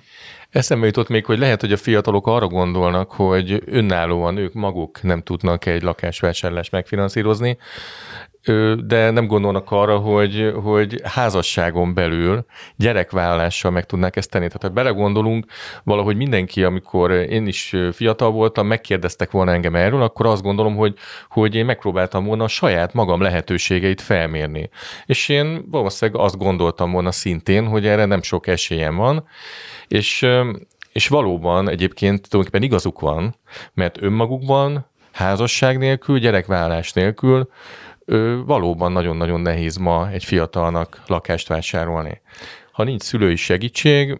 Eszembe 0.50 0.86
jutott 0.86 1.08
még, 1.08 1.24
hogy 1.24 1.38
lehet, 1.38 1.60
hogy 1.60 1.72
a 1.72 1.76
fiatalok 1.76 2.26
arra 2.26 2.46
gondolnak, 2.46 3.10
hogy 3.10 3.62
önállóan 3.64 4.36
ők 4.36 4.52
maguk 4.52 5.02
nem 5.02 5.22
tudnak 5.22 5.66
egy 5.66 5.82
lakásvásárlást 5.82 6.70
megfinanszírozni, 6.70 7.58
de 8.84 9.10
nem 9.10 9.26
gondolnak 9.26 9.70
arra, 9.70 9.98
hogy, 9.98 10.52
hogy 10.62 11.00
házasságon 11.04 11.94
belül 11.94 12.44
gyerekvállalással 12.76 13.70
meg 13.70 13.86
tudnák 13.86 14.16
ezt 14.16 14.30
tenni. 14.30 14.46
Tehát 14.46 14.62
ha 14.62 14.68
belegondolunk, 14.68 15.46
valahogy 15.84 16.16
mindenki, 16.16 16.64
amikor 16.64 17.10
én 17.10 17.46
is 17.46 17.76
fiatal 17.92 18.30
voltam, 18.30 18.66
megkérdeztek 18.66 19.30
volna 19.30 19.52
engem 19.52 19.74
erről, 19.74 20.02
akkor 20.02 20.26
azt 20.26 20.42
gondolom, 20.42 20.76
hogy, 20.76 20.94
hogy 21.28 21.54
én 21.54 21.64
megpróbáltam 21.64 22.24
volna 22.24 22.44
a 22.44 22.48
saját 22.48 22.94
magam 22.94 23.20
lehetőségeit 23.20 24.00
felmérni. 24.00 24.70
És 25.06 25.28
én 25.28 25.64
valószínűleg 25.70 26.20
azt 26.20 26.38
gondoltam 26.38 26.92
volna 26.92 27.12
szintén, 27.12 27.66
hogy 27.66 27.86
erre 27.86 28.04
nem 28.04 28.22
sok 28.22 28.46
esélyem 28.46 28.96
van, 28.96 29.24
és 29.88 30.26
és 30.92 31.08
valóban 31.08 31.68
egyébként 31.68 32.28
tulajdonképpen 32.28 32.68
igazuk 32.68 33.00
van, 33.00 33.34
mert 33.74 34.02
önmagukban, 34.02 34.86
házasság 35.12 35.78
nélkül, 35.78 36.18
gyerekvállás 36.18 36.92
nélkül 36.92 37.48
valóban 38.46 38.92
nagyon-nagyon 38.92 39.40
nehéz 39.40 39.76
ma 39.76 40.10
egy 40.10 40.24
fiatalnak 40.24 41.02
lakást 41.06 41.48
vásárolni. 41.48 42.20
Ha 42.72 42.84
nincs 42.84 43.02
szülői 43.02 43.36
segítség, 43.36 44.18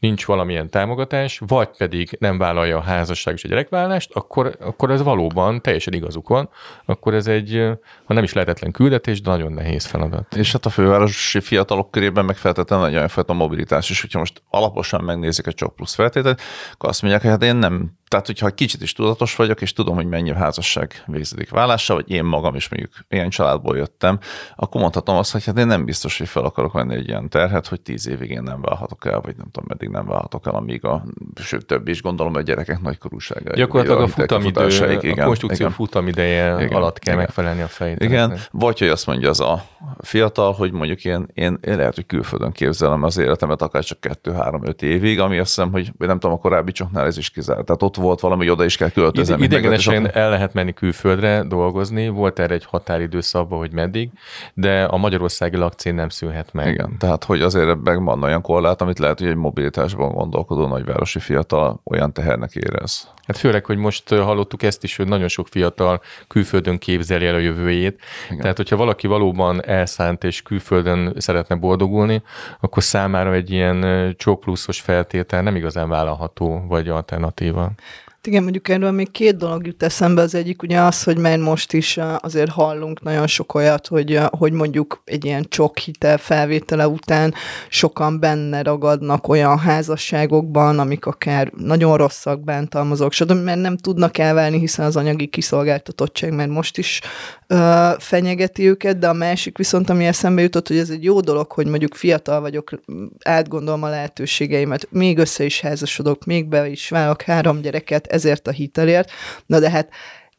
nincs 0.00 0.26
valamilyen 0.26 0.70
támogatás, 0.70 1.40
vagy 1.46 1.68
pedig 1.76 2.16
nem 2.18 2.38
vállalja 2.38 2.76
a 2.76 2.82
házasság 2.82 3.34
és 3.34 3.44
a 3.44 3.48
gyerekvállást, 3.48 4.10
akkor, 4.12 4.56
akkor 4.60 4.90
ez 4.90 5.02
valóban 5.02 5.62
teljesen 5.62 5.92
igazuk 5.92 6.28
van, 6.28 6.48
akkor 6.84 7.14
ez 7.14 7.26
egy, 7.26 7.68
ha 8.04 8.14
nem 8.14 8.22
is 8.22 8.32
lehetetlen 8.32 8.70
küldetés, 8.70 9.20
de 9.20 9.30
nagyon 9.30 9.52
nehéz 9.52 9.84
feladat. 9.84 10.34
És 10.34 10.52
hát 10.52 10.66
a 10.66 10.70
fővárosi 10.70 11.40
fiatalok 11.40 11.90
körében 11.90 12.24
meg 12.24 12.36
feltétlenül 12.36 12.86
egy 12.86 12.94
olyan 12.94 13.08
fajta 13.08 13.32
mobilitás 13.32 13.90
is, 13.90 14.00
hogyha 14.00 14.18
most 14.18 14.42
alaposan 14.50 15.04
megnézik 15.04 15.46
a 15.46 15.52
Csok 15.52 15.76
plusz 15.76 15.94
feltételt, 15.94 16.40
akkor 16.72 16.88
azt 16.88 17.02
mondják, 17.02 17.22
hogy 17.22 17.30
hát 17.30 17.42
én 17.42 17.56
nem 17.56 17.98
tehát, 18.10 18.26
hogyha 18.26 18.50
kicsit 18.50 18.82
is 18.82 18.92
tudatos 18.92 19.36
vagyok, 19.36 19.60
és 19.60 19.72
tudom, 19.72 19.94
hogy 19.94 20.06
mennyi 20.06 20.32
házasság 20.32 21.02
végződik 21.06 21.50
vállással, 21.50 21.96
vagy 21.96 22.10
én 22.10 22.24
magam 22.24 22.54
is 22.54 22.68
mondjuk 22.68 22.92
ilyen 23.08 23.30
családból 23.30 23.76
jöttem, 23.76 24.18
akkor 24.56 24.80
mondhatom 24.80 25.16
azt, 25.16 25.32
hogy 25.32 25.44
hát 25.44 25.58
én 25.58 25.66
nem 25.66 25.84
biztos, 25.84 26.18
hogy 26.18 26.28
fel 26.28 26.44
akarok 26.44 26.72
venni 26.72 26.94
egy 26.94 27.08
ilyen 27.08 27.28
terhet, 27.28 27.66
hogy 27.66 27.80
tíz 27.80 28.08
évig 28.08 28.30
én 28.30 28.42
nem 28.42 28.60
válhatok 28.60 29.06
el, 29.06 29.20
vagy 29.20 29.36
nem 29.36 29.46
tudom, 29.50 29.68
meddig 29.68 29.88
nem 29.88 30.06
válhatok 30.06 30.46
el, 30.46 30.54
amíg 30.54 30.84
a, 30.84 31.04
sőt, 31.34 31.66
több 31.66 31.88
is 31.88 32.02
gondolom, 32.02 32.32
hogy 32.32 32.42
a 32.42 32.44
gyerekek 32.44 32.80
nagykorúsága. 32.80 33.54
Gyakorlatilag 33.54 34.00
a 34.00 34.08
futamidő, 34.08 34.92
igen, 34.92 35.18
a 35.18 35.24
konstrukció 35.24 35.66
igen, 35.66 35.76
futamideje 35.76 36.64
igen, 36.64 36.76
alatt 36.76 36.98
kell 36.98 37.14
igen. 37.14 37.24
megfelelni 37.24 37.62
a 37.62 37.68
fejét. 37.68 38.02
Igen, 38.02 38.38
vagy 38.50 38.78
hogy 38.78 38.88
azt 38.88 39.06
mondja 39.06 39.28
az 39.28 39.40
a 39.40 39.64
fiatal, 39.98 40.52
hogy 40.52 40.72
mondjuk 40.72 41.04
én, 41.04 41.26
én, 41.34 41.58
én 41.60 41.76
lehet, 41.76 41.94
hogy 41.94 42.06
külföldön 42.06 42.52
képzelem 42.52 43.02
az 43.02 43.18
életemet, 43.18 43.62
akár 43.62 43.84
csak 43.84 44.00
kettő-három-öt 44.00 44.82
évig, 44.82 45.20
ami 45.20 45.38
azt 45.38 45.54
hiszem, 45.54 45.70
hogy 45.70 45.92
nem 45.98 46.18
tudom, 46.18 46.36
a 46.36 46.40
korábbi 46.40 46.72
csoknál 46.72 47.06
ez 47.06 47.16
is 47.16 47.30
kizárt. 47.30 47.64
Tehát 47.64 47.82
ott 47.82 47.98
volt 48.00 48.20
valami, 48.20 48.42
hogy 48.42 48.52
oda 48.52 48.64
is 48.64 48.76
kell 48.76 48.90
költözni. 48.90 49.34
Ide, 49.34 49.44
idegenesen 49.44 50.10
el 50.12 50.30
lehet 50.30 50.52
menni 50.54 50.72
külföldre 50.72 51.42
dolgozni, 51.42 52.08
volt 52.08 52.38
erre 52.38 52.54
egy 52.54 52.64
határidő 52.64 53.20
szabva, 53.20 53.56
hogy 53.56 53.72
meddig, 53.72 54.10
de 54.54 54.84
a 54.84 54.96
magyarországi 54.96 55.56
lakcén 55.56 55.94
nem 55.94 56.08
szűnhet 56.08 56.52
meg. 56.52 56.66
Igen, 56.66 56.96
tehát 56.98 57.24
hogy 57.24 57.42
azért 57.42 57.82
meg 57.84 58.02
van 58.02 58.22
olyan 58.22 58.42
korlát, 58.42 58.80
amit 58.80 58.98
lehet, 58.98 59.18
hogy 59.18 59.28
egy 59.28 59.34
mobilitásban 59.34 60.12
gondolkodó 60.12 60.66
nagyvárosi 60.66 61.18
fiatal 61.18 61.80
olyan 61.84 62.12
tehernek 62.12 62.54
érez. 62.54 63.08
Hát 63.26 63.36
főleg, 63.36 63.64
hogy 63.64 63.76
most 63.76 64.08
hallottuk 64.08 64.62
ezt 64.62 64.84
is, 64.84 64.96
hogy 64.96 65.08
nagyon 65.08 65.28
sok 65.28 65.48
fiatal 65.48 66.00
külföldön 66.28 66.78
képzeli 66.78 67.26
el 67.26 67.34
a 67.34 67.38
jövőjét. 67.38 68.00
Igen. 68.26 68.40
Tehát, 68.40 68.56
hogyha 68.56 68.76
valaki 68.76 69.06
valóban 69.06 69.64
elszánt 69.64 70.24
és 70.24 70.42
külföldön 70.42 71.12
szeretne 71.16 71.54
boldogulni, 71.54 72.22
akkor 72.60 72.82
számára 72.82 73.32
egy 73.34 73.50
ilyen 73.50 74.14
csók 74.16 74.40
pluszos 74.40 74.80
feltétel 74.80 75.42
nem 75.42 75.56
igazán 75.56 75.88
vállalható 75.88 76.64
vagy 76.68 76.88
alternatíva. 76.88 77.70
Igen, 78.26 78.42
mondjuk 78.42 78.68
erről 78.68 78.90
még 78.90 79.10
két 79.10 79.36
dolog 79.36 79.66
jut 79.66 79.82
eszembe. 79.82 80.22
Az 80.22 80.34
egyik 80.34 80.62
ugye 80.62 80.80
az, 80.80 81.02
hogy 81.02 81.16
már 81.18 81.38
most 81.38 81.72
is 81.72 81.98
azért 82.18 82.50
hallunk 82.50 83.02
nagyon 83.02 83.26
sok 83.26 83.54
olyat, 83.54 83.86
hogy, 83.86 84.18
hogy 84.30 84.52
mondjuk 84.52 85.02
egy 85.04 85.24
ilyen 85.24 85.46
csok 85.48 85.78
hitel 85.78 86.18
felvétele 86.18 86.88
után 86.88 87.34
sokan 87.68 88.20
benne 88.20 88.62
ragadnak 88.62 89.28
olyan 89.28 89.58
házasságokban, 89.58 90.78
amik 90.78 91.06
akár 91.06 91.52
nagyon 91.56 91.96
rosszak, 91.96 92.44
bántalmazók, 92.44 93.12
stb., 93.12 93.44
mert 93.44 93.60
nem 93.60 93.76
tudnak 93.76 94.18
elválni, 94.18 94.58
hiszen 94.58 94.86
az 94.86 94.96
anyagi 94.96 95.26
kiszolgáltatottság 95.26 96.34
mert 96.34 96.50
most 96.50 96.78
is 96.78 97.00
ö, 97.46 97.90
fenyegeti 97.98 98.68
őket, 98.68 98.98
de 98.98 99.08
a 99.08 99.12
másik 99.12 99.56
viszont, 99.56 99.90
ami 99.90 100.06
eszembe 100.06 100.42
jutott, 100.42 100.68
hogy 100.68 100.78
ez 100.78 100.90
egy 100.90 101.04
jó 101.04 101.20
dolog, 101.20 101.52
hogy 101.52 101.66
mondjuk 101.66 101.94
fiatal 101.94 102.40
vagyok, 102.40 102.70
átgondolom 103.24 103.82
a 103.82 103.88
lehetőségeimet, 103.88 104.88
még 104.90 105.18
össze 105.18 105.44
is 105.44 105.60
házasodok, 105.60 106.24
még 106.24 106.48
be 106.48 106.68
is 106.68 106.88
válok 106.88 107.22
három 107.22 107.60
gyereket, 107.60 108.08
ezért 108.12 108.48
a 108.48 108.50
hitelért. 108.50 109.10
Na 109.46 109.58
de 109.58 109.70
hát 109.70 109.88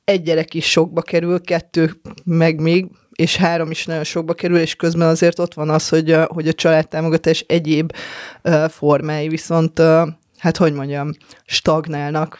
egy 0.04 0.22
gyerek 0.22 0.54
is 0.54 0.70
sokba 0.70 1.02
kerül, 1.02 1.42
kettő 1.42 2.02
meg 2.24 2.60
még, 2.60 2.88
és 3.16 3.36
három 3.36 3.72
is 3.72 3.86
nagyon 3.86 4.04
sokba 4.04 4.34
kerül, 4.34 4.58
és 4.58 4.76
közben 4.76 5.08
azért 5.08 5.40
ott 5.40 5.54
van 5.54 5.70
az, 5.70 5.90
hogy 5.90 6.12
a, 6.12 6.24
hogy 6.34 6.48
a 6.48 6.54
családtámogatás 6.54 7.46
egyéb 7.48 7.94
formái 8.68 9.28
viszont, 9.28 9.80
hát 10.38 10.58
hogy 10.58 10.74
mondjam, 10.74 11.12
stagnálnak 11.46 12.40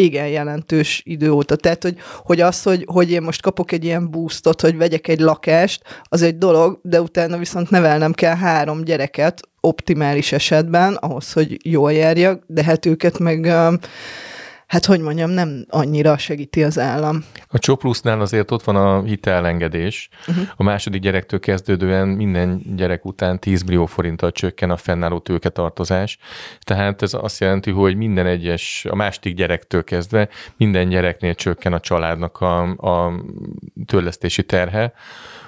igen 0.00 0.28
jelentős 0.28 1.02
idő 1.04 1.30
óta. 1.30 1.56
Tehát, 1.56 1.82
hogy, 1.82 1.96
hogy 2.22 2.40
az, 2.40 2.62
hogy, 2.62 2.84
hogy 2.92 3.10
én 3.10 3.22
most 3.22 3.42
kapok 3.42 3.72
egy 3.72 3.84
ilyen 3.84 4.10
boostot, 4.10 4.60
hogy 4.60 4.76
vegyek 4.76 5.08
egy 5.08 5.20
lakást, 5.20 5.82
az 6.02 6.22
egy 6.22 6.38
dolog, 6.38 6.78
de 6.82 7.00
utána 7.00 7.36
viszont 7.36 7.70
nevelnem 7.70 8.12
kell 8.12 8.36
három 8.36 8.84
gyereket 8.84 9.40
optimális 9.60 10.32
esetben, 10.32 10.94
ahhoz, 10.94 11.32
hogy 11.32 11.56
jól 11.70 11.92
járjak, 11.92 12.42
de 12.46 12.64
hát 12.64 12.86
őket 12.86 13.18
meg 13.18 13.44
uh, 13.44 13.74
hát 14.70 14.84
hogy 14.84 15.00
mondjam, 15.00 15.30
nem 15.30 15.64
annyira 15.68 16.18
segíti 16.18 16.62
az 16.62 16.78
állam. 16.78 17.24
A 17.48 17.58
Csoplusznál 17.58 18.20
azért 18.20 18.50
ott 18.50 18.62
van 18.62 18.76
a 18.76 19.02
hitelengedés. 19.02 20.08
Uh-huh. 20.28 20.44
A 20.56 20.62
második 20.62 21.00
gyerektől 21.00 21.40
kezdődően 21.40 22.08
minden 22.08 22.62
gyerek 22.76 23.04
után 23.04 23.38
10 23.38 23.62
millió 23.62 23.86
forinttal 23.86 24.32
csökken 24.32 24.70
a 24.70 24.76
fennálló 24.76 25.18
tőketartozás. 25.18 26.18
Tehát 26.60 27.02
ez 27.02 27.14
azt 27.14 27.40
jelenti, 27.40 27.70
hogy 27.70 27.96
minden 27.96 28.26
egyes, 28.26 28.86
a 28.90 28.94
második 28.94 29.34
gyerektől 29.34 29.84
kezdve 29.84 30.28
minden 30.56 30.88
gyereknél 30.88 31.34
csökken 31.34 31.72
a 31.72 31.80
családnak 31.80 32.40
a, 32.40 32.62
a 32.62 33.12
törlesztési 33.86 34.44
terhe. 34.44 34.92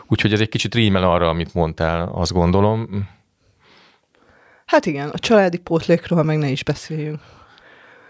Úgyhogy 0.09 0.33
ez 0.33 0.41
egy 0.41 0.49
kicsit 0.49 0.75
rímel 0.75 1.05
arra, 1.05 1.29
amit 1.29 1.55
mondtál, 1.55 2.09
azt 2.12 2.33
gondolom. 2.33 3.09
Hát 4.66 4.87
igen, 4.87 5.09
a 5.09 5.18
családi 5.18 5.59
pótlékról 5.59 6.23
meg 6.23 6.39
ne 6.39 6.49
is 6.49 6.64
beszéljünk. 6.64 7.20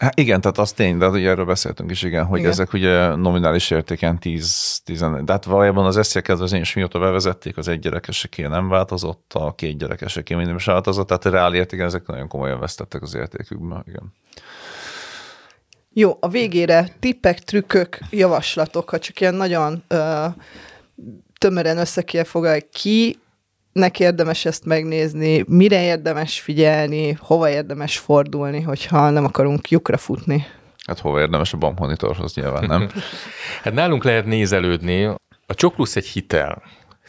Hát 0.03 0.19
igen, 0.19 0.41
tehát 0.41 0.59
az 0.59 0.73
tény, 0.73 0.99
de 0.99 1.09
ugye 1.09 1.29
erről 1.29 1.45
beszéltünk 1.45 1.91
is, 1.91 2.03
igen, 2.03 2.25
hogy 2.25 2.39
igen. 2.39 2.51
ezek 2.51 2.73
ugye 2.73 3.15
nominális 3.15 3.71
értéken 3.71 4.19
10, 4.19 4.81
10 4.85 5.01
de 5.01 5.33
hát 5.33 5.45
valójában 5.45 5.87
az 5.87 5.97
eszély 5.97 6.23
kedvezményes 6.23 6.75
mióta 6.75 6.99
bevezették, 6.99 7.57
az 7.57 7.69
egy 7.69 7.79
gyerekeseké 7.79 8.47
nem 8.47 8.69
változott, 8.69 9.33
a 9.35 9.55
két 9.55 9.79
gyerekeseké 9.79 10.35
mindig 10.35 10.55
is 10.55 10.65
változott, 10.65 11.07
tehát 11.07 11.25
a 11.25 11.31
reál 11.31 11.55
értéken 11.55 11.87
ezek 11.87 12.07
nagyon 12.07 12.29
komolyan 12.29 12.61
vesztettek 12.61 13.03
az 13.03 13.15
értékükben, 13.15 13.85
igen. 13.87 14.13
Jó, 15.93 16.17
a 16.21 16.29
végére 16.29 16.89
tippek, 17.01 17.39
trükkök, 17.39 17.99
javaslatok, 18.11 18.91
ha 18.91 18.99
csak 18.99 19.21
ilyen 19.21 19.35
nagyon 19.35 19.83
ö, 19.89 20.27
tömören 21.39 21.79
össze 21.79 22.03
kell 22.03 22.25
foglalni, 22.25 22.65
ki 22.73 23.19
nek 23.73 24.01
érdemes 24.01 24.45
ezt 24.45 24.65
megnézni, 24.65 25.45
mire 25.49 25.83
érdemes 25.83 26.41
figyelni, 26.41 27.17
hova 27.21 27.49
érdemes 27.49 27.99
fordulni, 27.99 28.61
hogyha 28.61 29.11
nem 29.11 29.25
akarunk 29.25 29.69
lyukra 29.69 29.97
futni? 29.97 30.47
Hát 30.87 30.99
hova 30.99 31.21
érdemes 31.21 31.53
a 31.53 31.57
bankmonitorhoz 31.57 32.35
nyilván, 32.35 32.65
nem? 32.67 32.89
hát 33.65 33.75
nálunk 33.75 34.05
lehet 34.05 34.27
nézelődni. 34.27 35.05
A 35.47 35.55
Csoklusz 35.55 35.97
egy 35.97 36.07
hitel. 36.07 36.63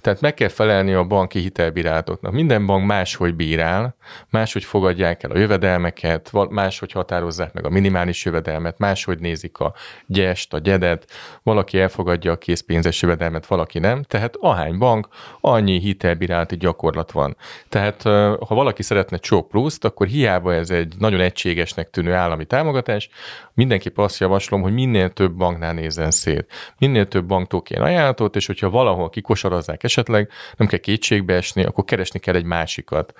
Tehát 0.03 0.21
meg 0.21 0.33
kell 0.33 0.47
felelni 0.47 0.93
a 0.93 1.03
banki 1.03 1.39
hitelbírálatoknak. 1.39 2.31
Minden 2.31 2.65
bank 2.65 2.85
máshogy 2.85 3.35
bírál, 3.35 3.95
máshogy 4.29 4.63
fogadják 4.63 5.23
el 5.23 5.31
a 5.31 5.37
jövedelmeket, 5.37 6.31
máshogy 6.49 6.91
határozzák 6.91 7.53
meg 7.53 7.65
a 7.65 7.69
minimális 7.69 8.25
jövedelmet, 8.25 8.77
máshogy 8.77 9.19
nézik 9.19 9.59
a 9.59 9.73
gyest, 10.05 10.53
a 10.53 10.57
gyedet, 10.57 11.11
valaki 11.43 11.79
elfogadja 11.79 12.31
a 12.31 12.37
készpénzes 12.37 13.01
jövedelmet, 13.01 13.45
valaki 13.45 13.79
nem. 13.79 14.03
Tehát 14.03 14.35
ahány 14.39 14.77
bank, 14.77 15.07
annyi 15.41 15.79
hitelbírálati 15.79 16.57
gyakorlat 16.57 17.11
van. 17.11 17.35
Tehát 17.69 18.01
ha 18.47 18.55
valaki 18.55 18.83
szeretne 18.83 19.17
csók 19.17 19.49
pluszt, 19.49 19.85
akkor 19.85 20.07
hiába 20.07 20.53
ez 20.53 20.69
egy 20.69 20.93
nagyon 20.99 21.19
egységesnek 21.19 21.89
tűnő 21.89 22.13
állami 22.13 22.45
támogatás, 22.45 23.09
mindenképp 23.53 23.97
azt 23.97 24.19
javaslom, 24.19 24.61
hogy 24.61 24.73
minél 24.73 25.09
több 25.09 25.31
banknál 25.31 25.73
nézzen 25.73 26.11
szét. 26.11 26.51
Minél 26.77 27.07
több 27.07 27.25
banktól 27.25 27.61
kéne 27.61 27.83
ajánlatot, 27.83 28.35
és 28.35 28.45
hogyha 28.45 28.69
valahol 28.69 29.09
kikosarazzák 29.09 29.83
esetleg, 29.93 30.29
nem 30.57 30.67
kell 30.67 30.79
kétségbe 30.79 31.33
esni, 31.33 31.63
akkor 31.63 31.83
keresni 31.83 32.19
kell 32.19 32.35
egy 32.35 32.45
másikat. 32.45 33.13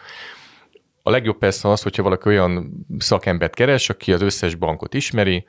A 1.04 1.10
legjobb 1.10 1.38
persze 1.38 1.70
az, 1.70 1.82
hogyha 1.82 2.04
valaki 2.04 2.28
olyan 2.28 2.86
szakembert 2.98 3.56
keres, 3.56 3.90
aki 3.90 4.14
az 4.14 4.22
összes 4.22 4.56
bankot 4.56 4.94
ismeri, 4.94 5.46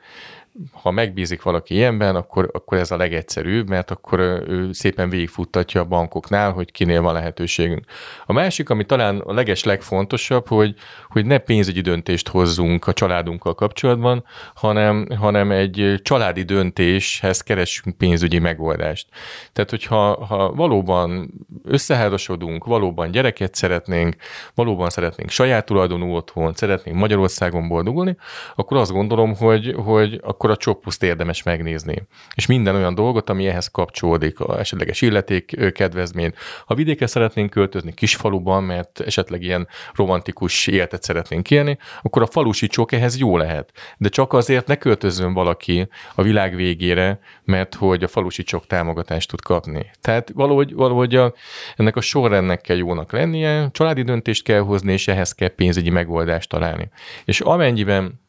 ha 0.71 0.91
megbízik 0.91 1.41
valaki 1.41 1.73
ilyenben, 1.73 2.15
akkor, 2.15 2.49
akkor 2.53 2.77
ez 2.77 2.91
a 2.91 2.97
legegyszerűbb, 2.97 3.69
mert 3.69 3.91
akkor 3.91 4.19
ő 4.47 4.71
szépen 4.71 5.09
végigfuttatja 5.09 5.81
a 5.81 5.85
bankoknál, 5.85 6.51
hogy 6.51 6.71
kinél 6.71 7.01
van 7.01 7.13
lehetőségünk. 7.13 7.85
A 8.25 8.33
másik, 8.33 8.69
ami 8.69 8.85
talán 8.85 9.19
a 9.19 9.33
leges 9.33 9.63
legfontosabb, 9.63 10.47
hogy, 10.47 10.75
hogy 11.09 11.25
ne 11.25 11.37
pénzügyi 11.37 11.81
döntést 11.81 12.27
hozzunk 12.27 12.87
a 12.87 12.93
családunkkal 12.93 13.53
kapcsolatban, 13.53 14.23
hanem, 14.55 15.07
hanem 15.19 15.51
egy 15.51 15.99
családi 16.03 16.43
döntéshez 16.43 17.41
keressünk 17.41 17.97
pénzügyi 17.97 18.39
megoldást. 18.39 19.07
Tehát, 19.53 19.69
hogyha 19.69 20.25
ha 20.25 20.51
valóban 20.53 21.33
összeházasodunk, 21.63 22.65
valóban 22.65 23.11
gyereket 23.11 23.55
szeretnénk, 23.55 24.15
valóban 24.53 24.89
szeretnénk 24.89 25.29
saját 25.29 25.65
tulajdonú 25.65 26.13
otthon, 26.13 26.53
szeretnénk 26.53 26.97
Magyarországon 26.97 27.67
boldogulni, 27.67 28.17
akkor 28.55 28.77
azt 28.77 28.91
gondolom, 28.91 29.35
hogy, 29.35 29.75
hogy 29.85 30.19
akkor 30.23 30.44
akkor 30.45 30.57
a 30.57 30.63
csopuszt 30.63 31.03
érdemes 31.03 31.43
megnézni. 31.43 32.07
És 32.35 32.45
minden 32.45 32.75
olyan 32.75 32.95
dolgot, 32.95 33.29
ami 33.29 33.47
ehhez 33.47 33.67
kapcsolódik, 33.67 34.39
a 34.39 34.59
esetleges 34.59 35.01
illeték 35.01 35.71
kedvezményt. 35.73 36.35
Ha 36.65 36.75
vidékre 36.75 37.07
szeretnénk 37.07 37.49
költözni 37.49 37.93
kisfaluban, 37.93 38.63
mert 38.63 38.99
esetleg 38.99 39.41
ilyen 39.41 39.67
romantikus 39.93 40.67
életet 40.67 41.03
szeretnénk 41.03 41.51
élni, 41.51 41.77
akkor 42.01 42.21
a 42.21 42.25
falusi 42.25 42.67
csok 42.67 42.91
ehhez 42.91 43.17
jó 43.17 43.37
lehet. 43.37 43.71
De 43.97 44.09
csak 44.09 44.33
azért 44.33 44.67
ne 44.67 44.75
költözön 44.75 45.33
valaki 45.33 45.87
a 46.15 46.21
világ 46.21 46.55
végére, 46.55 47.19
mert 47.43 47.75
hogy 47.75 48.03
a 48.03 48.07
falusi 48.07 48.43
csok 48.43 48.67
támogatást 48.67 49.29
tud 49.29 49.41
kapni. 49.41 49.91
Tehát 50.01 50.31
valahogy, 50.33 50.73
valahogy 50.73 51.15
a, 51.15 51.33
ennek 51.75 51.95
a 51.95 52.01
sorrendnek 52.01 52.61
kell 52.61 52.77
jónak 52.77 53.11
lennie, 53.11 53.69
családi 53.71 54.01
döntést 54.01 54.43
kell 54.43 54.61
hozni, 54.61 54.91
és 54.93 55.07
ehhez 55.07 55.31
kell 55.31 55.55
pénzügyi 55.55 55.89
megoldást 55.89 56.49
találni. 56.49 56.89
És 57.25 57.41
amennyiben 57.41 58.23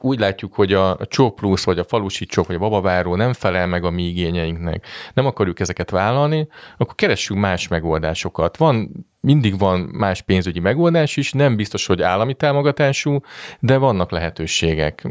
úgy 0.00 0.18
látjuk, 0.18 0.54
hogy 0.54 0.72
a 0.72 0.96
Csó 1.08 1.30
Plusz, 1.30 1.64
vagy 1.64 1.78
a 1.78 1.84
Falusi 1.84 2.26
Csók, 2.26 2.46
vagy 2.46 2.56
a 2.56 2.58
Babaváró 2.58 3.14
nem 3.14 3.32
felel 3.32 3.66
meg 3.66 3.84
a 3.84 3.90
mi 3.90 4.02
igényeinknek, 4.02 4.86
nem 5.14 5.26
akarjuk 5.26 5.60
ezeket 5.60 5.90
vállalni, 5.90 6.48
akkor 6.76 6.94
keressünk 6.94 7.40
más 7.40 7.68
megoldásokat. 7.68 8.56
Van, 8.56 8.90
mindig 9.20 9.58
van 9.58 9.80
más 9.80 10.22
pénzügyi 10.22 10.60
megoldás 10.60 11.16
is, 11.16 11.32
nem 11.32 11.56
biztos, 11.56 11.86
hogy 11.86 12.02
állami 12.02 12.34
támogatású, 12.34 13.20
de 13.60 13.76
vannak 13.76 14.10
lehetőségek. 14.10 15.08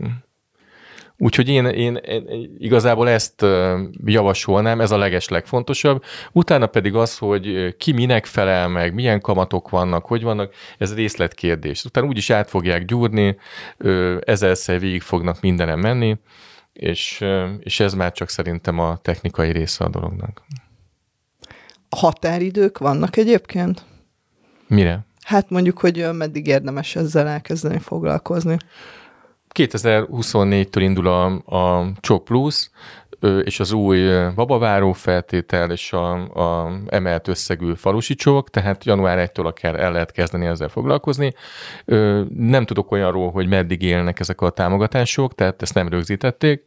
Úgyhogy 1.18 1.50
én, 1.50 1.66
én, 1.66 1.96
én 1.96 2.56
igazából 2.58 3.10
ezt 3.10 3.46
javasolnám, 4.06 4.82
ez 4.82 4.92
a 4.92 4.98
leges 4.98 5.30
legfontosabb. 5.30 6.04
Utána 6.32 6.68
pedig 6.68 6.96
az, 6.96 7.18
hogy 7.18 7.76
ki 7.78 7.92
minek 7.92 8.26
felel 8.26 8.68
meg, 8.68 8.94
milyen 8.94 9.22
kamatok 9.22 9.70
vannak, 9.70 10.06
hogy 10.06 10.24
vannak, 10.24 10.54
ez 10.78 10.96
részletkérdés. 10.96 11.86
Utána 11.86 12.08
úgyis 12.08 12.30
át 12.30 12.50
fogják 12.50 12.86
gyúrni, 12.86 13.38
ezerszer 14.20 14.80
végig 14.80 15.02
fognak 15.02 15.42
mindenem 15.42 15.80
menni, 15.80 16.18
és, 16.74 17.26
és 17.60 17.80
ez 17.80 17.94
már 17.94 18.12
csak 18.12 18.30
szerintem 18.30 18.80
a 18.80 18.98
technikai 19.02 19.52
része 19.52 19.84
a 19.84 19.90
dolognak. 19.90 20.42
Határidők 21.90 22.78
vannak 22.78 23.18
egyébként? 23.18 23.86
Mire? 24.68 25.06
Hát 25.24 25.50
mondjuk, 25.50 25.80
hogy 25.80 26.10
meddig 26.14 26.48
érdemes 26.48 26.96
ezzel 26.96 27.28
elkezdeni 27.28 27.80
foglalkozni. 27.80 28.58
2024-től 29.56 30.80
indul 30.80 31.08
a, 31.08 31.26
a 31.58 31.92
Csok 32.00 32.24
Plus, 32.24 32.70
és 33.44 33.60
az 33.60 33.72
új 33.72 34.10
babaváró 34.36 34.94
feltétel 34.94 35.72
és 35.72 35.94
a, 35.94 36.12
a 36.14 36.72
emelt 36.88 37.28
összegű 37.28 37.74
falusi 37.74 38.16
csók, 38.16 38.50
tehát 38.50 38.86
január 38.86 39.30
1-től 39.30 39.46
akár 39.46 39.80
el 39.80 39.92
lehet 39.92 40.12
kezdeni 40.12 40.46
ezzel 40.46 40.70
foglalkozni. 40.70 41.34
Nem 42.36 42.66
tudok 42.66 42.92
olyanról, 42.92 43.32
hogy 43.32 43.48
meddig 43.48 43.82
élnek 43.82 44.20
ezek 44.20 44.42
a 44.42 44.50
támogatások, 44.50 45.36
tehát 45.36 45.62
ezt 45.62 45.74
nem 45.74 45.88
rögzítették, 45.88 46.64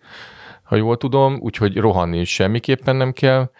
ha 0.62 0.76
jól 0.76 0.96
tudom, 0.96 1.38
úgyhogy 1.40 1.76
rohanni 1.76 2.24
semmiképpen 2.24 2.96
nem 2.96 3.12
kell. 3.12 3.50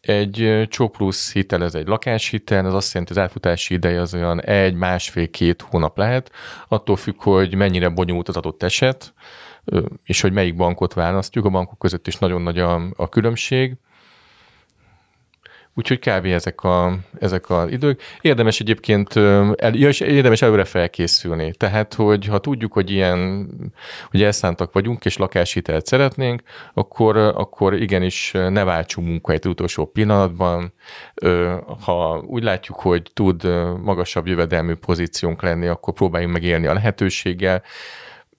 Egy 0.00 0.66
Csoplusz 0.68 1.32
hitel, 1.32 1.62
ez 1.62 1.74
egy 1.74 1.86
lakáshitel, 1.86 2.66
ez 2.66 2.72
azt 2.72 2.92
jelenti, 2.92 3.12
az 3.12 3.20
elfutási 3.22 3.74
ideje 3.74 4.00
az 4.00 4.14
olyan 4.14 4.42
egy, 4.42 4.74
másfél, 4.74 5.30
két 5.30 5.62
hónap 5.62 5.98
lehet, 5.98 6.30
attól 6.68 6.96
függ, 6.96 7.22
hogy 7.22 7.54
mennyire 7.54 7.88
bonyolult 7.88 8.28
az 8.28 8.36
adott 8.36 8.62
eset, 8.62 9.14
és 10.04 10.20
hogy 10.20 10.32
melyik 10.32 10.56
bankot 10.56 10.94
választjuk. 10.94 11.44
A 11.44 11.50
bankok 11.50 11.78
között 11.78 12.06
is 12.06 12.16
nagyon 12.16 12.42
nagy 12.42 12.58
a, 12.58 12.82
a 12.96 13.08
különbség. 13.08 13.76
Úgyhogy 15.78 15.98
kb. 15.98 16.24
ezek, 16.24 16.62
a, 16.62 16.98
ezek 17.18 17.50
az 17.50 17.70
idők. 17.70 18.02
Érdemes 18.20 18.60
egyébként, 18.60 19.16
el, 19.16 19.72
ja, 19.72 19.88
és 19.88 20.00
érdemes 20.00 20.42
előre 20.42 20.64
felkészülni. 20.64 21.52
Tehát, 21.56 21.94
hogy 21.94 22.26
ha 22.26 22.38
tudjuk, 22.38 22.72
hogy 22.72 22.90
ilyen, 22.90 23.48
hogy 24.10 24.22
elszántak 24.22 24.72
vagyunk, 24.72 25.04
és 25.04 25.16
lakáshitelt 25.16 25.86
szeretnénk, 25.86 26.42
akkor, 26.74 27.16
akkor 27.16 27.74
igenis 27.74 28.30
ne 28.32 28.64
váltsunk 28.64 29.08
munkahelyet 29.08 29.46
utolsó 29.46 29.86
pillanatban. 29.86 30.72
Ha 31.84 32.24
úgy 32.26 32.42
látjuk, 32.42 32.78
hogy 32.78 33.10
tud 33.12 33.44
magasabb 33.82 34.26
jövedelmű 34.26 34.74
pozíciónk 34.74 35.42
lenni, 35.42 35.66
akkor 35.66 35.94
próbáljunk 35.94 36.32
megélni 36.32 36.66
a 36.66 36.72
lehetőséggel 36.72 37.62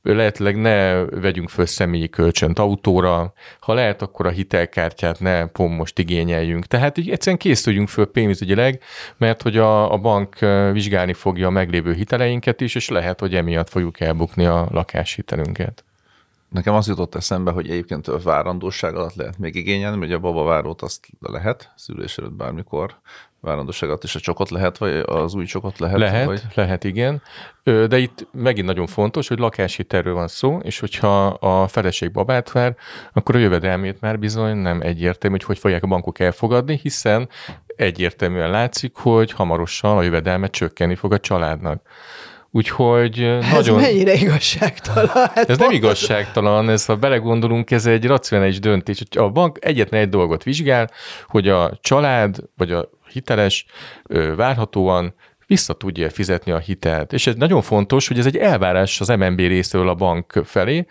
lehetőleg 0.01 0.55
ne 0.55 1.03
vegyünk 1.05 1.49
föl 1.49 1.65
személyi 1.65 2.09
kölcsönt 2.09 2.59
autóra, 2.59 3.33
ha 3.59 3.73
lehet, 3.73 4.01
akkor 4.01 4.25
a 4.25 4.29
hitelkártyát 4.29 5.19
ne 5.19 5.45
pont 5.45 5.77
most 5.77 5.99
igényeljünk. 5.99 6.65
Tehát 6.65 6.97
így 6.97 7.09
egyszerűen 7.09 7.37
készüljünk 7.37 7.89
föl 7.89 8.11
pénzügyileg, 8.11 8.81
mert 9.17 9.41
hogy 9.41 9.57
a, 9.57 9.91
a 9.91 9.97
bank 9.97 10.39
vizsgálni 10.71 11.13
fogja 11.13 11.47
a 11.47 11.51
meglévő 11.51 11.93
hiteleinket 11.93 12.61
is, 12.61 12.75
és 12.75 12.89
lehet, 12.89 13.19
hogy 13.19 13.35
emiatt 13.35 13.69
fogjuk 13.69 13.99
elbukni 13.99 14.45
a 14.45 14.67
lakáshitelünket. 14.71 15.83
Nekem 16.49 16.73
az 16.73 16.87
jutott 16.87 17.15
eszembe, 17.15 17.51
hogy 17.51 17.69
egyébként 17.69 18.07
a 18.07 18.19
várandóság 18.19 18.95
alatt 18.95 19.15
lehet 19.15 19.37
még 19.37 19.55
igényelni, 19.55 19.97
hogy 19.97 20.11
a 20.11 20.19
babavárót 20.19 20.81
azt 20.81 21.07
lehet, 21.19 21.73
szülés 21.75 22.17
előtt 22.17 22.33
bármikor 22.33 22.99
várandóságot 23.41 24.03
is 24.03 24.15
a 24.15 24.19
csokot 24.19 24.49
lehet, 24.49 24.77
vagy 24.77 25.03
az 25.05 25.33
új 25.33 25.45
csokot 25.45 25.79
lehet? 25.79 25.97
Lehet, 25.97 26.25
vagy? 26.25 26.41
lehet, 26.53 26.83
igen. 26.83 27.21
De 27.63 27.97
itt 27.97 28.27
megint 28.31 28.67
nagyon 28.67 28.87
fontos, 28.87 29.27
hogy 29.27 29.39
lakáshitelről 29.39 30.13
van 30.13 30.27
szó, 30.27 30.59
és 30.63 30.79
hogyha 30.79 31.25
a 31.27 31.67
feleség 31.67 32.11
babát 32.11 32.51
vár, 32.51 32.75
akkor 33.13 33.35
a 33.35 33.39
jövedelmét 33.39 34.01
már 34.01 34.19
bizony 34.19 34.57
nem 34.57 34.81
egyértelmű, 34.81 35.35
hogy 35.35 35.45
hogy 35.45 35.59
fogják 35.59 35.83
a 35.83 35.87
bankok 35.87 36.19
elfogadni, 36.19 36.79
hiszen 36.81 37.29
egyértelműen 37.75 38.49
látszik, 38.49 38.95
hogy 38.95 39.31
hamarosan 39.31 39.97
a 39.97 40.01
jövedelme 40.01 40.47
csökkenni 40.47 40.95
fog 40.95 41.13
a 41.13 41.19
családnak. 41.19 41.81
Úgyhogy 42.51 43.19
ez 43.19 43.51
nagyon... 43.51 43.81
mennyire 43.81 44.13
igazságtalan? 44.13 45.07
Hát 45.07 45.49
ez 45.49 45.57
nem 45.57 45.71
igazságtalan, 45.71 46.69
ez 46.69 46.85
ha 46.85 46.95
belegondolunk, 46.95 47.71
ez 47.71 47.85
egy 47.85 48.05
racionális 48.05 48.59
döntés. 48.59 49.03
A 49.17 49.29
bank 49.29 49.57
egyetlen 49.61 50.01
egy 50.01 50.09
dolgot 50.09 50.43
vizsgál, 50.43 50.91
hogy 51.27 51.47
a 51.47 51.77
család 51.81 52.37
vagy 52.57 52.71
a 52.71 52.89
hiteles 53.11 53.65
várhatóan 54.35 55.13
vissza 55.49 55.73
tudja 55.73 56.09
fizetni 56.09 56.51
a 56.51 56.57
hitelt. 56.57 57.13
És 57.13 57.27
ez 57.27 57.35
nagyon 57.35 57.61
fontos, 57.61 58.07
hogy 58.07 58.19
ez 58.19 58.25
egy 58.25 58.37
elvárás 58.37 59.01
az 59.01 59.07
MNB 59.07 59.39
részéről 59.39 59.89
a 59.89 59.93
bank 59.95 60.41
felé. 60.45 60.85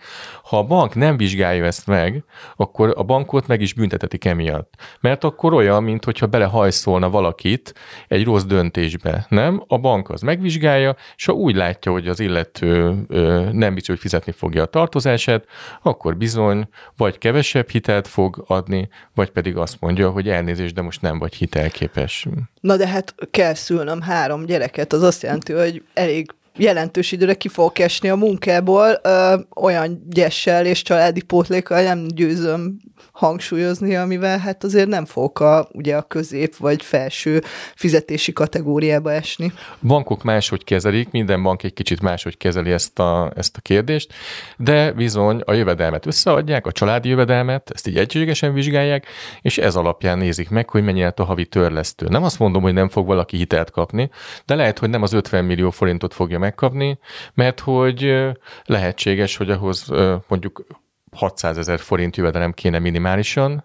Ha 0.49 0.57
a 0.57 0.63
bank 0.63 0.95
nem 0.95 1.17
vizsgálja 1.17 1.65
ezt 1.65 1.87
meg, 1.87 2.23
akkor 2.55 2.93
a 2.97 3.03
bankot 3.03 3.47
meg 3.47 3.61
is 3.61 3.73
büntetetik 3.73 4.25
emiatt. 4.25 4.73
Mert 4.99 5.23
akkor 5.23 5.53
olyan, 5.53 5.83
mintha 5.83 6.27
belehajszolna 6.27 7.09
valakit 7.09 7.73
egy 8.07 8.23
rossz 8.23 8.43
döntésbe. 8.43 9.25
Nem? 9.29 9.63
A 9.67 9.77
bank 9.77 10.09
az 10.09 10.21
megvizsgálja, 10.21 10.95
és 11.15 11.25
ha 11.25 11.33
úgy 11.33 11.55
látja, 11.55 11.91
hogy 11.91 12.07
az 12.07 12.19
illető 12.19 13.05
nem 13.51 13.73
biztos, 13.73 13.87
hogy 13.87 13.99
fizetni 13.99 14.31
fogja 14.31 14.61
a 14.63 14.65
tartozását, 14.65 15.45
akkor 15.81 16.17
bizony 16.17 16.67
vagy 16.97 17.17
kevesebb 17.17 17.69
hitelt 17.69 18.07
fog 18.07 18.43
adni, 18.47 18.89
vagy 19.15 19.29
pedig 19.29 19.57
azt 19.57 19.77
mondja, 19.79 20.09
hogy 20.09 20.29
elnézést, 20.29 20.73
de 20.73 20.81
most 20.81 21.01
nem 21.01 21.19
vagy 21.19 21.33
hitelképes. 21.33 22.27
Na 22.61 22.77
de 22.77 22.87
hát 22.87 23.15
kell 23.31 23.53
szülnöm 23.53 24.01
három 24.01 24.45
gyereket, 24.45 24.93
az 24.93 25.03
azt 25.03 25.23
jelenti, 25.23 25.53
hogy 25.53 25.83
elég 25.93 26.31
jelentős 26.59 27.11
időre 27.11 27.33
ki 27.33 27.47
fogok 27.47 27.79
esni 27.79 28.09
a 28.09 28.15
munkából, 28.15 28.99
ö, 29.03 29.35
olyan 29.55 30.03
gyessel 30.09 30.65
és 30.65 30.81
családi 30.81 31.21
pótlékkal 31.21 31.83
nem 31.83 32.07
győzöm 32.07 32.79
hangsúlyozni, 33.19 33.95
amivel 33.95 34.37
hát 34.37 34.63
azért 34.63 34.87
nem 34.87 35.05
fogok 35.05 35.39
a, 35.39 35.67
ugye 35.71 35.95
a 35.95 36.01
közép 36.01 36.55
vagy 36.55 36.83
felső 36.83 37.43
fizetési 37.75 38.33
kategóriába 38.33 39.11
esni. 39.11 39.51
Bankok 39.81 40.23
máshogy 40.23 40.63
kezelik, 40.63 41.11
minden 41.11 41.43
bank 41.43 41.63
egy 41.63 41.73
kicsit 41.73 42.01
máshogy 42.01 42.37
kezeli 42.37 42.71
ezt 42.71 42.99
a, 42.99 43.31
ezt 43.35 43.57
a 43.57 43.61
kérdést, 43.61 44.13
de 44.57 44.91
bizony 44.91 45.41
a 45.45 45.53
jövedelmet 45.53 46.05
összeadják, 46.05 46.67
a 46.67 46.71
családi 46.71 47.09
jövedelmet, 47.09 47.69
ezt 47.73 47.87
így 47.87 47.97
egységesen 47.97 48.53
vizsgálják, 48.53 49.05
és 49.41 49.57
ez 49.57 49.75
alapján 49.75 50.17
nézik 50.17 50.49
meg, 50.49 50.69
hogy 50.69 50.83
mennyi 50.83 51.03
a 51.03 51.13
havi 51.23 51.45
törlesztő. 51.45 52.07
Nem 52.07 52.23
azt 52.23 52.39
mondom, 52.39 52.61
hogy 52.61 52.73
nem 52.73 52.89
fog 52.89 53.07
valaki 53.07 53.37
hitelt 53.37 53.71
kapni, 53.71 54.09
de 54.45 54.55
lehet, 54.55 54.79
hogy 54.79 54.89
nem 54.89 55.01
az 55.01 55.13
50 55.13 55.45
millió 55.45 55.69
forintot 55.69 56.13
fogja 56.13 56.39
megkapni, 56.49 56.99
mert 57.33 57.59
hogy 57.59 58.27
lehetséges, 58.65 59.37
hogy 59.37 59.49
ahhoz 59.49 59.91
mondjuk 60.27 60.65
600 61.11 61.57
ezer 61.57 61.79
forint 61.79 62.15
jövedelem 62.17 62.51
kéne 62.51 62.79
minimálisan, 62.79 63.63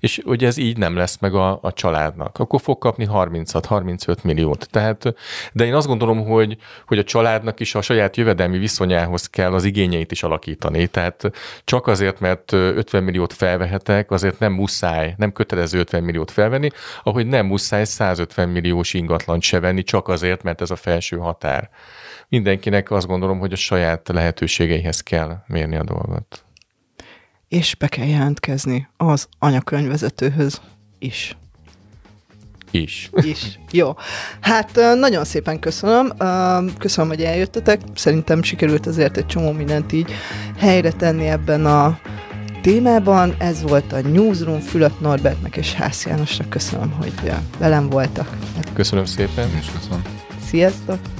és 0.00 0.20
ugye 0.24 0.46
ez 0.46 0.56
így 0.56 0.76
nem 0.76 0.96
lesz 0.96 1.18
meg 1.20 1.34
a, 1.34 1.58
a 1.62 1.72
családnak. 1.72 2.38
Akkor 2.38 2.60
fog 2.60 2.78
kapni 2.78 3.08
36-35 3.12 4.22
milliót. 4.22 4.68
Tehát, 4.70 5.14
de 5.52 5.64
én 5.64 5.74
azt 5.74 5.86
gondolom, 5.86 6.24
hogy, 6.24 6.56
hogy 6.86 6.98
a 6.98 7.04
családnak 7.04 7.60
is 7.60 7.74
a 7.74 7.80
saját 7.80 8.16
jövedelmi 8.16 8.58
viszonyához 8.58 9.26
kell 9.26 9.52
az 9.52 9.64
igényeit 9.64 10.12
is 10.12 10.22
alakítani. 10.22 10.86
Tehát 10.86 11.30
csak 11.64 11.86
azért, 11.86 12.20
mert 12.20 12.52
50 12.52 13.02
milliót 13.02 13.32
felvehetek, 13.32 14.10
azért 14.10 14.38
nem 14.38 14.52
muszáj, 14.52 15.14
nem 15.16 15.32
kötelező 15.32 15.78
50 15.78 16.02
milliót 16.02 16.30
felvenni, 16.30 16.68
ahogy 17.02 17.26
nem 17.26 17.46
muszáj 17.46 17.84
150 17.84 18.48
milliós 18.48 18.94
ingatlant 18.94 19.42
se 19.42 19.60
venni, 19.60 19.82
csak 19.82 20.08
azért, 20.08 20.42
mert 20.42 20.60
ez 20.60 20.70
a 20.70 20.76
felső 20.76 21.16
határ. 21.16 21.70
Mindenkinek 22.28 22.90
azt 22.90 23.06
gondolom, 23.06 23.38
hogy 23.38 23.52
a 23.52 23.56
saját 23.56 24.08
lehetőségeihez 24.08 25.00
kell 25.00 25.42
mérni 25.46 25.76
a 25.76 25.84
dolgot 25.84 26.46
és 27.48 27.74
be 27.74 27.88
kell 27.88 28.06
jelentkezni 28.06 28.88
az 28.96 29.28
anyakönyvvezetőhöz 29.38 30.60
is. 30.98 31.36
Is. 32.70 33.10
Is. 33.14 33.58
Jó. 33.70 33.94
Hát 34.40 34.74
nagyon 34.74 35.24
szépen 35.24 35.58
köszönöm. 35.58 36.12
Köszönöm, 36.78 37.10
hogy 37.10 37.22
eljöttetek. 37.22 37.80
Szerintem 37.94 38.42
sikerült 38.42 38.86
azért 38.86 39.16
egy 39.16 39.26
csomó 39.26 39.52
mindent 39.52 39.92
így 39.92 40.12
helyre 40.56 40.92
tenni 40.92 41.26
ebben 41.26 41.66
a 41.66 41.98
témában. 42.62 43.34
Ez 43.38 43.62
volt 43.62 43.92
a 43.92 44.00
Newsroom 44.00 44.60
Fülöp 44.60 45.00
Norbertnek 45.00 45.56
és 45.56 45.72
Hász 45.72 46.06
Jánosnak. 46.06 46.48
Köszönöm, 46.48 46.90
hogy 46.90 47.12
velem 47.58 47.88
voltak. 47.88 48.36
Köszönöm 48.74 49.04
szépen. 49.04 49.48
És 49.60 49.66
köszönöm. 49.70 50.02
Sziasztok! 50.46 51.17